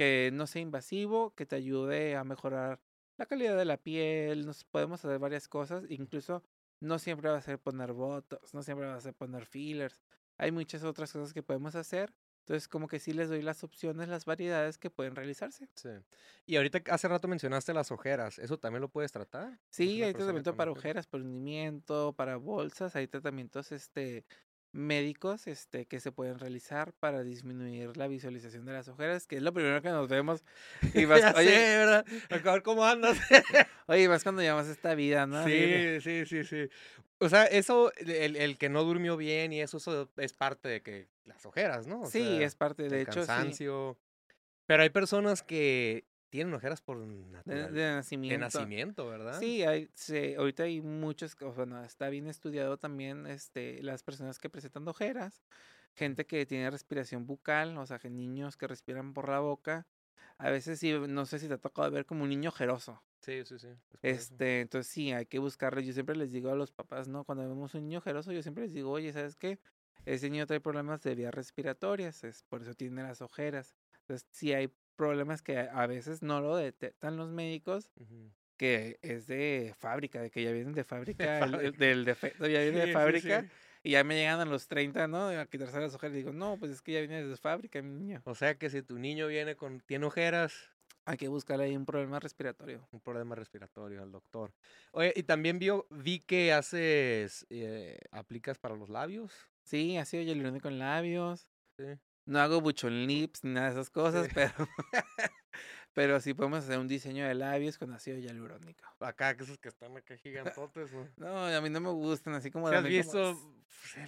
que 0.00 0.30
no 0.32 0.46
sea 0.46 0.62
invasivo, 0.62 1.34
que 1.34 1.46
te 1.46 1.56
ayude 1.56 2.16
a 2.16 2.24
mejorar 2.24 2.80
la 3.18 3.26
calidad 3.26 3.56
de 3.58 3.66
la 3.66 3.76
piel, 3.76 4.46
nos 4.46 4.64
podemos 4.64 5.04
hacer 5.04 5.18
varias 5.18 5.46
cosas, 5.46 5.84
incluso 5.90 6.42
no 6.80 6.98
siempre 6.98 7.28
va 7.28 7.36
a 7.36 7.42
ser 7.42 7.58
poner 7.58 7.92
botox, 7.92 8.54
no 8.54 8.62
siempre 8.62 8.86
va 8.86 8.94
a 8.94 9.00
ser 9.02 9.14
poner 9.14 9.44
fillers, 9.44 10.00
hay 10.38 10.52
muchas 10.52 10.84
otras 10.84 11.12
cosas 11.12 11.34
que 11.34 11.42
podemos 11.42 11.74
hacer, 11.74 12.14
entonces 12.50 12.66
como 12.66 12.88
que 12.88 12.98
sí 12.98 13.12
les 13.12 13.28
doy 13.28 13.42
las 13.42 13.62
opciones, 13.62 14.08
las 14.08 14.24
variedades 14.24 14.76
que 14.76 14.90
pueden 14.90 15.14
realizarse. 15.14 15.68
Sí. 15.76 15.90
Y 16.46 16.56
ahorita 16.56 16.82
hace 16.90 17.06
rato 17.06 17.28
mencionaste 17.28 17.72
las 17.72 17.92
ojeras. 17.92 18.40
¿Eso 18.40 18.58
también 18.58 18.80
lo 18.80 18.88
puedes 18.88 19.12
tratar? 19.12 19.52
¿Es 19.52 19.58
Sí, 19.70 20.02
hay 20.02 20.12
tratamiento 20.12 20.56
para 20.56 20.72
ojeras? 20.72 21.06
por 21.06 21.20
hundimiento, 21.20 22.12
para 22.12 22.38
bolsas, 22.38 22.96
hay 22.96 23.06
tratamientos 23.06 23.70
este 23.70 24.24
médicos 24.72 25.46
este, 25.46 25.86
que 25.86 26.00
se 26.00 26.10
pueden 26.10 26.40
realizar 26.40 26.92
para 26.92 27.22
disminuir 27.22 27.96
la 27.96 28.08
visualización 28.08 28.64
de 28.64 28.72
las 28.72 28.88
ojeras, 28.88 29.28
que 29.28 29.36
es 29.36 29.42
lo 29.42 29.52
primero 29.52 29.80
que 29.80 29.90
nos 29.90 30.08
vemos. 30.08 30.42
Y 31.04 31.04
vas, 31.04 31.20
Ya 31.20 31.32
oye, 31.36 31.50
sé, 31.50 31.76
¿verdad? 31.76 32.04
A 32.30 32.52
ver 32.52 32.62
cómo 32.64 32.84
andas. 32.84 33.16
oye, 33.86 34.08
más 34.08 34.24
cuando 34.24 34.42
llevas 34.42 34.66
esta 34.66 34.96
vida, 34.96 35.24
¿no? 35.24 35.44
Sí, 35.44 36.00
sí, 36.00 36.26
sí, 36.26 36.42
sí. 36.42 36.68
O 37.18 37.28
sea, 37.28 37.44
eso, 37.44 37.92
el, 37.98 38.34
el 38.34 38.58
que 38.58 38.68
no 38.68 38.82
durmió 38.82 39.16
bien 39.16 39.52
y 39.52 39.60
eso, 39.60 39.76
eso 39.76 40.10
es 40.16 40.32
parte 40.32 40.68
de 40.68 40.82
que 40.82 41.06
las 41.30 41.46
ojeras, 41.46 41.86
¿no? 41.86 42.02
O 42.02 42.06
sí, 42.06 42.20
sea, 42.20 42.46
es 42.46 42.54
parte, 42.54 42.82
de 42.82 42.88
el 42.96 43.02
hecho, 43.02 43.12
sí, 43.12 43.24
cansancio. 43.24 43.98
Pero 44.66 44.82
hay 44.82 44.90
personas 44.90 45.42
que 45.42 46.04
tienen 46.30 46.54
ojeras 46.54 46.80
por 46.80 46.98
de, 46.98 47.06
natural- 47.32 47.72
de 47.74 47.82
de 47.82 47.94
nacimiento. 47.94 48.38
nacimiento, 48.38 49.06
¿verdad? 49.08 49.38
Sí, 49.38 49.62
hay, 49.64 49.88
ahorita 50.36 50.64
hay 50.64 50.80
sea, 50.80 51.34
bueno, 51.52 51.82
está 51.84 52.08
bien 52.08 52.28
estudiado 52.28 52.78
también 52.78 53.26
este, 53.26 53.82
las 53.82 54.02
personas 54.02 54.38
que 54.38 54.48
presentan 54.50 54.86
ojeras, 54.86 55.42
gente 55.94 56.26
que 56.26 56.46
tiene 56.46 56.70
respiración 56.70 57.26
bucal, 57.26 57.76
o 57.78 57.86
sea, 57.86 57.98
que 57.98 58.10
niños 58.10 58.56
que 58.56 58.68
respiran 58.68 59.12
por 59.12 59.28
la 59.28 59.40
boca. 59.40 59.86
A 60.38 60.50
veces 60.50 60.78
sí, 60.78 60.92
no 61.08 61.26
sé 61.26 61.38
si 61.38 61.48
te 61.48 61.54
ha 61.54 61.58
tocado 61.58 61.90
ver 61.90 62.06
como 62.06 62.22
un 62.24 62.30
niño 62.30 62.50
ojeroso. 62.50 63.02
Sí, 63.20 63.44
sí, 63.44 63.58
sí. 63.58 63.68
es 63.68 63.98
por 64.00 64.18
eso. 64.18 64.34
Este, 64.34 64.60
entonces 64.60 64.90
sí, 64.92 65.12
hay 65.12 65.26
que 65.26 65.38
buscarlo. 65.38 65.80
Yo 65.80 65.92
siempre 65.92 66.16
les 66.16 66.32
digo 66.32 66.50
a 66.50 66.54
los 66.54 66.70
papás, 66.72 67.08
¿no? 67.08 67.24
Cuando 67.24 67.46
vemos 67.48 67.74
un 67.74 67.82
niño 67.82 67.98
ojeroso, 67.98 68.32
yo 68.32 68.42
siempre 68.42 68.64
les 68.64 68.72
digo, 68.72 68.90
oye, 68.90 69.12
¿sabes 69.12 69.36
qué? 69.36 69.58
Ese 70.06 70.30
niño 70.30 70.46
trae 70.46 70.60
problemas 70.60 71.02
de 71.02 71.14
vías 71.14 71.34
respiratorias, 71.34 72.24
es 72.24 72.42
por 72.44 72.62
eso 72.62 72.74
tiene 72.74 73.02
las 73.02 73.22
ojeras. 73.22 73.76
Entonces, 74.00 74.26
sí 74.32 74.52
hay 74.52 74.72
problemas 74.96 75.42
que 75.42 75.58
a 75.58 75.86
veces 75.86 76.22
no 76.22 76.40
lo 76.40 76.56
detectan 76.56 77.16
los 77.16 77.30
médicos, 77.30 77.90
Ujú. 77.96 78.32
que 78.58 78.98
es 79.02 79.26
de 79.26 79.74
fábrica, 79.78 80.20
de 80.20 80.30
que 80.30 80.42
ya 80.42 80.52
vienen 80.52 80.74
de 80.74 80.84
fábrica, 80.84 81.38
el- 81.40 81.60
el- 81.60 81.72
del 81.76 82.04
defecto 82.04 82.46
ya 82.46 82.60
viene 82.60 82.80
Sí, 82.80 82.80
de 82.80 82.86
sí, 82.86 82.92
fábrica, 82.92 83.42
sí. 83.42 83.50
y 83.82 83.92
ya 83.92 84.04
me 84.04 84.14
llegan 84.16 84.40
a 84.40 84.44
los 84.44 84.68
30, 84.68 85.06
¿no? 85.08 85.28
A 85.28 85.46
quitarse 85.46 85.80
las 85.80 85.94
ojeras, 85.94 86.14
y 86.14 86.18
digo, 86.18 86.32
no, 86.32 86.58
pues 86.58 86.72
es 86.72 86.82
que 86.82 86.92
ya 86.92 87.00
viene 87.00 87.22
de 87.24 87.36
fábrica, 87.36 87.80
mi 87.82 87.90
niño. 87.90 88.22
O 88.24 88.34
sea 88.34 88.58
que 88.58 88.68
si 88.70 88.82
tu 88.82 88.98
niño 88.98 89.26
viene 89.28 89.56
con, 89.56 89.80
tiene 89.80 90.06
ojeras, 90.06 90.70
Hay 91.06 91.16
que 91.16 91.28
buscarle 91.28 91.64
ahí 91.64 91.76
un 91.76 91.86
problema 91.86 92.20
respiratorio. 92.20 92.86
un 92.92 93.00
problema 93.00 93.34
respiratorio 93.34 94.02
al 94.02 94.12
doctor. 94.12 94.52
Oye, 94.92 95.12
y 95.16 95.22
también 95.22 95.58
vio, 95.58 95.86
vi 95.90 96.20
que 96.20 96.52
haces, 96.52 97.46
eh, 97.50 97.98
aplicas 98.10 98.58
para 98.58 98.76
los 98.76 98.88
labios. 98.88 99.49
Sí, 99.70 99.96
ácido 99.98 100.22
hialurónico 100.24 100.66
en 100.68 100.78
labios. 100.80 101.48
Sí. 101.78 101.84
No 102.26 102.40
hago 102.40 102.60
buchon 102.60 103.06
lips 103.06 103.44
ni 103.44 103.52
nada 103.52 103.66
de 103.68 103.72
esas 103.74 103.88
cosas, 103.90 104.26
Sí. 104.26 104.32
pero 104.34 104.52
pero 105.94 106.20
sí 106.20 106.34
podemos 106.34 106.64
hacer 106.64 106.78
un 106.78 106.88
diseño 106.88 107.26
de 107.26 107.34
labios 107.34 107.78
con 107.78 107.92
ácido 107.92 108.18
hialurónico. 108.18 108.84
Acá, 109.00 109.36
que 109.36 109.44
esos 109.44 109.58
que 109.58 109.68
están 109.68 109.96
acá 109.96 110.16
gigantotes, 110.22 110.92
¿no? 110.92 111.08
No, 111.16 111.44
a 111.46 111.60
mí 111.60 111.70
no 111.70 111.80
me 111.80 111.90
gustan, 111.90 112.34
así 112.34 112.50
como 112.50 112.68
¿Sí 112.68 112.74
has 112.74 112.80
como- 112.82 112.88
visto? 112.88 113.56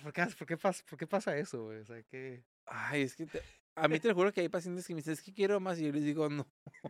¿Por 0.03 0.12
qué, 0.12 0.27
por, 0.37 0.46
qué 0.46 0.57
pasa, 0.57 0.85
¿Por 0.88 0.98
qué 0.98 1.07
pasa 1.07 1.37
eso, 1.37 1.64
güey? 1.64 1.79
O 1.79 1.85
sea, 1.85 2.03
que... 2.03 2.44
Ay, 2.66 3.03
es 3.03 3.14
que 3.16 3.27
te- 3.27 3.42
a 3.77 3.88
mí 3.88 3.98
te 4.01 4.09
lo 4.09 4.14
juro 4.14 4.33
que 4.33 4.40
hay 4.42 4.48
pacientes 4.48 4.87
que 4.87 4.92
me 4.94 4.98
dicen, 4.98 5.14
es 5.14 5.22
que 5.22 5.33
quiero 5.33 5.59
más, 5.61 5.79
y 5.81 5.87
yo 5.87 5.92
les 5.92 6.05
digo, 6.05 6.29
no, 6.29 6.46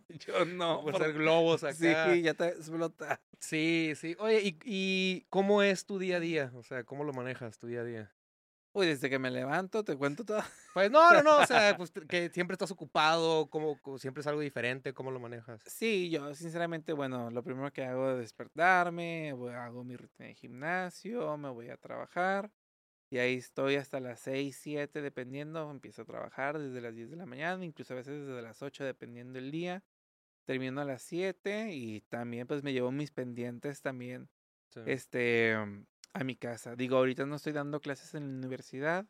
yo 0.09 0.45
no. 0.47 0.81
Por 0.83 0.97
hacer 0.97 1.13
globos 1.13 1.63
acá. 1.63 2.13
Sí, 2.13 2.23
ya 2.23 2.35
te 2.35 2.49
explota. 2.49 3.21
Sí, 3.39 3.93
sí. 3.97 4.17
Oye, 4.19 4.41
¿y, 4.43 4.59
¿y 4.65 5.27
cómo 5.31 5.63
es 5.63 5.87
tu 5.87 5.99
día 5.99 6.17
a 6.17 6.21
día? 6.21 6.51
O 6.55 6.63
sea, 6.65 6.83
¿cómo 6.85 7.05
lo 7.05 7.13
manejas 7.13 7.59
tu 7.59 7.69
día 7.69 7.83
a 7.83 7.85
día? 7.85 8.13
Uy, 8.75 8.87
desde 8.87 9.11
que 9.11 9.19
me 9.19 9.31
levanto, 9.31 9.85
te 9.85 9.97
cuento 9.97 10.25
todo. 10.25 10.43
Pues 10.73 10.91
no, 10.91 11.13
no, 11.13 11.23
no, 11.23 11.39
o 11.41 11.47
sea, 11.47 11.77
pues 11.77 11.93
que 12.09 12.31
siempre 12.31 12.55
estás 12.55 12.71
ocupado, 12.71 13.51
como 13.51 13.79
siempre 13.99 14.23
es 14.23 14.27
algo 14.27 14.41
diferente, 14.41 14.95
¿cómo 14.95 15.11
lo 15.11 15.21
manejas? 15.21 15.61
Sí, 15.67 16.11
yo 16.11 16.35
sinceramente, 16.35 16.93
bueno, 16.93 17.31
lo 17.31 17.45
primero 17.45 17.73
que 17.73 17.85
hago 17.85 18.13
es 18.13 18.19
despertarme, 18.19 19.33
voy- 19.33 19.53
hago 19.53 19.85
mi 19.85 19.97
rutina 19.97 20.29
de 20.29 20.35
gimnasio, 20.35 21.37
me 21.37 21.51
voy 21.51 21.69
a 21.71 21.77
trabajar 21.77 22.51
y 23.11 23.19
ahí 23.19 23.37
estoy 23.37 23.77
hasta 23.77 24.01
las 24.01 24.21
6, 24.21 24.59
7, 24.61 25.03
dependiendo, 25.03 25.71
empiezo 25.71 26.03
a 26.03 26.05
trabajar 26.07 26.59
desde 26.59 26.81
las 26.81 26.95
10 26.95 27.11
de 27.11 27.17
la 27.17 27.27
mañana, 27.27 27.65
incluso 27.65 27.95
a 27.95 27.97
veces 27.99 28.27
desde 28.27 28.43
las 28.43 28.63
8, 28.63 28.85
dependiendo 28.85 29.35
del 29.41 29.51
día. 29.53 29.85
Termino 30.47 30.81
a 30.81 30.85
las 30.85 31.03
7 31.03 31.73
y 31.75 32.03
también 32.03 32.47
pues 32.49 32.63
me 32.65 32.73
llevo 32.73 32.93
mis 32.93 33.13
pendientes 33.13 33.83
también 33.83 34.31
Sí. 34.75 34.81
este 34.87 35.57
mm, 35.59 35.85
a 36.13 36.25
mi 36.25 36.37
casa. 36.37 36.77
Digo, 36.77 36.97
ahorita 36.97 37.27
no 37.27 37.37
estoy 37.37 37.53
dando 37.53 37.81
clases 37.81 38.15
en 38.15 38.29
la 38.33 38.39
universidad, 38.39 39.07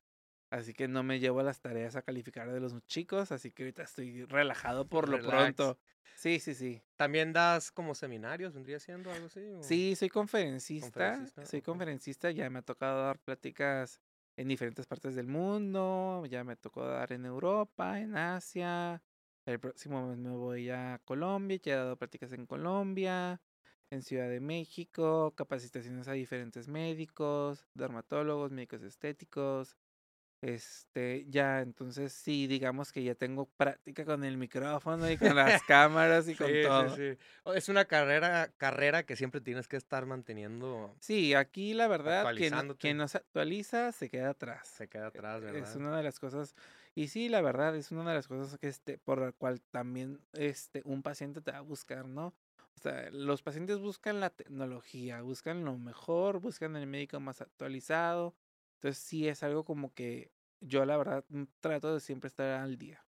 así 0.50 0.74
que 0.74 0.88
no 0.88 1.02
me 1.02 1.20
llevo 1.20 1.42
las 1.42 1.60
tareas 1.60 1.96
a 1.96 2.02
calificar 2.02 2.52
de 2.52 2.60
los 2.60 2.74
chicos, 2.86 3.32
así 3.32 3.50
que 3.52 3.64
ahorita 3.64 3.82
estoy 3.82 4.24
relajado 4.24 4.86
por 4.86 5.08
lo 5.08 5.20
pronto. 5.20 5.78
Sí, 6.14 6.38
sí, 6.40 6.54
sí. 6.54 6.82
¿También 6.96 7.32
das 7.32 7.70
como 7.72 7.94
seminarios? 7.94 8.52
¿Vendría 8.54 8.78
siendo 8.78 9.10
algo 9.10 9.26
así? 9.26 9.40
o? 9.40 9.62
Sí, 9.62 9.96
soy 9.96 10.08
conferencista. 10.08 11.10
Conferencista, 11.10 11.46
Soy 11.46 11.62
conferencista. 11.62 12.30
Ya 12.30 12.48
me 12.50 12.60
ha 12.60 12.62
tocado 12.62 13.02
dar 13.02 13.18
pláticas 13.18 14.00
en 14.36 14.48
diferentes 14.48 14.86
partes 14.86 15.14
del 15.14 15.26
mundo. 15.26 16.24
Ya 16.26 16.44
me 16.44 16.56
tocó 16.56 16.86
dar 16.86 17.12
en 17.12 17.24
Europa, 17.24 17.98
en 17.98 18.16
Asia. 18.16 19.02
El 19.46 19.58
próximo 19.58 20.06
mes 20.08 20.18
me 20.18 20.30
voy 20.30 20.70
a 20.70 21.00
Colombia. 21.04 21.58
Ya 21.62 21.72
he 21.72 21.76
dado 21.76 21.96
pláticas 21.96 22.32
en 22.32 22.46
Colombia, 22.46 23.40
en 23.92 24.02
Ciudad 24.02 24.28
de 24.28 24.40
México, 24.40 25.34
capacitaciones 25.36 26.08
a 26.08 26.12
diferentes 26.12 26.68
médicos, 26.68 27.66
dermatólogos, 27.74 28.50
médicos 28.52 28.82
estéticos. 28.82 29.76
Este, 30.42 31.24
ya, 31.28 31.60
entonces 31.62 32.12
sí, 32.12 32.48
digamos 32.48 32.92
que 32.92 33.04
ya 33.04 33.14
tengo 33.14 33.46
práctica 33.56 34.04
con 34.04 34.24
el 34.24 34.36
micrófono 34.38 35.08
y 35.10 35.16
con 35.16 35.36
las 35.36 35.62
cámaras 35.62 36.28
y 36.28 36.34
con 36.36 36.48
Sí, 36.48 36.70
sí, 36.72 36.88
todo. 36.88 36.96
sí. 36.96 37.18
O- 37.44 37.54
Es 37.54 37.68
una 37.68 37.84
carrera, 37.84 38.52
carrera 38.56 39.04
que 39.04 39.16
siempre 39.16 39.40
tienes 39.40 39.68
que 39.68 39.76
estar 39.76 40.06
manteniendo. 40.06 40.94
Sí, 41.00 41.34
aquí 41.34 41.74
la 41.74 41.88
verdad, 41.88 42.30
quien, 42.34 42.74
quien 42.78 42.96
no 42.96 43.08
se 43.08 43.18
actualiza 43.18 43.92
se 43.92 44.08
queda 44.08 44.30
atrás. 44.30 44.68
Se 44.68 44.88
queda 44.88 45.08
atrás, 45.08 45.42
¿verdad? 45.42 45.62
Es 45.70 45.76
una 45.76 45.96
de 45.96 46.02
las 46.02 46.18
cosas, 46.20 46.54
y 46.94 47.08
sí, 47.08 47.28
la 47.28 47.40
verdad, 47.40 47.74
es 47.76 47.90
una 47.90 48.08
de 48.08 48.14
las 48.16 48.28
cosas 48.28 48.58
que 48.58 48.68
este, 48.68 48.98
por 48.98 49.20
la 49.20 49.32
cual 49.32 49.60
también 49.60 50.20
este, 50.32 50.82
un 50.84 51.02
paciente 51.02 51.40
te 51.40 51.50
va 51.52 51.58
a 51.58 51.60
buscar, 51.62 52.06
¿no? 52.06 52.34
O 52.76 52.80
sea, 52.82 53.10
los 53.10 53.42
pacientes 53.42 53.78
buscan 53.78 54.20
la 54.20 54.30
tecnología, 54.30 55.22
buscan 55.22 55.64
lo 55.64 55.78
mejor, 55.78 56.40
buscan 56.40 56.76
el 56.76 56.86
médico 56.86 57.20
más 57.20 57.40
actualizado. 57.40 58.34
Entonces 58.74 59.02
sí 59.02 59.28
es 59.28 59.42
algo 59.42 59.64
como 59.64 59.94
que 59.94 60.32
yo 60.60 60.84
la 60.84 60.96
verdad 60.96 61.24
mm, 61.28 61.44
trato 61.60 61.94
de 61.94 62.00
siempre 62.00 62.28
estar 62.28 62.60
al 62.60 62.78
día. 62.78 63.06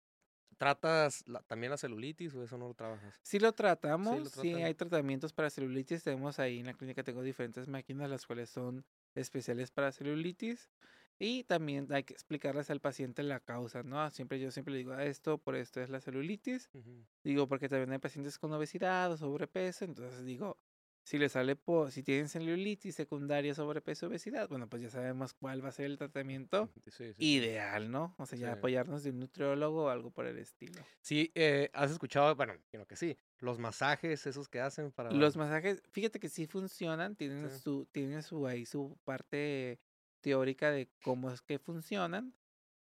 ¿Tratas 0.58 1.26
la- 1.28 1.42
también 1.42 1.70
la 1.70 1.78
celulitis 1.78 2.34
o 2.34 2.42
eso 2.44 2.58
no 2.58 2.68
lo 2.68 2.74
trabajas? 2.74 3.22
Sí 3.22 3.38
lo 3.38 3.52
tratamos, 3.54 4.28
sí, 4.28 4.30
tratan. 4.30 4.62
hay 4.62 4.74
tratamientos 4.74 5.32
para 5.32 5.48
celulitis. 5.50 6.04
Tenemos 6.04 6.38
ahí 6.38 6.58
en 6.60 6.66
la 6.66 6.74
clínica, 6.74 7.02
tengo 7.02 7.22
diferentes 7.22 7.68
máquinas, 7.68 8.10
las 8.10 8.26
cuales 8.26 8.50
son 8.50 8.84
especiales 9.14 9.70
para 9.70 9.92
celulitis. 9.92 10.70
Y 11.18 11.44
también 11.44 11.92
hay 11.92 12.04
que 12.04 12.12
explicarles 12.12 12.70
al 12.70 12.80
paciente 12.80 13.22
la 13.22 13.40
causa, 13.40 13.82
¿no? 13.82 14.08
Siempre 14.10 14.40
yo 14.40 14.50
siempre 14.50 14.72
le 14.72 14.78
digo, 14.78 14.92
"Ah, 14.92 15.04
esto 15.04 15.38
por 15.38 15.54
esto 15.56 15.80
es 15.80 15.88
la 15.90 16.00
celulitis. 16.00 16.70
Ujú. 16.74 17.06
Digo, 17.24 17.48
porque 17.48 17.68
también 17.68 17.92
hay 17.92 17.98
pacientes 17.98 18.38
con 18.38 18.52
obesidad 18.52 19.10
o 19.12 19.16
sobrepeso. 19.16 19.84
Entonces 19.84 20.24
digo, 20.24 20.60
si 21.04 21.18
le 21.18 21.28
sale 21.28 21.56
por, 21.56 21.92
si 21.92 22.02
tienen 22.02 22.28
celulitis 22.28 22.94
secundaria, 22.96 23.54
sobrepeso, 23.54 24.06
obesidad, 24.08 24.48
bueno, 24.48 24.68
pues 24.68 24.82
ya 24.82 24.90
sabemos 24.90 25.34
cuál 25.34 25.64
va 25.64 25.68
a 25.68 25.72
ser 25.72 25.86
el 25.86 25.98
tratamiento 25.98 26.72
Sí, 26.86 26.90
sí, 26.90 27.14
ideal, 27.18 27.90
¿no? 27.90 28.14
O 28.18 28.26
sea, 28.26 28.38
ya 28.38 28.46
Sí. 28.48 28.52
apoyarnos 28.52 29.02
de 29.04 29.10
un 29.10 29.20
nutriólogo 29.20 29.84
o 29.84 29.88
algo 29.88 30.10
por 30.10 30.26
el 30.26 30.38
estilo. 30.38 30.82
Sí, 31.02 31.30
eh, 31.34 31.70
has 31.74 31.90
escuchado, 31.90 32.34
bueno, 32.34 32.54
creo 32.70 32.86
que 32.86 32.96
sí, 32.96 33.18
los 33.38 33.58
masajes 33.58 34.26
esos 34.26 34.48
que 34.48 34.60
hacen 34.60 34.90
para... 34.92 35.10
Los 35.12 35.36
masajes, 35.36 35.82
fíjate 35.90 36.18
que 36.18 36.28
sí 36.28 36.46
funcionan, 36.46 37.14
tienen 37.16 37.50
su, 37.50 37.86
tienen 37.86 38.22
su 38.22 38.46
ahí 38.46 38.64
su 38.66 38.98
parte 39.04 39.80
teórica 40.24 40.70
de 40.70 40.88
cómo 41.02 41.30
es 41.30 41.42
que 41.42 41.58
funcionan. 41.58 42.32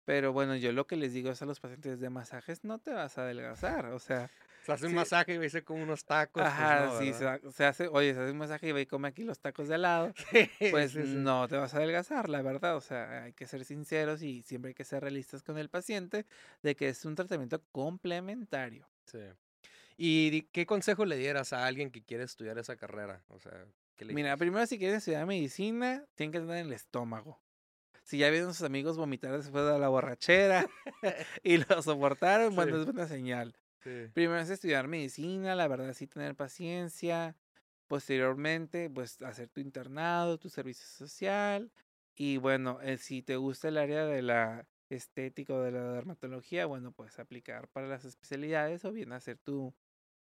Pero 0.07 0.33
bueno, 0.33 0.57
yo 0.57 0.73
lo 0.73 0.87
que 0.87 0.97
les 0.97 1.13
digo 1.13 1.31
es 1.31 1.43
a 1.43 1.47
los 1.47 1.61
pacientes 1.61 2.01
de 2.01 2.09
masajes, 2.11 2.65
no 2.65 2.79
te 2.79 2.93
vas 2.93 3.19
a 3.19 3.23
adelgazar. 3.23 3.87
O 3.87 3.99
sea, 3.99 4.31
Se 4.65 4.73
hace 4.73 4.87
un 4.87 4.93
sí. 4.93 4.97
masaje 4.97 5.35
y 5.35 5.39
dice 5.39 5.65
como 5.65 5.83
unos 5.83 6.05
tacos. 6.05 6.43
pues 6.43 6.47
ajá, 6.47 6.87
no, 6.87 6.99
si 6.99 7.13
se, 7.13 7.51
se 7.53 7.65
hace, 7.67 7.89
oye, 7.89 8.15
se 8.15 8.21
hace 8.21 8.31
un 8.31 8.39
masaje 8.39 8.69
y 8.69 8.73
ve 8.73 8.83
y 8.83 8.87
come 8.87 9.09
aquí 9.09 9.25
los 9.25 9.39
tacos 9.41 9.69
de 9.69 9.75
al 9.75 9.83
lado, 9.83 10.13
Sí, 10.33 10.49
pues 10.71 10.93
sí, 10.93 11.03
sí. 11.03 11.15
no 11.17 11.47
te 11.49 11.57
vas 11.57 11.75
a 11.75 11.79
adelgazar, 11.79 12.29
la 12.29 12.41
verdad. 12.41 12.77
O 12.77 12.81
sea, 12.81 13.25
hay 13.25 13.33
que 13.33 13.47
ser 13.47 13.65
sinceros 13.65 14.23
y 14.23 14.43
siempre 14.43 14.71
hay 14.71 14.75
que 14.75 14.85
ser 14.85 15.03
realistas 15.03 15.43
con 15.43 15.59
el 15.59 15.69
paciente 15.69 16.25
de 16.63 16.75
que 16.77 16.89
es 16.89 17.05
un 17.05 17.17
tratamiento 17.17 17.61
complementario. 17.73 18.89
Sí. 19.07 19.19
¿Y 19.99 20.43
qué 20.53 20.67
consejo 20.67 21.05
le 21.05 21.17
dieras 21.17 21.53
a 21.53 21.67
alguien 21.67 21.91
que 21.91 22.03
quiere 22.05 22.23
estudiar 22.25 22.59
esa 22.59 22.77
carrera? 22.77 23.25
O 23.29 23.39
sea, 23.41 23.67
¿qué 23.97 24.05
le 24.05 24.15
Mira, 24.15 24.37
primero 24.37 24.67
si 24.67 24.79
quieren 24.79 24.97
estudiar 24.97 25.27
medicina, 25.27 26.05
tienen 26.15 26.33
que 26.33 26.41
tener 26.41 26.67
el 26.67 26.73
estómago. 26.73 27.41
Si 28.03 28.19
ya 28.19 28.31
vieron 28.31 28.55
sus 28.55 28.63
amigos 28.65 28.97
vomitar 28.97 29.37
después 29.37 29.65
de 29.67 29.79
la 29.79 29.89
borrachera 29.89 30.67
y 31.43 31.57
lo 31.59 31.83
soportaron, 31.83 32.55
bueno, 32.55 32.75
Sí. 32.77 32.81
es 32.81 32.85
buena 32.87 33.09
señal. 33.09 33.57
Sí. 33.83 34.09
Primero 34.15 34.39
es 34.41 34.51
estudiar 34.51 34.87
medicina, 34.87 35.55
la 35.57 35.67
verdad 35.69 35.93
sí 35.93 36.07
tener 36.07 36.35
paciencia. 36.37 37.37
Posteriormente, 37.89 38.91
pues 38.91 39.23
hacer 39.23 39.49
tu 39.49 39.61
internado, 39.61 40.39
tu 40.39 40.49
servicio 40.49 40.87
social. 40.87 41.71
Y 42.17 42.37
bueno, 42.39 42.81
eh, 42.83 42.97
si 42.99 43.23
te 43.23 43.37
gusta 43.37 43.69
el 43.69 43.79
área 43.79 44.05
de 44.07 44.23
la 44.23 44.67
estética 44.89 45.55
o 45.55 45.61
de 45.63 45.73
la 45.73 45.93
dermatología, 45.93 46.67
bueno, 46.67 46.93
pues 46.93 47.19
aplicar 47.19 47.69
para 47.69 47.87
las 47.87 48.05
especialidades 48.05 48.85
o 48.85 48.93
bien 48.93 49.13
hacer 49.13 49.39
tu, 49.39 49.75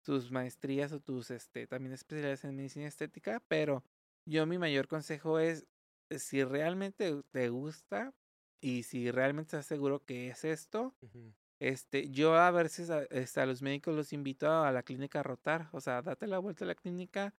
tus 0.09 0.31
maestrías 0.33 0.93
o 0.93 1.01
tus 1.01 1.31
este, 1.31 1.67
también 1.67 1.93
especialidades 1.93 2.45
en 2.45 2.57
medicina 2.57 2.87
estética. 2.89 3.41
Pero 3.49 3.85
yo 4.27 4.47
mi 4.47 4.59
mayor 4.59 4.89
consejo 4.89 5.39
es, 5.39 5.67
si 6.11 6.45
realmente 6.45 7.23
te 7.31 7.49
gusta, 7.51 8.15
y 8.61 8.85
si 8.85 9.11
realmente 9.11 9.49
estás 9.57 9.67
seguro 9.67 10.05
que 10.05 10.29
es 10.31 10.45
esto, 10.45 10.97
Ujú. 11.03 11.35
este, 11.61 12.11
yo 12.11 12.35
a 12.37 12.51
veces 12.51 12.91
a, 12.91 13.05
este, 13.05 13.41
a 13.41 13.47
los 13.47 13.63
médicos 13.63 13.95
los 13.97 14.13
invito 14.13 14.51
a 14.53 14.73
la 14.73 14.83
clínica 14.83 15.21
a 15.21 15.23
rotar, 15.25 15.69
o 15.73 15.81
sea, 15.81 16.03
date 16.03 16.27
la 16.27 16.39
vuelta 16.39 16.65
a 16.65 16.69
la 16.69 16.75
clínica, 16.77 17.35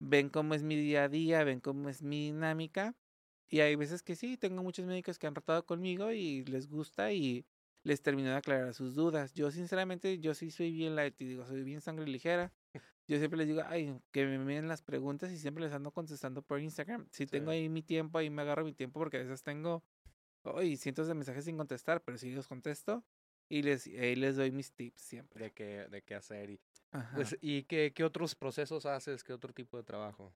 ven 0.00 0.30
cómo 0.30 0.54
es 0.54 0.62
mi 0.62 0.76
día 0.76 1.04
a 1.04 1.08
día, 1.08 1.44
ven 1.44 1.60
cómo 1.60 1.88
es 1.88 2.02
mi 2.02 2.26
dinámica, 2.26 2.96
y 3.48 3.60
hay 3.60 3.76
veces 3.76 4.02
que 4.02 4.16
sí, 4.16 4.36
tengo 4.38 4.62
muchos 4.62 4.86
médicos 4.86 5.18
que 5.18 5.26
han 5.26 5.34
rotado 5.34 5.66
conmigo 5.66 6.12
y 6.12 6.44
les 6.44 6.68
gusta 6.68 7.12
y 7.12 7.46
les 7.84 8.02
termino 8.02 8.30
de 8.30 8.36
aclarar 8.36 8.74
sus 8.74 8.94
dudas. 8.94 9.32
Yo 9.34 9.50
sinceramente, 9.50 10.18
yo 10.18 10.34
sí 10.34 10.50
soy 10.50 10.72
bien 10.72 10.96
light, 10.96 11.20
y 11.20 11.26
digo, 11.26 11.46
soy 11.46 11.62
bien 11.62 11.80
sangre 11.80 12.06
ligera. 12.06 12.52
Yo 13.06 13.18
siempre 13.18 13.36
les 13.38 13.46
digo, 13.46 13.62
ay, 13.66 14.00
que 14.10 14.24
me 14.26 14.34
envíen 14.36 14.66
las 14.66 14.82
preguntas 14.82 15.30
y 15.30 15.38
siempre 15.38 15.62
les 15.62 15.72
ando 15.72 15.92
contestando 15.92 16.42
por 16.42 16.60
Instagram. 16.60 17.06
Si 17.12 17.26
tengo 17.26 17.50
Sí. 17.50 17.58
ahí 17.58 17.68
mi 17.68 17.82
tiempo, 17.82 18.18
ahí 18.18 18.30
me 18.30 18.42
agarro 18.42 18.64
mi 18.64 18.72
tiempo 18.72 18.98
porque 18.98 19.18
a 19.18 19.20
veces 19.20 19.42
tengo 19.42 19.84
Hoy 20.46 20.76
cientos 20.76 21.08
de 21.08 21.14
mensajes 21.14 21.46
sin 21.46 21.56
contestar, 21.56 22.02
pero 22.02 22.18
sí 22.18 22.30
los 22.30 22.46
contesto 22.48 23.02
y 23.48 23.62
les, 23.62 23.86
ahí 23.86 24.14
les 24.14 24.36
doy 24.36 24.50
mis 24.50 24.72
tips 24.72 25.00
siempre. 25.00 25.44
De 25.44 25.52
qué, 25.52 25.86
de 25.88 26.02
qué 26.02 26.14
hacer. 26.14 26.50
Y, 26.50 26.60
Ajá. 26.92 27.14
pues, 27.14 27.38
¿y 27.40 27.62
qué, 27.64 27.92
qué 27.94 28.04
otros 28.04 28.34
procesos 28.34 28.84
haces? 28.84 29.24
¿Qué 29.24 29.32
otro 29.32 29.54
tipo 29.54 29.78
de 29.78 29.84
trabajo? 29.84 30.34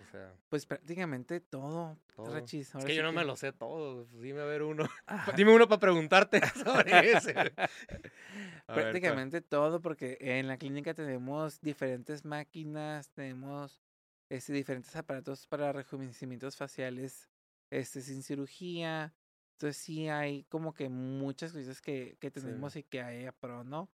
O 0.00 0.04
sea, 0.10 0.34
Pues 0.48 0.66
prácticamente 0.66 1.40
todo. 1.40 1.96
todo. 2.14 2.32
Rachis, 2.34 2.74
Es 2.74 2.84
que 2.84 2.92
sí 2.92 2.96
yo 2.96 3.02
no 3.02 3.12
me 3.12 3.24
lo 3.24 3.36
sé 3.36 3.52
todo. 3.52 4.06
pues, 4.06 4.22
Dime 4.22 4.40
a 4.40 4.44
ver 4.44 4.62
uno. 4.62 4.84
Ajá. 5.06 5.32
Dime 5.32 5.54
uno 5.54 5.68
para 5.68 5.80
preguntarte 5.80 6.40
sobre 6.64 7.12
ese. 7.12 7.34
Prácticamente 8.66 9.40
todo, 9.40 9.80
porque 9.80 10.16
en 10.20 10.48
la 10.48 10.56
clínica 10.56 10.94
tenemos 10.94 11.60
diferentes 11.60 12.24
máquinas, 12.24 13.10
tenemos 13.10 13.80
este, 14.28 14.52
diferentes 14.52 14.94
aparatos 14.96 15.46
para 15.46 15.72
rejuvenecimientos 15.72 16.56
faciales 16.56 17.28
este, 17.70 18.00
sin 18.00 18.22
cirugía. 18.22 19.14
Entonces 19.52 19.76
sí 19.76 20.08
hay 20.08 20.44
como 20.44 20.72
que 20.72 20.88
muchas 20.88 21.52
cosas 21.52 21.80
que, 21.82 22.16
que 22.20 22.30
tenemos 22.30 22.76
y 22.76 22.82
que 22.82 23.02
hay 23.02 23.26
a 23.26 23.32
pro, 23.32 23.64
¿no? 23.64 23.90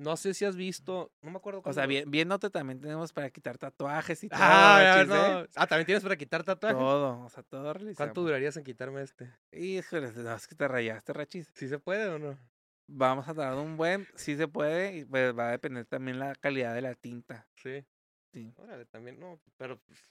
No 0.00 0.16
sé 0.16 0.32
si 0.32 0.46
has 0.46 0.56
visto. 0.56 1.12
No 1.20 1.30
me 1.30 1.36
acuerdo. 1.36 1.60
O 1.62 1.72
sea, 1.74 1.84
bien, 1.84 2.10
viéndote 2.10 2.48
también 2.48 2.80
tenemos 2.80 3.12
para 3.12 3.28
quitar 3.28 3.58
tatuajes 3.58 4.24
y 4.24 4.30
todo. 4.30 4.40
Ah, 4.42 5.02
¿eh? 5.02 5.06
no. 5.06 5.46
ah, 5.54 5.66
también 5.66 5.84
tienes 5.84 6.02
para 6.02 6.16
quitar 6.16 6.42
tatuajes. 6.42 6.78
Todo, 6.78 7.20
o 7.22 7.28
sea, 7.28 7.42
todo 7.42 7.70
realizamos. 7.74 7.96
¿Cuánto 7.98 8.22
durarías 8.22 8.56
en 8.56 8.64
quitarme 8.64 9.02
este? 9.02 9.30
Híjole, 9.52 10.10
no, 10.12 10.34
es 10.34 10.48
que 10.48 10.54
te 10.54 10.66
rayaste, 10.66 11.12
Rachis. 11.12 11.50
¿Sí 11.54 11.68
se 11.68 11.78
puede 11.78 12.08
o 12.08 12.18
no? 12.18 12.38
Vamos 12.86 13.28
a 13.28 13.34
tardar 13.34 13.58
un 13.58 13.76
buen, 13.76 14.08
sí 14.14 14.36
se 14.36 14.48
puede, 14.48 14.96
y 14.96 15.04
pues 15.04 15.38
va 15.38 15.48
a 15.48 15.50
depender 15.50 15.84
también 15.84 16.18
la 16.18 16.34
calidad 16.34 16.74
de 16.74 16.80
la 16.80 16.94
tinta. 16.94 17.46
Sí. 17.56 17.84
Sí. 18.32 18.54
Órale, 18.56 18.86
también, 18.86 19.20
no, 19.20 19.38
pero 19.58 19.78
pues, 19.80 20.02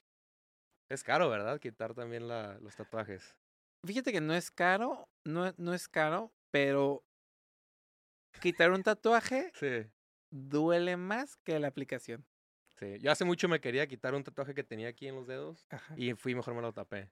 es 0.89 1.03
caro, 1.03 1.29
¿verdad? 1.29 1.59
Quitar 1.59 1.95
también 1.95 2.27
la, 2.27 2.59
los 2.59 2.75
tatuajes. 2.75 3.35
Fíjate 3.87 4.11
que 4.11 4.21
no 4.21 4.35
es 4.35 4.51
caro, 4.51 5.09
no, 5.25 5.51
no 5.57 5.73
es 5.73 5.87
caro, 5.87 6.31
pero 6.51 7.03
quitar 8.41 8.71
un 8.71 8.83
tatuaje 8.83 9.51
Sí, 9.55 9.85
duele 10.29 10.97
más 10.97 11.37
que 11.37 11.59
la 11.59 11.67
aplicación. 11.67 12.25
sí. 12.79 12.97
Yo 12.99 13.11
hace 13.11 13.25
mucho 13.25 13.49
me 13.49 13.59
quería 13.59 13.87
quitar 13.87 14.13
un 14.15 14.23
tatuaje 14.23 14.53
que 14.53 14.63
tenía 14.63 14.87
aquí 14.89 15.07
en 15.07 15.15
los 15.15 15.27
dedos 15.27 15.65
Ajá. 15.69 15.93
y 15.97 16.13
fui 16.13 16.35
mejor 16.35 16.53
me 16.55 16.61
lo 16.61 16.71
tapé. 16.73 17.09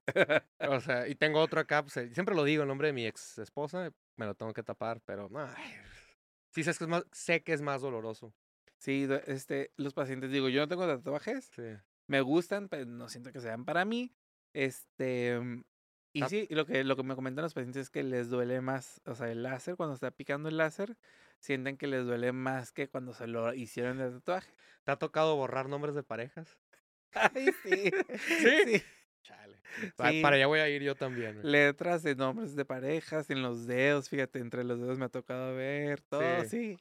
O 0.59 0.79
sea, 0.79 1.07
y 1.07 1.15
tengo 1.15 1.39
otro 1.41 1.59
acá, 1.59 1.81
pues, 1.83 1.97
eh, 1.97 2.13
siempre 2.13 2.35
lo 2.35 2.43
digo, 2.43 2.63
el 2.63 2.67
nombre 2.69 2.87
de 2.87 2.93
mi 2.93 3.05
ex 3.05 3.37
esposa, 3.39 3.91
me 4.15 4.25
lo 4.25 4.35
tengo 4.35 4.53
que 4.53 4.63
tapar, 4.63 5.01
pero 5.05 5.29
no, 5.29 5.47
sí 6.51 6.63
sé 6.63 6.73
que 6.73 6.83
es 6.83 6.87
más, 6.87 7.03
sé 7.11 7.43
que 7.43 7.53
es 7.53 7.61
más 7.61 7.81
doloroso. 7.81 8.33
Sí, 8.79 9.07
este, 9.25 9.71
los 9.75 9.93
pacientes, 9.93 10.31
digo, 10.31 10.49
yo 10.49 10.61
no 10.61 10.67
tengo 10.67 10.85
tatuajes, 10.87 11.45
Sí. 11.55 11.63
me 12.07 12.21
gustan, 12.21 12.69
pero 12.69 12.85
no 12.85 13.09
siento 13.09 13.31
que 13.31 13.39
sean 13.41 13.65
para 13.65 13.85
mí. 13.85 14.13
Este, 14.53 15.39
y 16.13 16.23
Ah. 16.23 16.29
sí, 16.29 16.47
lo 16.49 16.65
que, 16.65 16.83
lo 16.83 16.95
que 16.95 17.03
me 17.03 17.15
comentan 17.15 17.43
los 17.43 17.53
pacientes 17.53 17.83
es 17.83 17.89
que 17.89 18.03
les 18.03 18.29
duele 18.29 18.61
más, 18.61 19.01
o 19.05 19.15
sea, 19.15 19.29
el 19.31 19.43
láser, 19.43 19.75
cuando 19.75 19.93
está 19.95 20.11
picando 20.11 20.49
el 20.49 20.57
láser, 20.57 20.97
sienten 21.39 21.77
que 21.77 21.87
les 21.87 22.05
duele 22.05 22.31
más 22.31 22.71
que 22.71 22.87
cuando 22.89 23.13
se 23.13 23.27
lo 23.27 23.53
hicieron 23.53 23.99
el 24.01 24.13
tatuaje. 24.13 24.51
¿Te 24.83 24.91
ha 24.91 24.95
tocado 24.97 25.35
borrar 25.35 25.69
nombres 25.69 25.95
de 25.95 26.03
parejas? 26.03 26.57
Ay, 27.13 27.47
sí. 27.63 27.91
¿Sí? 28.17 28.83
Chale. 29.23 29.57
Sí. 29.81 30.21
Para 30.21 30.35
allá 30.37 30.47
voy 30.47 30.59
a 30.59 30.69
ir 30.69 30.81
yo 30.81 30.95
también. 30.95 31.41
güey. 31.41 31.45
Letras 31.51 32.01
de 32.03 32.15
nombres 32.15 32.55
de 32.55 32.65
parejas 32.65 33.29
en 33.29 33.41
los 33.41 33.67
dedos, 33.67 34.09
fíjate, 34.09 34.39
entre 34.39 34.63
los 34.63 34.79
dedos 34.79 34.97
me 34.97 35.05
ha 35.05 35.09
tocado 35.09 35.55
ver, 35.55 36.01
todo, 36.01 36.41
Sí. 36.43 36.49
sí. 36.49 36.79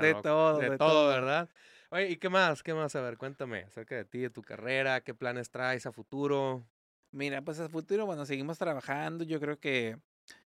De 0.00 0.10
loco. 0.10 0.22
todo, 0.22 0.58
de, 0.58 0.70
de 0.70 0.78
todo, 0.78 0.88
todo. 0.88 1.08
¿verdad? 1.08 1.48
Oye, 1.90 2.08
¿y 2.10 2.16
qué 2.18 2.28
más? 2.28 2.62
¿Qué 2.62 2.72
más? 2.74 2.94
A 2.94 3.00
ver, 3.00 3.16
cuéntame 3.18 3.64
acerca 3.64 3.96
de 3.96 4.04
ti, 4.04 4.18
de 4.20 4.30
tu 4.30 4.42
carrera, 4.42 5.00
qué 5.00 5.12
planes 5.14 5.50
traes 5.50 5.84
a 5.86 5.92
futuro. 5.92 6.64
Mira, 7.12 7.42
pues 7.42 7.58
a 7.60 7.68
futuro, 7.68 8.06
bueno, 8.06 8.24
seguimos 8.24 8.58
trabajando. 8.58 9.24
Yo 9.24 9.40
creo 9.40 9.58
que 9.58 9.98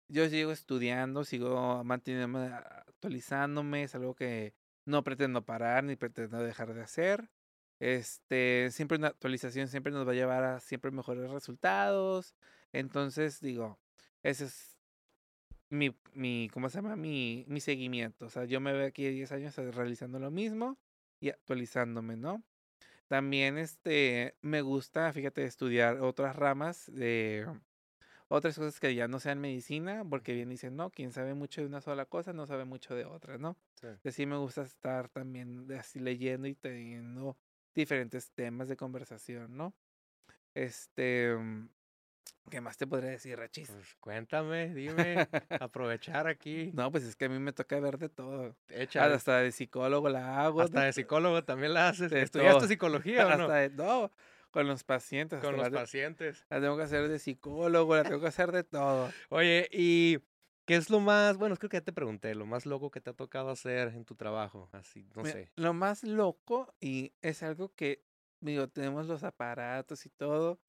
yo 0.10 0.30
sigo 0.30 0.51
estudiando, 0.51 1.24
sigo 1.24 1.84
manteniéndome 1.84 2.47
actualizándome. 2.47 3.84
Es 3.84 3.95
algo 3.95 4.16
que 4.16 4.53
no 4.86 5.03
pretendo 5.03 5.45
parar 5.45 5.84
ni 5.86 5.95
pretendo 5.95 6.39
dejar 6.39 6.74
de 6.74 6.82
hacer. 6.82 7.30
Este, 7.80 8.70
siempre 8.72 8.97
una 8.97 9.07
actualización 9.10 9.68
siempre 9.70 9.93
nos 9.93 10.07
va 10.07 10.12
a 10.12 10.16
llevar 10.16 10.43
a 10.43 10.60
siempre 10.60 10.91
mejores 10.91 11.30
resultados. 11.32 12.36
Entonces, 12.74 13.39
digo, 13.41 13.80
ese 14.24 14.45
es 14.45 14.78
mi, 15.70 15.95
mi, 16.14 16.49
¿cómo 16.53 16.70
se 16.70 16.78
llama? 16.80 16.95
Mi, 16.95 17.45
mi 17.47 17.62
seguimiento. 17.62 18.26
O 18.28 18.30
sea, 18.30 18.45
yo 18.45 18.60
me 18.62 18.74
veo 18.74 18.88
aquí 18.88 19.07
10 19.10 19.32
años 19.32 19.57
eh, 19.57 19.72
realizando 19.72 20.20
lo 20.20 20.32
mismo 20.32 20.78
y 21.20 21.30
actualizándome, 21.30 22.18
¿no? 22.18 22.43
También 23.10 23.57
este 23.57 24.38
me 24.41 24.62
gusta, 24.62 25.12
fíjate, 25.12 25.43
estudiar 25.43 25.99
otras 25.99 26.36
ramas 26.36 26.91
de 26.93 27.47
otras 28.28 28.55
cosas 28.55 28.80
que 28.80 28.93
ya 28.93 29.07
no 29.07 29.20
sean 29.20 29.41
medicina, 29.41 30.05
porque 30.07 30.34
bien 30.34 30.49
dicen, 30.49 30.76
no, 30.76 30.91
quien 30.91 31.12
sabe 31.12 31.34
mucho 31.34 31.62
de 31.62 31.68
una 31.68 31.82
sola 31.82 32.05
cosa 32.05 32.34
no 32.34 32.45
sabe 32.45 32.66
mucho 32.66 32.93
de 32.93 33.05
otra, 33.05 33.39
¿no? 33.39 33.57
Sí. 33.82 33.88
Y 34.03 34.10
así 34.10 34.28
me 34.28 34.38
gusta 34.38 34.62
estar 34.62 35.10
también 35.10 35.72
así 35.72 35.99
leyendo 35.99 36.47
y 36.47 36.53
teniendo 36.53 37.36
diferentes 37.74 38.32
temas 38.32 38.70
de 38.70 38.78
conversación, 38.78 39.57
¿no? 39.57 39.74
Este, 40.53 41.36
mm, 41.36 41.70
¿qué 42.50 42.62
más 42.62 42.78
te 42.78 42.88
podría 42.88 43.12
decir, 43.12 43.38
Rachis? 43.38 43.70
Pues 43.72 43.95
cuéntame, 44.00 44.74
dime, 44.74 45.28
aprovechar 45.62 46.28
aquí. 46.28 46.72
No, 46.74 46.91
pues 46.91 47.04
es 47.04 47.16
que 47.16 47.26
a 47.26 47.30
mí 47.30 47.39
me 47.39 47.54
toca 47.54 47.80
ver 47.80 47.97
de 47.97 48.10
todo. 48.10 48.56
Échale. 48.70 49.14
Hasta 49.16 49.38
de 49.39 49.52
psicólogo 49.52 50.10
la 50.10 50.43
hago. 50.45 50.62
Hasta 50.62 50.84
de 50.84 50.93
psicólogo 50.93 51.43
también 51.43 51.74
la 51.74 51.89
haces. 51.89 52.12
¿Estudiaste 52.12 52.68
psicología 52.68 53.26
o 53.28 53.30
hasta 53.30 53.47
no? 53.47 53.50
de 53.54 53.70
no, 53.70 54.12
con 54.52 54.68
los 54.68 54.84
pacientes. 54.84 55.39
Con 55.39 55.50
hasta 55.56 55.64
los 55.64 55.72
la- 55.72 55.80
pacientes. 55.82 56.45
La 56.50 56.60
tengo 56.62 56.78
que 56.78 56.84
hacer 56.84 57.08
de 57.08 57.20
psicólogo, 57.20 57.95
la 57.95 58.04
tengo 58.04 58.20
que 58.22 58.28
hacer 58.28 58.52
de 58.52 58.64
todo. 58.64 59.10
Oye, 59.30 59.68
¿y 59.72 60.20
qué 60.66 60.76
es 60.76 60.89
lo 60.89 61.00
más, 61.00 61.38
bueno, 61.38 61.56
creo 61.58 61.70
que 61.70 61.78
ya 61.78 61.82
te 61.82 61.93
pregunté, 61.93 62.36
lo 62.36 62.45
más 62.45 62.66
loco 62.66 62.91
que 62.91 63.02
te 63.02 63.10
ha 63.12 63.14
tocado 63.14 63.50
hacer 63.50 63.89
en 63.89 64.06
tu 64.06 64.16
trabajo? 64.16 64.70
Así, 64.72 65.08
no 65.16 65.24
Mira, 65.24 65.34
sé. 65.34 65.52
Lo 65.56 65.74
más 65.74 66.04
loco, 66.04 66.74
y 66.80 67.14
es 67.22 67.43
algo 67.43 67.74
que, 67.76 68.04
digo, 68.39 68.68
tenemos 68.68 69.08
los 69.08 69.24
aparatos 69.24 70.06
y 70.06 70.10
todo, 70.10 70.60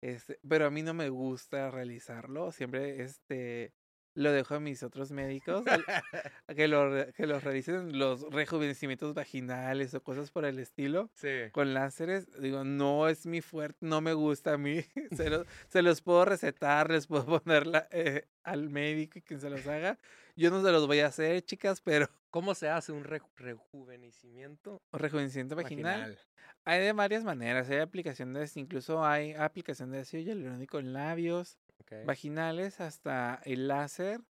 este, 0.00 0.38
pero 0.48 0.66
a 0.66 0.70
mí 0.70 0.82
no 0.82 0.94
me 0.94 1.08
gusta 1.08 1.70
realizarlo. 1.70 2.52
Siempre 2.52 3.02
este 3.02 3.74
lo 4.20 4.32
dejo 4.32 4.54
a 4.54 4.60
mis 4.60 4.82
otros 4.82 5.10
médicos 5.12 5.64
a 6.46 6.54
que 6.54 6.68
lo, 6.68 6.90
que 7.14 7.26
los 7.26 7.42
realicen 7.44 7.98
los 7.98 8.22
rejuvenecimientos 8.30 9.14
vaginales 9.14 9.94
o 9.94 10.02
cosas 10.02 10.30
por 10.30 10.44
el 10.44 10.58
estilo. 10.58 11.10
Sí. 11.14 11.50
Con 11.52 11.74
láseres, 11.74 12.28
digo, 12.40 12.64
no 12.64 13.08
es 13.08 13.26
mi 13.26 13.40
fuerte, 13.40 13.78
no 13.80 14.00
me 14.00 14.12
gusta 14.12 14.54
a 14.54 14.58
mí. 14.58 14.84
Se, 15.16 15.30
lo- 15.30 15.44
se 15.68 15.82
los 15.82 16.02
puedo 16.02 16.24
recetar, 16.24 16.90
les 16.90 17.06
puedo 17.06 17.40
poner 17.40 17.66
la- 17.66 17.88
eh, 17.90 18.26
al 18.44 18.70
médico 18.70 19.18
y 19.18 19.22
quien 19.22 19.40
se 19.40 19.50
los 19.50 19.66
haga. 19.66 19.98
Yo 20.36 20.50
no 20.50 20.62
se 20.62 20.70
los 20.70 20.86
voy 20.86 21.00
a 21.00 21.06
hacer, 21.08 21.42
chicas, 21.42 21.80
pero 21.80 22.08
¿Cómo 22.30 22.54
se 22.54 22.68
hace 22.68 22.92
un 22.92 23.02
reju- 23.04 23.28
rejuvenecimiento 23.36 24.80
rejuvenecimiento 24.92 25.56
vaginal. 25.56 26.00
vaginal? 26.00 26.18
Hay 26.64 26.80
de 26.80 26.92
varias 26.92 27.24
maneras, 27.24 27.68
hay 27.70 27.78
aplicaciones, 27.78 28.56
incluso 28.56 29.04
hay 29.04 29.32
aplicación 29.32 29.90
de 29.90 30.00
ácido 30.00 30.22
hialurónico 30.22 30.78
en 30.78 30.92
labios, 30.92 31.58
Ok. 31.90 31.94
vaginales, 32.02 32.80
hasta 32.80 33.40
el 33.44 33.68
láser, 33.68 34.20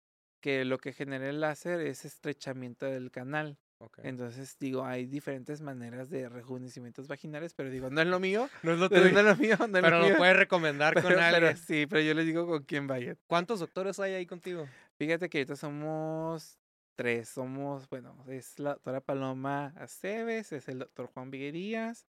que 0.41 0.65
lo 0.65 0.79
que 0.79 0.93
genera 0.93 1.29
el 1.29 1.41
láser 1.41 1.81
es 1.81 2.05
estrechamiento 2.05 2.87
del 2.87 3.11
canal. 3.11 3.59
ok. 3.79 3.99
Entonces, 4.03 4.57
digo, 4.59 4.85
hay 4.85 5.07
diferentes 5.07 5.61
maneras 5.61 6.09
de 6.11 6.29
rejuvenecimientos 6.29 7.07
vaginales, 7.09 7.55
pero 7.55 7.71
digo, 7.71 7.91
no 7.91 8.01
es 8.01 8.07
lo 8.07 8.19
mío, 8.21 8.51
No 8.63 8.73
es 8.73 8.79
lo 8.79 8.89
no 8.91 8.97
es 8.97 9.13
tuyo, 9.13 9.23
lo 9.25 9.37
mío, 9.37 9.57
no 9.69 9.79
es 9.79 9.85
pero 9.85 10.01
lo 10.01 10.11
lo 10.11 10.17
puedes 10.17 10.37
recomendar 10.37 10.99
con 10.99 11.19
pero, 11.19 11.21
pero 11.29 11.47
alguien. 11.47 11.57
sí, 11.57 11.87
pero 11.87 12.01
yo 12.03 12.15
les 12.15 12.27
digo 12.27 12.47
con 12.47 12.65
quién 12.65 12.87
vayan. 12.87 13.19
¿Cuántos 13.27 13.61
doctores 13.61 13.99
hay 14.01 14.15
ahí 14.15 14.27
contigo? 14.27 14.71
Fíjate 14.99 15.29
que 15.29 15.39
ahorita 15.39 15.57
somos 15.57 16.59
tres, 16.95 17.29
somos, 17.29 17.89
bueno, 17.89 18.25
es 18.29 18.59
la 18.59 18.75
doctora 18.75 19.01
Paloma 19.01 19.73
Aceves, 19.77 20.53
es 20.53 20.69
el 20.69 20.79
doctor 20.81 21.07
Juan 21.07 21.31
Viguerías, 21.31 22.07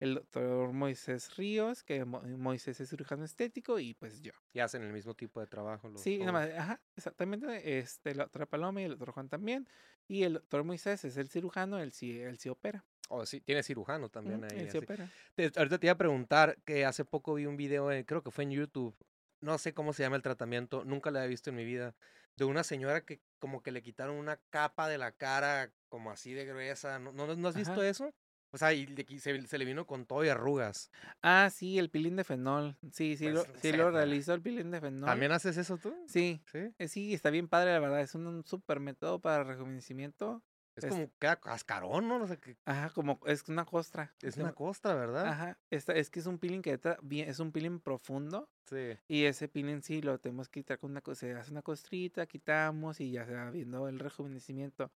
el 0.00 0.14
doctor 0.14 0.72
Moisés 0.72 1.36
Ríos, 1.36 1.82
que 1.82 2.04
Mo- 2.04 2.22
Moisés 2.22 2.80
es 2.80 2.90
cirujano 2.90 3.24
estético, 3.24 3.78
y 3.78 3.94
pues 3.94 4.20
yo. 4.22 4.32
Y 4.52 4.60
hacen 4.60 4.82
el 4.82 4.92
mismo 4.92 5.14
tipo 5.14 5.40
de 5.40 5.46
trabajo. 5.46 5.88
Los, 5.88 6.02
Sí, 6.02 6.18
nada 6.18 6.32
más, 6.32 6.50
ajá, 6.50 6.80
exactamente, 6.96 7.78
este, 7.78 8.14
la 8.14 8.24
doctora 8.24 8.46
Paloma 8.46 8.80
y 8.82 8.84
el 8.84 8.90
doctor 8.90 9.12
Juan 9.12 9.28
también, 9.28 9.68
y 10.08 10.22
el 10.24 10.34
doctor 10.34 10.64
Moisés 10.64 11.04
es 11.04 11.16
el 11.16 11.28
cirujano, 11.28 11.78
él 11.78 11.92
sí, 11.92 12.18
él 12.20 12.38
sí 12.38 12.48
opera. 12.48 12.84
Oh, 13.08 13.24
sí, 13.24 13.40
tiene 13.40 13.62
cirujano 13.62 14.08
también 14.08 14.44
ahí. 14.44 14.58
él 14.58 14.70
sí 14.70 14.78
opera. 14.78 15.08
Te- 15.34 15.52
ahorita 15.56 15.78
te 15.78 15.86
iba 15.86 15.92
a 15.92 15.98
preguntar 15.98 16.58
que 16.64 16.84
hace 16.84 17.04
poco 17.04 17.34
vi 17.34 17.46
un 17.46 17.56
video, 17.56 17.88
creo 18.04 18.22
que 18.22 18.30
fue 18.30 18.44
en 18.44 18.50
YouTube, 18.50 18.96
no 19.40 19.58
sé 19.58 19.74
cómo 19.74 19.92
se 19.92 20.02
llama 20.02 20.16
el 20.16 20.22
tratamiento, 20.22 20.84
nunca 20.84 21.10
lo 21.10 21.18
había 21.18 21.28
visto 21.28 21.50
en 21.50 21.56
mi 21.56 21.64
vida, 21.64 21.94
de 22.36 22.44
una 22.44 22.64
señora 22.64 23.04
que 23.04 23.20
como 23.38 23.62
que 23.62 23.70
le 23.70 23.82
quitaron 23.82 24.16
una 24.16 24.38
capa 24.50 24.88
de 24.88 24.98
la 24.98 25.12
cara 25.12 25.70
como 25.88 26.10
así 26.10 26.32
de 26.34 26.44
gruesa. 26.46 26.98
¿No, 26.98 27.12
no, 27.12 27.34
¿no 27.34 27.48
has 27.48 27.54
visto 27.56 27.80
Ajá. 27.80 27.88
eso? 27.88 28.12
O 28.56 28.58
sea, 28.58 28.72
y 28.72 28.86
qui- 28.86 29.18
se, 29.18 29.46
se 29.46 29.58
le 29.58 29.66
vino 29.66 29.86
con 29.86 30.06
todo 30.06 30.24
y 30.24 30.28
arrugas. 30.30 30.90
Ah, 31.20 31.50
sí, 31.52 31.78
el 31.78 31.90
peeling 31.90 32.16
de 32.16 32.24
fenol. 32.24 32.74
Sí, 32.90 33.14
sí, 33.18 33.28
lo, 33.28 33.44
Pues, 33.44 33.60
sí 33.60 33.70
sé, 33.70 33.76
lo 33.76 33.90
realizo 33.90 34.32
el 34.32 34.40
peeling 34.40 34.70
de 34.70 34.80
fenol. 34.80 35.04
¿También 35.04 35.30
haces 35.32 35.58
eso 35.58 35.76
tú? 35.76 35.94
Sí, 36.08 36.40
Sí. 36.50 36.72
eh, 36.78 36.88
sí, 36.88 37.12
está 37.12 37.28
bien 37.28 37.48
padre, 37.48 37.72
la 37.72 37.80
verdad. 37.80 38.00
Es 38.00 38.14
un, 38.14 38.26
un 38.26 38.46
súper 38.46 38.80
método 38.80 39.20
para 39.20 39.44
rejuvenecimiento. 39.44 40.42
Es 40.74 40.84
Es- 40.84 40.90
como 40.90 41.10
queda 41.18 41.36
cascarón, 41.36 42.08
¿no? 42.08 42.18
No 42.18 42.26
sé 42.26 42.38
qué. 42.38 42.56
Ajá, 42.64 42.88
como 42.90 43.20
es 43.26 43.46
una 43.48 43.66
costra. 43.66 44.14
Es 44.22 44.36
de- 44.36 44.42
una 44.42 44.52
costra, 44.54 44.94
¿verdad? 44.94 45.26
Ajá, 45.26 45.58
esta, 45.70 45.92
es 45.94 46.08
que 46.08 46.20
es 46.20 46.26
un 46.26 46.38
peeling 46.38 46.62
que 46.62 46.72
entra 46.72 46.98
bien, 47.02 47.28
es 47.28 47.38
un 47.38 47.52
peeling 47.52 47.78
profundo. 47.80 48.48
Sí. 48.64 48.96
Y 49.06 49.24
ese 49.24 49.48
peeling 49.48 49.82
sí 49.82 50.00
lo 50.00 50.18
tenemos 50.18 50.48
que 50.48 50.60
quitar 50.60 50.78
con 50.78 50.90
una 50.92 51.02
se 51.14 51.32
hace 51.34 51.50
una 51.50 51.62
costrita, 51.62 52.26
quitamos 52.26 53.00
y 53.00 53.10
ya 53.12 53.26
se 53.26 53.34
va 53.34 53.50
viendo 53.50 53.86
el 53.88 53.98
rejuvenecimiento. 53.98 54.90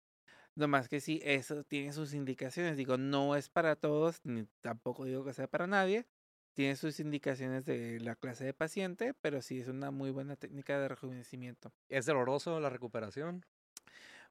Nomás 0.55 0.89
que 0.89 1.01
sí, 1.01 1.21
eso 1.25 1.65
tiene 1.65 1.93
sus 1.93 2.13
indicaciones. 2.13 2.77
Digo, 2.77 2.97
no 2.97 3.37
es 3.37 3.49
para 3.49 3.77
todos, 3.77 4.21
ni 4.25 4.47
tampoco 4.61 5.05
digo 5.05 5.25
que 5.25 5.33
sea 5.33 5.47
para 5.47 5.67
nadie. 5.67 6.07
Tiene 6.55 6.77
sus 6.77 6.99
indicaciones 7.01 7.65
de 7.65 8.01
la 8.01 8.17
clase 8.17 8.45
de 8.45 8.53
paciente, 8.53 9.15
pero 9.21 9.41
sí 9.41 9.61
es 9.61 9.69
una 9.69 9.91
muy 9.91 10.11
buena 10.11 10.37
técnica 10.37 10.79
de 10.79 10.89
rejuvenecimiento. 10.89 11.73
¿Es 11.89 12.07
doloroso 12.07 12.59
la 12.61 12.71
recuperación? 12.71 13.47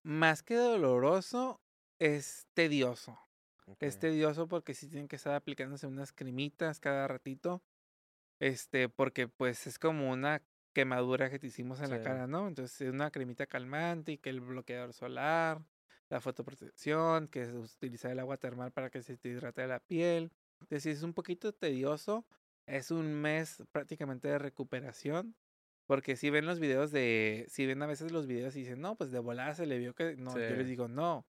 Más 0.03 0.43
que 0.43 0.55
doloroso, 0.55 1.61
es 1.97 2.47
tedioso. 2.53 3.17
Es 3.79 3.99
tedioso 3.99 4.47
porque 4.47 4.73
sí 4.73 4.87
tienen 4.87 5.07
que 5.07 5.15
estar 5.15 5.33
aplicándose 5.35 5.87
unas 5.87 6.11
cremitas 6.11 6.79
cada 6.79 7.07
ratito. 7.07 7.61
Este, 8.39 8.89
porque 8.89 9.27
pues 9.27 9.67
es 9.67 9.79
como 9.79 10.09
una 10.09 10.41
quemadura 10.73 11.29
que 11.29 11.39
te 11.39 11.47
hicimos 11.47 11.81
en 11.81 11.89
la 11.89 12.01
cara, 12.01 12.27
¿no? 12.27 12.47
Entonces 12.47 12.81
es 12.81 12.91
una 12.91 13.11
cremita 13.11 13.45
calmante 13.47 14.13
y 14.13 14.17
que 14.17 14.29
el 14.29 14.39
bloqueador 14.39 14.93
solar, 14.93 15.61
la 16.09 16.21
fotoprotección, 16.21 17.27
que 17.27 17.43
es 17.43 17.53
utilizar 17.53 18.11
el 18.11 18.19
agua 18.19 18.37
termal 18.37 18.71
para 18.71 18.89
que 18.89 19.01
se 19.03 19.17
te 19.17 19.29
hidrate 19.29 19.65
la 19.67 19.79
piel. 19.79 20.31
Entonces 20.61 20.83
sí 20.83 20.89
es 20.89 21.03
un 21.03 21.13
poquito 21.13 21.53
tedioso. 21.53 22.25
Es 22.65 22.91
un 22.91 23.13
mes 23.21 23.63
prácticamente 23.71 24.27
de 24.27 24.37
recuperación. 24.39 25.35
Porque 25.87 26.15
si 26.15 26.29
ven 26.29 26.45
los 26.45 26.59
videos 26.59 26.91
de, 26.91 27.45
si 27.49 27.65
ven 27.65 27.81
a 27.81 27.87
veces 27.87 28.11
los 28.11 28.27
videos 28.27 28.55
y 28.55 28.59
dicen, 28.59 28.79
no, 28.79 28.95
pues 28.95 29.11
de 29.11 29.17
volada 29.19 29.55
se 29.55 29.65
le 29.65 29.79
vio 29.79 29.95
que, 29.95 30.15
no, 30.17 30.33
yo 30.33 30.39
les 30.55 30.59
Sí. 30.59 30.63
digo, 30.65 30.87
no. 30.87 31.25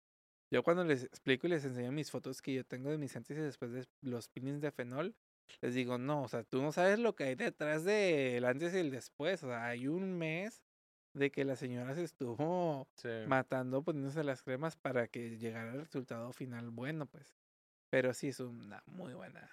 Yo 0.51 0.63
cuando 0.63 0.85
les 0.85 1.05
explico 1.05 1.47
y 1.47 1.51
les 1.51 1.65
enseño 1.65 1.93
mis 1.93 2.11
fotos 2.11 2.41
que 2.41 2.55
yo 2.55 2.65
tengo 2.65 2.91
de 2.91 2.97
mis 2.99 3.15
antes 3.17 3.37
y 3.37 3.41
después 3.41 3.73
de 3.73 3.87
los 4.01 4.29
peelings 4.29 4.61
de 4.63 4.71
fenol, 4.71 5.15
les 5.61 5.75
digo, 5.75 5.99
no, 5.99 6.23
o 6.23 6.29
sea, 6.29 6.43
tú 6.45 6.63
no 6.63 6.73
sabes 6.73 6.99
lo 6.99 7.15
que 7.15 7.25
hay 7.25 7.35
detrás 7.35 7.85
del 7.85 8.45
antes 8.47 8.73
y 8.75 8.79
el 8.79 8.91
después. 8.91 9.43
O 9.43 9.49
sea, 9.49 9.67
hay 9.67 9.89
un 9.89 10.17
mes 10.17 10.63
de 11.17 11.31
que 11.31 11.45
la 11.45 11.57
señora 11.57 11.95
se 11.95 12.05
estuvo 12.05 12.87
Sí. 12.95 13.09
matando 13.27 13.83
poniéndose 13.83 14.23
las 14.23 14.43
cremas 14.43 14.77
para 14.77 15.09
que 15.09 15.39
llegara 15.39 15.73
el 15.73 15.81
resultado 15.81 16.33
final 16.33 16.71
bueno, 16.71 17.07
pues. 17.07 17.35
Pero 17.91 18.13
sí 18.13 18.29
es 18.29 18.41
una 18.41 18.83
muy 18.87 19.15
buena. 19.15 19.49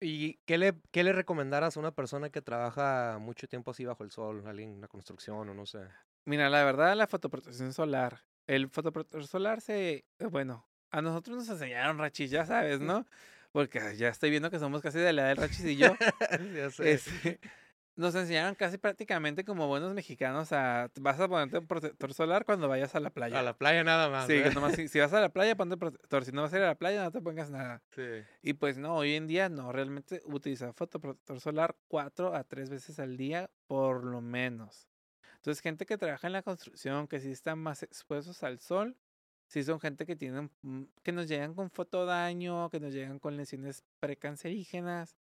¿Y 0.00 0.34
qué 0.46 0.56
le, 0.56 0.74
qué 0.92 1.02
le 1.04 1.12
recomendaras 1.12 1.76
a 1.76 1.80
una 1.80 1.90
persona 1.94 2.30
que 2.30 2.40
trabaja 2.40 3.18
mucho 3.20 3.48
tiempo 3.48 3.72
así 3.72 3.84
bajo 3.84 4.04
el 4.04 4.10
sol? 4.10 4.46
Alguien 4.46 4.70
en 4.74 4.80
la 4.80 4.88
construcción 4.88 5.48
o 5.48 5.54
no 5.54 5.66
sé. 5.66 5.80
Mira, 6.24 6.48
la 6.48 6.64
verdad, 6.64 6.94
la 6.96 7.06
fotoprotección 7.06 7.72
solar. 7.72 8.20
El 8.46 8.68
fotoprotector 8.68 9.26
solar 9.26 9.60
se, 9.60 10.04
eh, 10.18 10.26
bueno, 10.30 10.66
a 10.90 11.02
nosotros 11.02 11.36
nos 11.38 11.48
enseñaron 11.48 11.98
rachis, 11.98 12.30
ya 12.30 12.46
sabes, 12.46 12.80
¿no? 13.02 13.06
Porque 13.52 13.96
ya 13.96 14.08
estoy 14.08 14.30
viendo 14.30 14.50
que 14.50 14.58
somos 14.60 14.80
casi 14.80 14.98
de 14.98 15.12
la 15.12 15.22
edad 15.22 15.28
del 15.30 15.36
rachis 15.38 15.64
y 15.64 15.76
yo. 15.76 15.88
ya 16.54 16.70
sé. 16.70 16.92
Este, 16.92 17.40
nos 17.96 18.14
enseñaron 18.14 18.54
casi 18.54 18.78
prácticamente 18.78 19.44
como 19.44 19.66
buenos 19.68 19.92
mexicanos 19.94 20.52
a 20.52 20.90
vas 21.00 21.20
a 21.20 21.28
ponerte 21.28 21.58
un 21.58 21.66
protector 21.66 22.14
solar 22.14 22.44
cuando 22.44 22.68
vayas 22.68 22.94
a 22.94 23.00
la 23.00 23.10
playa. 23.10 23.38
A 23.38 23.42
la 23.42 23.56
playa 23.56 23.84
nada 23.84 24.08
más. 24.08 24.26
Sí, 24.26 24.34
que 24.34 24.40
¿verdad? 24.40 24.54
nomás 24.54 24.74
si, 24.74 24.88
si 24.88 25.00
vas 25.00 25.12
a 25.12 25.20
la 25.20 25.28
playa 25.32 25.56
ponte 25.56 25.76
protector, 25.76 26.24
si 26.24 26.32
no 26.32 26.42
vas 26.42 26.52
a 26.52 26.56
ir 26.56 26.62
a 26.62 26.68
la 26.68 26.74
playa 26.74 27.04
no 27.04 27.10
te 27.10 27.20
pongas 27.20 27.50
nada. 27.50 27.82
Sí. 27.94 28.22
Y 28.42 28.54
pues 28.54 28.78
no, 28.78 28.96
hoy 28.96 29.14
en 29.14 29.26
día 29.26 29.48
no, 29.48 29.72
realmente 29.72 30.22
utilizar 30.24 30.72
fotoprotector 30.72 31.40
solar 31.40 31.76
cuatro 31.88 32.34
a 32.34 32.44
tres 32.44 32.70
veces 32.70 32.98
al 32.98 33.16
día 33.16 33.50
por 33.66 34.04
lo 34.04 34.20
menos. 34.20 34.88
Entonces, 35.40 35.62
gente 35.62 35.86
que 35.86 35.96
trabaja 35.96 36.26
en 36.26 36.34
la 36.34 36.42
construcción, 36.42 37.08
que 37.08 37.18
sí 37.18 37.30
están 37.30 37.58
más 37.58 37.82
expuestos 37.82 38.42
al 38.42 38.58
sol, 38.60 38.94
sí 39.46 39.64
son 39.64 39.80
gente 39.80 40.04
que 40.04 40.14
tienen, 40.14 40.50
mm, 40.62 40.82
que 41.02 41.12
nos 41.12 41.28
llegan 41.28 41.54
con 41.54 41.70
fotodaño, 41.70 42.68
que 42.68 42.78
nos 42.78 42.92
llegan 42.92 43.18
con 43.18 43.38
lesiones 43.38 43.82
precancerígenas, 44.00 45.16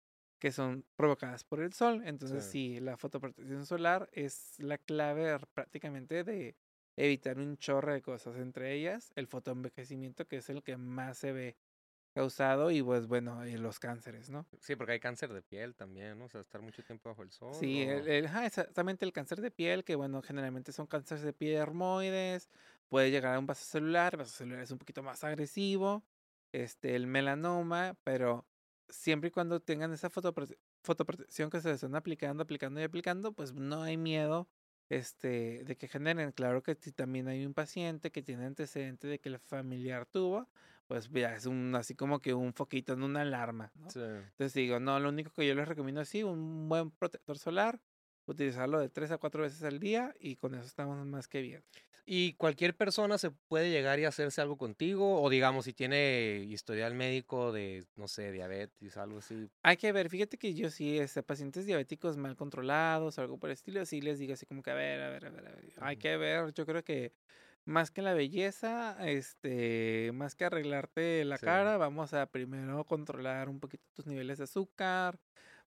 que 0.45 0.51
son 0.51 0.85
provocadas 0.95 1.43
por 1.43 1.59
el 1.59 1.73
sol. 1.73 2.03
Entonces, 2.05 2.45
Sí. 2.45 2.51
sí, 2.51 2.79
la 2.79 2.97
fotoprotección 2.97 3.65
solar 3.65 4.09
es 4.13 4.59
la 4.59 4.77
clave 4.77 5.39
prácticamente 5.55 6.23
de 6.23 6.55
evitar 6.95 7.39
un 7.39 7.57
chorro 7.57 7.91
de 7.93 8.03
cosas, 8.03 8.35
entre 8.37 8.73
ellas 8.75 9.11
el 9.15 9.25
fotoenvejecimiento, 9.25 10.27
que 10.27 10.37
es 10.37 10.49
el 10.51 10.61
que 10.61 10.77
más 10.77 11.17
se 11.17 11.31
ve 11.33 11.57
causado, 12.13 12.69
y 12.69 12.83
pues 12.83 13.07
bueno, 13.07 13.47
y 13.47 13.57
los 13.57 13.79
cánceres, 13.79 14.29
¿no? 14.29 14.45
Sí, 14.59 14.75
porque 14.75 14.93
hay 14.93 14.99
cáncer 14.99 15.33
de 15.33 15.41
piel 15.41 15.75
también, 15.75 16.19
¿no? 16.19 16.25
O 16.25 16.29
sea, 16.29 16.41
estar 16.41 16.61
mucho 16.61 16.83
tiempo 16.83 17.09
bajo 17.09 17.23
el 17.23 17.31
sol. 17.31 17.47
Sí, 17.51 17.83
el, 17.83 18.07
o- 18.07 18.09
el- 18.09 18.25
ajá, 18.25 18.45
exactamente 18.45 19.05
el 19.05 19.13
cáncer 19.13 19.39
de 19.41 19.49
piel, 19.51 19.83
que 19.85 19.95
bueno, 19.95 20.21
generalmente 20.21 20.71
son 20.73 20.87
cánceres 20.87 21.23
de 21.23 21.31
piel 21.33 21.55
hermoides, 21.55 22.49
puede 22.89 23.11
llegar 23.11 23.35
a 23.35 23.39
un 23.39 23.45
vaso 23.47 23.63
celular, 23.65 24.13
el 24.13 24.17
vaso 24.19 24.31
celular 24.35 24.59
es 24.61 24.71
un 24.71 24.77
poquito 24.77 25.03
más 25.03 25.23
agresivo, 25.23 26.03
este, 26.51 26.95
el 26.95 27.07
melanoma, 27.07 27.97
pero 28.03 28.45
siempre 28.89 29.29
y 29.29 29.31
cuando 29.31 29.59
tengan 29.61 29.91
esa 29.93 30.09
fotoprote- 30.09 30.57
fotoprotección 30.83 31.49
que 31.49 31.61
se 31.61 31.69
les 31.69 31.75
están 31.75 31.95
aplicando, 31.95 32.43
aplicando 32.43 32.79
y 32.79 32.83
aplicando, 32.83 33.33
pues 33.33 33.53
no 33.53 33.83
hay 33.83 33.97
miedo 33.97 34.49
este, 34.89 35.63
de 35.65 35.77
que 35.77 35.87
generen. 35.87 36.31
Claro 36.31 36.63
que 36.63 36.75
si 36.75 36.91
también 36.91 37.27
hay 37.27 37.45
un 37.45 37.53
paciente 37.53 38.11
que 38.11 38.21
tiene 38.23 38.45
antecedente 38.45 39.07
de 39.07 39.19
que 39.19 39.29
el 39.29 39.39
familiar 39.39 40.05
tuvo, 40.05 40.49
pues 40.87 41.09
ya 41.11 41.33
es 41.35 41.45
un 41.45 41.75
así 41.75 41.95
como 41.95 42.21
que 42.21 42.33
un 42.33 42.53
foquito 42.53 42.93
en 42.93 43.03
una 43.03 43.21
alarma, 43.21 43.71
¿no? 43.75 43.89
Sí. 43.89 43.99
Entonces 44.31 44.53
digo, 44.53 44.79
no, 44.79 44.99
lo 44.99 45.09
único 45.09 45.31
que 45.31 45.47
yo 45.47 45.55
les 45.55 45.67
recomiendo 45.67 46.01
es 46.01 46.09
sí, 46.09 46.23
un 46.23 46.69
buen 46.69 46.91
protector 46.91 47.37
solar, 47.37 47.81
utilizarlo 48.25 48.79
de 48.79 48.89
tres 48.89 49.11
a 49.11 49.17
cuatro 49.17 49.43
veces 49.43 49.63
al 49.63 49.79
día 49.79 50.13
y 50.19 50.35
con 50.35 50.55
eso 50.55 50.65
estamos 50.65 51.05
más 51.05 51.27
que 51.27 51.41
bien. 51.41 51.63
¿Y 52.07 52.33
cualquier 52.33 52.75
persona 52.75 53.17
se 53.17 53.31
puede 53.31 53.71
llegar 53.71 53.99
y 53.99 54.05
hacerse 54.05 54.39
algo 54.39 54.57
contigo? 54.57 55.19
O 55.23 55.29
digamos, 55.29 55.65
si 55.65 55.73
tiene 55.73 56.45
historial 56.47 56.93
médico 56.93 57.51
de, 57.51 57.83
no 57.95 58.07
sé, 58.07 58.31
diabetes, 58.31 58.95
algo 58.97 59.17
así. 59.19 59.49
Hay 59.63 59.77
que 59.77 59.91
ver, 59.91 60.09
fíjate 60.09 60.37
que 60.37 60.53
yo 60.53 60.69
sí, 60.69 60.99
este, 60.99 61.23
pacientes 61.23 61.65
diabéticos 61.65 62.15
mal 62.15 62.35
controlados 62.35 63.17
o 63.17 63.21
algo 63.21 63.39
por 63.39 63.49
el 63.49 63.53
estilo, 63.55 63.83
sí 63.87 64.01
les 64.01 64.19
digo 64.19 64.33
así 64.33 64.45
como 64.45 64.61
que 64.61 64.69
a 64.69 64.75
ver, 64.75 65.01
a 65.01 65.09
ver, 65.09 65.25
a 65.25 65.29
ver, 65.31 65.47
a 65.47 65.51
ver, 65.51 65.73
hay 65.79 65.97
que 65.97 66.15
ver, 66.17 66.53
yo 66.53 66.67
creo 66.67 66.83
que 66.83 67.11
más 67.65 67.89
que 67.89 68.03
la 68.03 68.13
belleza, 68.13 68.95
este, 69.07 70.11
más 70.13 70.35
que 70.35 70.45
arreglarte 70.45 71.25
la 71.25 71.39
Sí. 71.39 71.45
cara, 71.45 71.77
vamos 71.77 72.13
a 72.13 72.27
primero 72.27 72.83
controlar 72.85 73.49
un 73.49 73.59
poquito 73.59 73.83
tus 73.95 74.05
niveles 74.05 74.37
de 74.37 74.43
azúcar, 74.43 75.17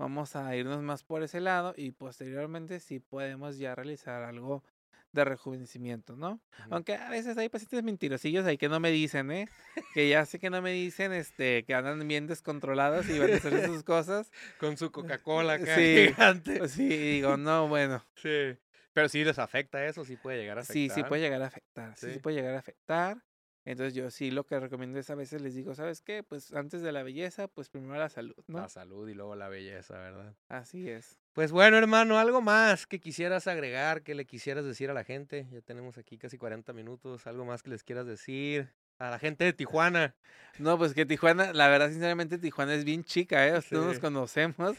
vamos 0.02 0.36
a 0.36 0.56
irnos 0.56 0.82
más 0.82 1.04
por 1.04 1.24
ese 1.24 1.40
lado 1.40 1.74
y 1.78 1.92
posteriormente 1.92 2.80
sí 2.80 3.00
podemos 3.00 3.58
ya 3.58 3.76
realizar 3.76 4.24
algo 4.24 4.64
de 5.12 5.26
rejuvenecimiento, 5.26 6.16
¿no? 6.16 6.40
Aunque 6.70 6.96
a 6.96 7.10
veces 7.10 7.38
hay 7.38 7.50
pacientes 7.50 7.84
mentirosillos 7.84 8.46
ahí 8.46 8.58
que 8.58 8.70
no 8.70 8.80
me 8.80 8.92
dicen, 8.92 9.30
¿eh? 9.32 9.50
Que 9.94 10.08
ya 10.10 10.26
sé 10.26 10.40
que 10.40 10.50
no 10.50 10.62
me 10.62 10.72
dicen, 10.72 11.12
este, 11.12 11.66
que 11.66 11.74
andan 11.74 12.08
bien 12.08 12.28
descontrolados 12.28 13.10
y 13.10 13.20
van 13.20 13.34
a 13.34 13.36
hacer 13.36 13.66
sus 13.66 13.84
cosas. 13.84 14.32
Con 14.60 14.78
su 14.78 14.90
Coca-Cola 14.92 15.54
acá 15.54 15.76
Sí, 15.76 16.08
gigante. 16.08 16.68
Sí, 16.70 16.88
digo, 16.88 17.36
no, 17.38 17.68
bueno, 17.68 18.04
Sí. 18.16 18.58
Pero 18.94 19.08
sí 19.10 19.24
les 19.24 19.40
afecta 19.40 19.86
eso, 19.86 20.04
sí 20.04 20.16
puede 20.18 20.38
llegar 20.40 20.58
a 20.58 20.62
afectar. 20.62 20.74
sí, 20.74 20.90
sí 20.90 21.04
puede 21.08 21.22
llegar 21.22 21.42
a 21.42 21.48
afectar, 21.48 21.98
sí 21.98 22.14
Sí. 22.14 22.20
puede 22.20 22.36
llegar 22.38 22.56
a 22.56 22.60
afectar. 22.60 23.18
Entonces 23.64 23.94
yo 23.94 24.10
sí 24.10 24.32
lo 24.32 24.44
que 24.46 24.60
recomiendo 24.60 24.98
es 25.00 25.10
a 25.10 25.16
veces 25.16 25.42
les 25.42 25.54
digo, 25.54 25.76
¿sabes 25.76 26.02
qué? 26.02 26.24
Pues 26.24 26.54
antes 26.54 26.82
de 26.82 26.92
la 26.92 27.04
belleza, 27.04 27.48
pues 27.48 27.70
primero 27.70 27.98
la 28.00 28.10
salud, 28.10 28.36
¿no? 28.48 28.60
La 28.60 28.70
salud 28.70 29.08
y 29.08 29.14
luego 29.14 29.36
la 29.36 29.50
belleza, 29.50 29.98
¿verdad? 30.00 30.36
Así 30.48 30.90
es. 30.90 31.20
Pues 31.34 31.52
bueno, 31.52 31.78
hermano, 31.78 32.18
algo 32.18 32.42
más 32.42 32.88
que 32.88 33.00
quisieras 33.00 33.48
agregar, 33.48 34.02
que 34.02 34.16
le 34.16 34.26
quisieras 34.26 34.66
decir 34.66 34.90
a 34.90 34.94
la 34.94 35.04
gente. 35.04 35.48
Ya 35.52 35.62
tenemos 35.62 35.98
aquí 35.98 36.18
casi 36.18 36.38
40 36.38 36.74
minutos. 36.74 37.28
Algo 37.28 37.46
más 37.46 37.64
que 37.64 37.70
les 37.70 37.84
quieras 37.84 38.06
decir 38.06 38.74
a 38.98 39.10
la 39.10 39.20
gente 39.20 39.46
de 39.46 39.54
Tijuana. 39.54 40.16
No, 40.60 40.78
pues 40.78 40.94
que 40.94 41.06
Tijuana, 41.06 41.54
la 41.54 41.68
verdad, 41.68 41.90
sinceramente, 41.90 42.38
Tijuana 42.38 42.74
es 42.74 42.84
bien 42.84 43.04
chica, 43.04 43.48
¿eh? 43.48 43.62
Todos 43.70 43.86
nos 43.86 44.00
conocemos. 44.00 44.76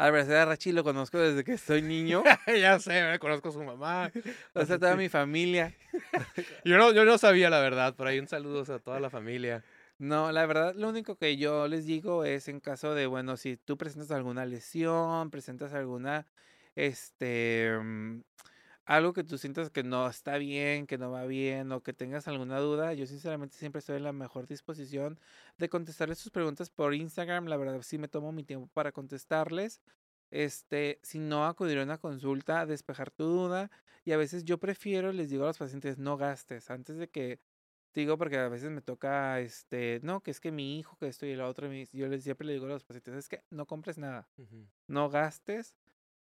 Al 0.00 0.12
parecer 0.12 0.36
a 0.36 0.46
Rachi 0.46 0.72
lo 0.72 0.82
conozco 0.82 1.18
desde 1.18 1.44
que 1.44 1.58
soy 1.58 1.82
niño. 1.82 2.22
ya 2.46 2.78
sé, 2.78 3.18
conozco 3.20 3.50
a 3.50 3.52
su 3.52 3.62
mamá. 3.62 4.10
O 4.54 4.64
sea, 4.64 4.78
toda 4.78 4.96
mi 4.96 5.10
familia. 5.10 5.76
Yo 6.64 6.78
no, 6.78 6.90
yo 6.92 7.04
no 7.04 7.18
sabía 7.18 7.50
la 7.50 7.60
verdad, 7.60 7.94
por 7.94 8.06
ahí 8.06 8.18
un 8.18 8.26
saludo 8.26 8.62
a 8.74 8.78
toda 8.78 8.98
la 8.98 9.10
familia. 9.10 9.62
No, 9.98 10.32
la 10.32 10.46
verdad, 10.46 10.74
lo 10.74 10.88
único 10.88 11.16
que 11.16 11.36
yo 11.36 11.68
les 11.68 11.84
digo 11.84 12.24
es 12.24 12.48
en 12.48 12.60
caso 12.60 12.94
de, 12.94 13.06
bueno, 13.06 13.36
si 13.36 13.58
tú 13.58 13.76
presentas 13.76 14.10
alguna 14.12 14.46
lesión, 14.46 15.28
presentas 15.28 15.74
alguna, 15.74 16.26
este, 16.74 17.76
mm, 17.78 18.22
algo 18.86 19.12
que 19.12 19.24
tú 19.24 19.38
sientas 19.38 19.70
que 19.70 19.82
no 19.84 20.08
está 20.08 20.36
bien, 20.38 20.86
que 20.86 20.98
no 20.98 21.10
va 21.10 21.24
bien, 21.26 21.70
o 21.72 21.82
que 21.82 21.92
tengas 21.92 22.28
alguna 22.28 22.58
duda, 22.58 22.92
yo 22.94 23.06
sinceramente 23.06 23.56
siempre 23.56 23.78
estoy 23.80 23.96
en 23.96 24.04
la 24.04 24.12
mejor 24.12 24.46
disposición 24.46 25.18
de 25.58 25.68
contestarles 25.68 26.18
sus 26.18 26.32
preguntas 26.32 26.70
por 26.70 26.94
Instagram. 26.94 27.46
La 27.46 27.56
verdad, 27.56 27.80
sí 27.82 27.98
me 27.98 28.08
tomo 28.08 28.32
mi 28.32 28.44
tiempo 28.44 28.68
para 28.72 28.92
contestarles. 28.92 29.80
este, 30.30 31.00
si 31.02 31.18
no 31.18 31.46
acudir 31.46 31.78
a 31.78 31.82
una 31.82 31.98
consulta, 31.98 32.66
despejar 32.66 33.10
tu 33.10 33.24
duda. 33.24 33.70
Y 34.04 34.12
a 34.12 34.16
veces 34.16 34.44
yo 34.44 34.58
prefiero, 34.58 35.12
les 35.12 35.28
digo 35.30 35.44
a 35.44 35.48
los 35.48 35.58
pacientes, 35.58 35.98
no 35.98 36.16
gastes 36.16 36.70
antes 36.70 36.96
de 36.98 37.08
que 37.10 37.40
digo 37.94 38.16
porque 38.18 38.38
a 38.38 38.48
veces 38.48 38.70
me 38.70 38.82
toca, 38.82 39.40
este, 39.40 40.00
no, 40.02 40.22
que 40.22 40.30
es 40.30 40.40
que 40.40 40.52
mi 40.52 40.78
hijo, 40.78 40.96
que 40.96 41.08
esto 41.08 41.26
y 41.26 41.32
el 41.32 41.40
otro, 41.40 41.68
yo 41.72 42.06
les 42.08 42.22
siempre 42.24 42.46
le 42.46 42.52
digo 42.54 42.66
a 42.66 42.68
los 42.68 42.84
pacientes, 42.84 43.14
es 43.14 43.28
que 43.28 43.42
no 43.50 43.66
compres 43.66 43.98
nada, 43.98 44.28
Ujú. 44.38 44.68
no 44.88 45.10
gastes, 45.10 45.76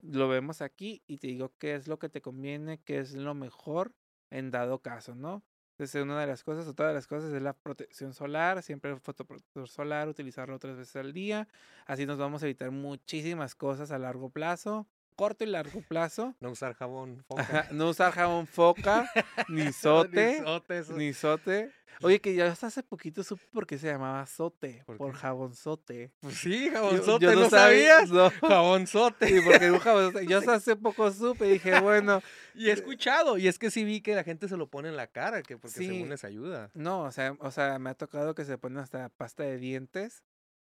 lo 0.04 0.28
vemos 0.28 0.62
aquí 0.62 1.04
y 1.08 1.18
te 1.18 1.28
digo 1.28 1.54
qué 1.58 1.76
es 1.76 1.88
lo 1.88 2.00
que 2.00 2.10
te 2.10 2.22
conviene, 2.22 2.82
qué 2.84 3.00
es 3.00 3.14
lo 3.14 3.34
mejor 3.34 3.96
en 4.30 4.52
dado 4.52 4.82
caso, 4.82 5.16
¿no? 5.16 5.44
Entonces, 5.72 6.04
una 6.04 6.20
de 6.20 6.28
las 6.28 6.44
cosas, 6.44 6.68
otra 6.68 6.88
de 6.90 6.94
las 6.94 7.08
cosas 7.08 7.34
es 7.34 7.42
la 7.42 7.54
protección 7.54 8.14
solar, 8.14 8.62
siempre 8.62 8.92
el 8.92 9.00
fotoprotector 9.00 9.68
solar, 9.68 10.08
utilizarlo 10.08 10.60
tres 10.60 10.78
veces 10.78 10.96
al 10.98 11.14
día, 11.14 11.48
así 11.88 12.06
nos 12.06 12.20
vamos 12.20 12.44
a 12.44 12.46
evitar 12.46 12.70
muchísimas 12.72 13.56
cosas 13.56 13.92
a 13.92 13.98
largo 13.98 14.30
plazo, 14.30 14.88
corto 15.14 15.44
y 15.44 15.48
largo 15.48 15.82
plazo. 15.82 16.36
No 16.40 16.52
usar 16.52 16.74
jabón. 16.74 17.24
foca. 17.28 17.42
Ajá, 17.42 17.68
no 17.72 17.90
usar 17.90 18.12
jabón 18.12 18.48
foca, 18.48 19.10
ni 19.50 19.72
sote, 19.74 20.40
Ni 20.40 20.46
sote, 20.46 20.78
eso. 20.80 20.94
ni 20.94 21.14
sote. 21.14 21.72
Oye, 22.02 22.20
que 22.20 22.34
yo 22.36 22.46
hasta 22.46 22.68
hace 22.68 22.82
poquito 22.82 23.24
supe 23.24 23.44
por 23.54 23.68
qué 23.68 23.78
se 23.78 23.86
llamaba 23.88 24.26
sote, 24.26 24.82
¿Por 24.86 24.98
por, 24.98 25.14
jabonzote. 25.14 26.12
Pues 26.22 26.36
sí, 26.40 26.66
Yo- 26.66 26.72
jabonzote, 26.74 27.24
yo 27.26 27.36
¿no, 27.36 27.50
sabía, 27.50 28.00
sabías? 28.00 28.10
No. 28.10 28.32
Jabonzote. 28.50 29.28
Sí, 29.28 29.40
porque 29.46 29.72
un 29.72 29.80
jabonzote- 29.80 30.28
Yo 30.28 30.38
hasta 30.40 30.56
hace 30.56 30.76
poco 30.76 31.12
supe 31.12 31.48
y 31.48 31.52
dije, 31.54 31.80
bueno, 31.82 32.22
Y 32.56 32.70
he 32.70 32.72
escuchado, 32.72 33.38
y 33.38 33.48
es 33.48 33.58
que 33.60 33.70
sí 33.72 33.84
vi 33.84 34.02
que 34.02 34.16
la 34.16 34.24
gente 34.24 34.48
se 34.48 34.58
lo 34.58 34.68
pone 34.68 34.90
en 34.90 34.96
la 34.98 35.08
cara, 35.08 35.44
que 35.44 35.58
porque 35.58 35.78
Sí. 35.80 35.88
según 35.88 36.10
les 36.10 36.24
ayuda. 36.24 36.72
no, 36.74 37.02
o 37.04 37.12
sea, 37.12 37.36
o 37.40 37.52
sea, 37.52 37.78
me 37.80 37.92
ha 37.92 37.94
tocado 37.96 38.34
que 38.36 38.44
se 38.46 38.58
ponen 38.58 38.80
hasta 38.80 39.10
pasta 39.10 39.44
de 39.44 39.58
dientes 39.58 40.24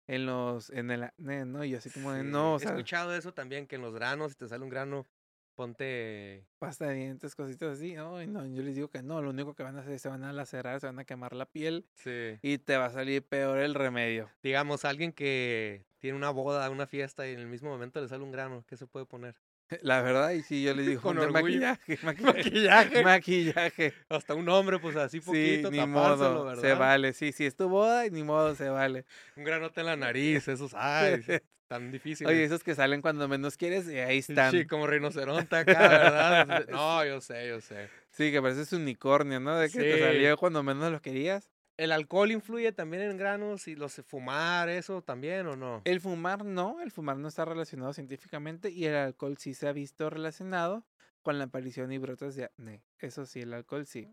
en 0.07 0.27
los, 0.27 0.71
en 0.71 0.91
el 0.91 1.05
acné, 1.05 1.45
¿no? 1.45 1.65
Y 1.65 1.75
así 1.75 1.91
como 1.91 2.13
de, 2.13 2.23
Sí, 2.23 2.29
no, 2.29 2.55
o 2.55 2.57
he 2.57 2.61
sea, 2.61 2.71
escuchado 2.71 3.15
eso 3.15 3.33
también, 3.33 3.67
que 3.67 3.77
en 3.77 3.83
los 3.83 3.95
granos, 3.95 4.33
si 4.33 4.39
te 4.39 4.49
sale 4.49 4.65
un 4.65 4.71
grano, 4.71 5.07
ponte... 5.55 6.47
pasta 6.59 6.87
de 6.87 6.95
dientes, 6.95 7.35
cositas 7.35 7.79
así. 7.79 7.95
Ay, 7.97 8.27
no, 8.27 8.47
yo 8.47 8.63
les 8.63 8.75
digo 8.75 8.89
que 8.89 9.03
no, 9.03 9.23
lo 9.23 9.31
único 9.31 9.55
que 9.55 9.63
van 9.63 9.77
a 9.77 9.81
hacer 9.81 9.93
es 9.93 10.03
se 10.03 10.09
van 10.09 10.25
a 10.25 10.33
lacerar, 10.33 10.81
se 10.81 10.87
van 10.87 10.99
a 10.99 11.05
quemar 11.05 11.35
la 11.35 11.47
piel 11.47 11.87
Sí. 11.95 12.39
y 12.43 12.59
te 12.59 12.77
va 12.77 12.87
a 12.87 12.91
salir 12.91 13.23
peor 13.27 13.59
el 13.59 13.75
remedio. 13.75 14.31
Digamos, 14.43 14.85
alguien 14.85 15.13
que 15.13 15.85
tiene 15.99 16.17
una 16.17 16.31
boda, 16.31 16.69
una 16.71 16.87
fiesta 16.87 17.29
y 17.29 17.33
en 17.35 17.41
el 17.41 17.47
mismo 17.47 17.69
momento 17.71 18.01
le 18.01 18.09
sale 18.09 18.25
un 18.25 18.33
grano, 18.33 18.65
¿qué 18.67 18.77
se 18.77 18.87
puede 18.87 19.07
poner? 19.07 19.37
La 19.81 20.03
verdad, 20.03 20.31
y 20.33 20.43
sí, 20.43 20.63
yo 20.63 20.75
les 20.75 20.87
digo, 20.87 21.01
Con 21.03 21.15
"Ponte 21.15 21.25
orgullo. 21.25 21.61
maquillaje, 21.61 21.99
maquillaje, 22.03 22.63
Maquillaje. 22.63 23.03
maquillaje. 23.03 23.95
Hasta 24.09 24.35
un 24.35 24.49
hombre, 24.49 24.79
pues 24.79 24.97
así 24.97 25.21
Sí, 25.21 25.27
poquito, 25.27 25.71
ni 25.71 25.79
tapárselo, 25.79 25.87
modo, 25.87 26.45
¿verdad? 26.45 26.61
se 26.61 26.75
vale. 26.75 27.13
Sí, 27.13 27.33
sí, 27.33 27.47
es 27.47 27.57
tu 27.57 27.69
boda 27.69 28.07
y 28.07 28.11
ni 28.11 28.23
modo, 28.25 28.55
se 28.55 28.69
vale. 28.69 29.07
Un 29.37 29.45
granote 29.45 29.81
en 29.81 29.87
la 29.87 29.97
nariz, 29.97 30.49
esos, 30.49 30.75
ay, 30.75 31.23
sí, 31.23 31.33
tan 31.69 31.91
difícil. 31.91 32.29
Oye, 32.29 32.45
esos 32.45 32.63
que 32.65 32.75
salen 32.75 33.03
cuando 33.03 33.29
menos 33.29 33.57
quieres 33.57 33.89
y 33.89 33.99
ahí 33.99 34.19
están. 34.19 34.53
Sí, 34.53 34.67
como 34.67 34.87
rinoceronte 34.87 35.57
acá, 35.57 35.91
¿verdad? 35.91 36.67
No, 36.71 37.05
yo 37.05 37.21
sé, 37.21 37.49
yo 37.49 37.61
sé. 37.61 37.91
Sí, 38.11 38.31
que 38.31 38.43
pareces 38.43 38.73
unicornio, 38.73 39.41
¿no? 39.41 39.57
De 39.57 39.71
que 39.71 39.85
te 39.85 39.99
Sí. 39.99 39.99
salió 39.99 40.37
cuando 40.37 40.63
menos 40.63 40.93
lo 40.93 41.01
querías. 41.03 41.52
¿El 41.77 41.91
alcohol 41.91 42.31
influye 42.31 42.73
también 42.73 43.03
en 43.03 43.17
granos 43.17 43.67
y 43.67 43.75
los 43.75 43.95
fumar, 44.07 44.69
eso 44.69 45.03
también 45.03 45.47
o 45.47 45.57
no? 45.57 45.81
El 45.85 46.01
fumar 46.01 46.45
no, 46.45 46.81
el 46.81 46.91
fumar 46.91 47.17
no 47.17 47.29
está 47.29 47.45
relacionado 47.45 47.93
científicamente 47.93 48.71
y 48.71 48.85
el 48.85 48.95
alcohol 48.95 49.39
sí 49.39 49.55
se 49.55 49.69
ha 49.69 49.73
visto 49.73 50.11
relacionado 50.11 50.85
con 51.23 51.39
la 51.39 51.45
aparición 51.45 51.93
y 51.93 51.99
brotes 51.99 52.35
de 52.35 52.45
acné. 52.45 52.83
Eso 52.99 53.25
sí, 53.25 53.41
el 53.41 53.55
alcohol 53.55 53.87
sí. 53.87 54.09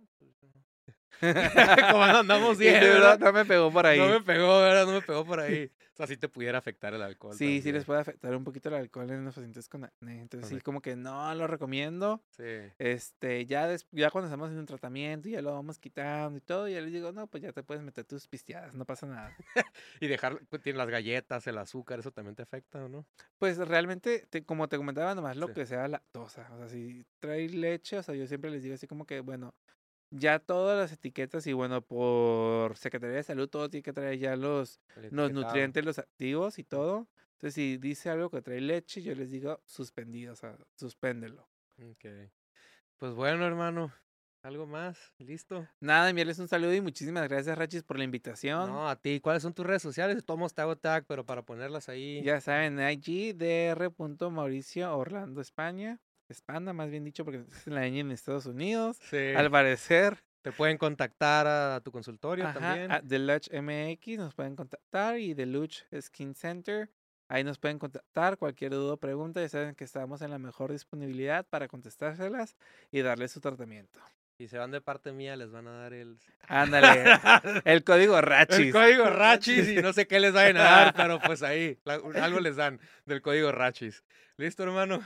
Como 1.92 2.04
andamos 2.04 2.58
bien, 2.60 2.74
¿verdad? 2.76 3.18
verdad, 3.18 3.20
no 3.20 3.34
me 3.34 3.46
pegó 3.46 3.72
por 3.72 3.86
ahí. 3.86 4.00
No 4.00 4.08
me 4.10 4.22
pegó, 4.22 4.60
¿verdad? 4.60 4.86
No 4.86 4.94
me 4.94 5.02
pegó 5.02 5.26
por 5.26 5.40
ahí. 5.40 5.72
O 6.00 6.02
sea, 6.02 6.08
sí 6.08 6.16
te 6.16 6.30
pudiera 6.30 6.58
afectar 6.58 6.94
el 6.94 7.02
alcohol. 7.02 7.34
Sí, 7.36 7.46
sí 7.46 7.56
también. 7.58 7.76
les 7.76 7.84
puede 7.84 8.00
afectar 8.00 8.34
un 8.34 8.46
poquito 8.46 8.70
el 8.70 8.76
alcohol 8.76 9.10
en 9.12 9.26
los 9.26 9.36
pacientes 9.36 9.68
con 9.68 9.84
acné. 9.84 10.22
Entonces 10.22 10.48
sí, 10.48 10.54
Correcto. 10.54 10.64
como 10.64 10.82
que 10.82 10.96
no 10.96 11.36
lo 11.36 11.46
recomiendo. 11.46 12.24
Sí. 12.38 12.46
Este, 12.78 13.46
ya, 13.46 13.68
des- 13.68 13.86
ya 13.92 14.10
cuando 14.10 14.28
estamos 14.30 14.50
en 14.50 14.60
un 14.60 14.66
tratamiento, 14.66 15.28
ya 15.28 15.42
lo 15.42 15.52
vamos 15.52 15.78
quitando 15.78 16.38
y 16.38 16.42
todo, 16.42 16.70
ya 16.70 16.80
les 16.80 16.94
digo, 16.94 17.12
no, 17.12 17.28
pues 17.28 17.44
ya 17.44 17.52
te 17.52 17.64
puedes 17.64 17.84
meter 17.84 18.06
tus 18.06 18.30
pisteadas, 18.30 18.76
no 18.76 18.86
pasa 18.86 19.08
nada. 19.08 19.36
Y 20.00 20.08
dejar, 20.08 20.40
pues, 20.48 20.62
tiene 20.62 20.78
las 20.78 20.88
galletas, 20.90 21.46
el 21.48 21.58
azúcar, 21.58 22.00
¿eso 22.00 22.12
también 22.12 22.34
te 22.34 22.44
afecta 22.44 22.82
o 22.86 22.88
no? 22.88 23.06
Pues 23.38 23.58
realmente, 23.58 24.26
te- 24.30 24.46
como 24.46 24.70
te 24.70 24.78
comentaba, 24.78 25.14
nomás 25.16 25.36
lo 25.36 25.48
Sí. 25.48 25.54
que 25.54 25.66
sea 25.66 25.86
lactosa. 25.90 26.48
O 26.54 26.58
sea, 26.60 26.70
si 26.70 27.06
trae 27.20 27.50
leche, 27.50 27.98
o 27.98 28.04
sea, 28.04 28.16
yo 28.16 28.26
siempre 28.26 28.52
les 28.52 28.64
digo 28.64 28.76
así 28.76 28.88
como 28.88 29.06
que, 29.06 29.20
bueno, 29.20 29.54
ya 30.12 30.40
todas 30.40 30.78
las 30.78 30.92
etiquetas 30.92 31.46
y 31.48 31.54
bueno, 31.54 31.82
por 31.82 32.78
Secretaría 32.78 33.18
de 33.18 33.24
Salud, 33.24 33.50
todo 33.50 33.70
tiene 33.70 33.84
que 33.84 33.94
traer 33.94 34.18
ya 34.18 34.36
los, 34.36 34.80
los 35.12 35.32
nutrientes, 35.32 35.86
los 35.86 36.00
activos 36.00 36.60
y 36.60 36.64
todo. 36.64 37.08
Entonces, 37.34 37.56
si 37.56 37.78
dice 37.78 38.10
algo 38.10 38.30
que 38.30 38.42
trae 38.42 38.60
leche, 38.60 39.02
yo 39.02 39.16
les 39.16 39.32
digo 39.32 39.62
suspendido, 39.66 40.34
o 40.34 40.36
sea, 40.36 40.58
suspéndelo. 40.76 41.48
Ok. 41.92 42.06
Pues 42.98 43.14
bueno, 43.14 43.46
hermano. 43.46 43.94
¿Algo 44.42 44.66
más? 44.66 45.14
¿Listo? 45.18 45.68
Nada, 45.82 46.10
enviarles 46.10 46.40
un 46.40 46.48
saludo 46.48 46.74
y 46.74 46.80
muchísimas 46.80 47.28
gracias, 47.28 47.58
Rachis, 47.58 47.84
por 47.84 47.98
la 47.98 48.06
invitación. 48.06 48.70
No, 48.70 48.90
a 48.90 48.96
ti. 48.96 49.20
¿Cuáles 49.20 49.44
son 49.44 49.54
tus 49.54 49.66
redes 49.66 49.82
sociales? 49.82 50.24
Tomo 50.26 50.50
te 50.50 50.62
hago 50.62 50.78
tag, 50.78 51.06
pero 51.08 51.26
para 51.26 51.42
ponerlas 51.42 51.90
ahí. 51.90 52.22
Ya 52.24 52.40
saben, 52.40 52.80
IG, 52.80 53.36
dr. 53.36 53.94
Orlando, 54.94 55.42
España. 55.42 56.00
España, 56.30 56.74
más 56.74 56.90
bien 56.90 57.04
dicho, 57.04 57.24
porque 57.26 57.40
es 57.50 57.68
la 57.68 57.82
ñ 57.88 58.00
en 58.00 58.12
Estados 58.12 58.46
Unidos. 58.46 58.98
Sí. 59.10 59.34
Al 59.36 59.50
parecer, 59.52 60.18
Te 60.42 60.52
pueden 60.52 60.78
contactar 60.78 61.48
a 61.48 61.82
tu 61.82 61.92
consultorio 61.92 62.48
ajá, 62.48 62.60
también. 62.60 62.92
a 62.92 63.02
Deluxe 63.02 63.50
MX 63.52 64.18
nos 64.20 64.34
pueden 64.36 64.56
contactar 64.56 65.20
y 65.20 65.34
Deluxe 65.34 65.86
Skin 66.02 66.34
Center. 66.36 66.90
Ahí 67.28 67.44
nos 67.44 67.60
pueden 67.60 67.78
contactar 67.78 68.38
cualquier 68.38 68.72
duda 68.72 68.94
o 68.94 68.98
pregunta. 68.98 69.42
Ya 69.42 69.50
saben 69.50 69.76
que 69.76 69.84
estamos 69.84 70.22
en 70.22 70.32
la 70.32 70.40
mejor 70.40 70.72
disponibilidad 70.72 71.46
para 71.46 71.68
contestárselas 71.68 72.56
y 72.92 73.02
darles 73.02 73.32
su 73.32 73.40
tratamiento. 73.42 74.00
Y 74.40 74.48
se 74.48 74.58
van 74.58 74.72
de 74.72 74.80
parte 74.82 75.12
mía, 75.12 75.36
les 75.36 75.52
van 75.52 75.68
a 75.68 75.72
dar 75.74 75.94
el. 75.94 76.18
Ándale, 76.48 77.04
el 77.66 77.84
código 77.84 78.18
El 78.18 78.24
Rachis. 78.24 78.72
código 78.72 79.04
Rachis 79.10 79.68
y 79.68 79.76
no 79.82 79.92
sé 79.94 80.08
qué 80.08 80.20
les 80.22 80.32
vayan 80.34 80.58
a 80.58 80.64
dar, 80.64 80.94
pero 80.96 81.20
pues 81.20 81.44
ahí, 81.44 81.78
la- 81.84 81.96
algo 82.24 82.40
les 82.40 82.56
dan 82.56 82.80
del 83.06 83.22
código 83.22 83.52
Rachis. 83.52 84.04
¿Listo, 84.38 84.64
hermano? 84.64 85.04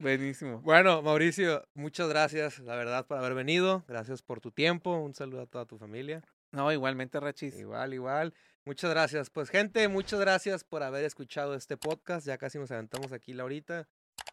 Buenísimo. 0.00 0.60
Bueno, 0.62 1.02
Mauricio, 1.02 1.68
muchas 1.74 2.08
gracias, 2.08 2.58
la 2.60 2.74
verdad, 2.74 3.06
por 3.06 3.18
haber 3.18 3.34
venido. 3.34 3.84
Gracias 3.86 4.22
por 4.22 4.40
tu 4.40 4.50
tiempo. 4.50 4.96
Un 4.96 5.14
saludo 5.14 5.42
a 5.42 5.46
toda 5.46 5.66
tu 5.66 5.76
familia. 5.76 6.22
No, 6.52 6.72
igualmente, 6.72 7.20
Rachis. 7.20 7.58
Igual, 7.58 7.92
igual. 7.92 8.34
Muchas 8.64 8.90
gracias. 8.90 9.28
Pues, 9.28 9.50
gente, 9.50 9.86
muchas 9.88 10.18
gracias 10.18 10.64
por 10.64 10.82
haber 10.82 11.04
escuchado 11.04 11.54
este 11.54 11.76
podcast. 11.76 12.26
Ya 12.26 12.38
casi 12.38 12.58
nos 12.58 12.70
aventamos 12.70 13.12
aquí 13.12 13.34
la 13.34 13.44
horita. 13.44 13.88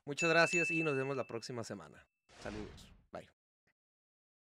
Muchas 0.05 0.30
gracias 0.30 0.72
y 0.72 0.84
nos 0.84 0.95
vemos 0.95 1.18
la 1.18 1.26
próxima 1.26 1.65
semana. 1.65 2.07
Saludos. 2.39 2.97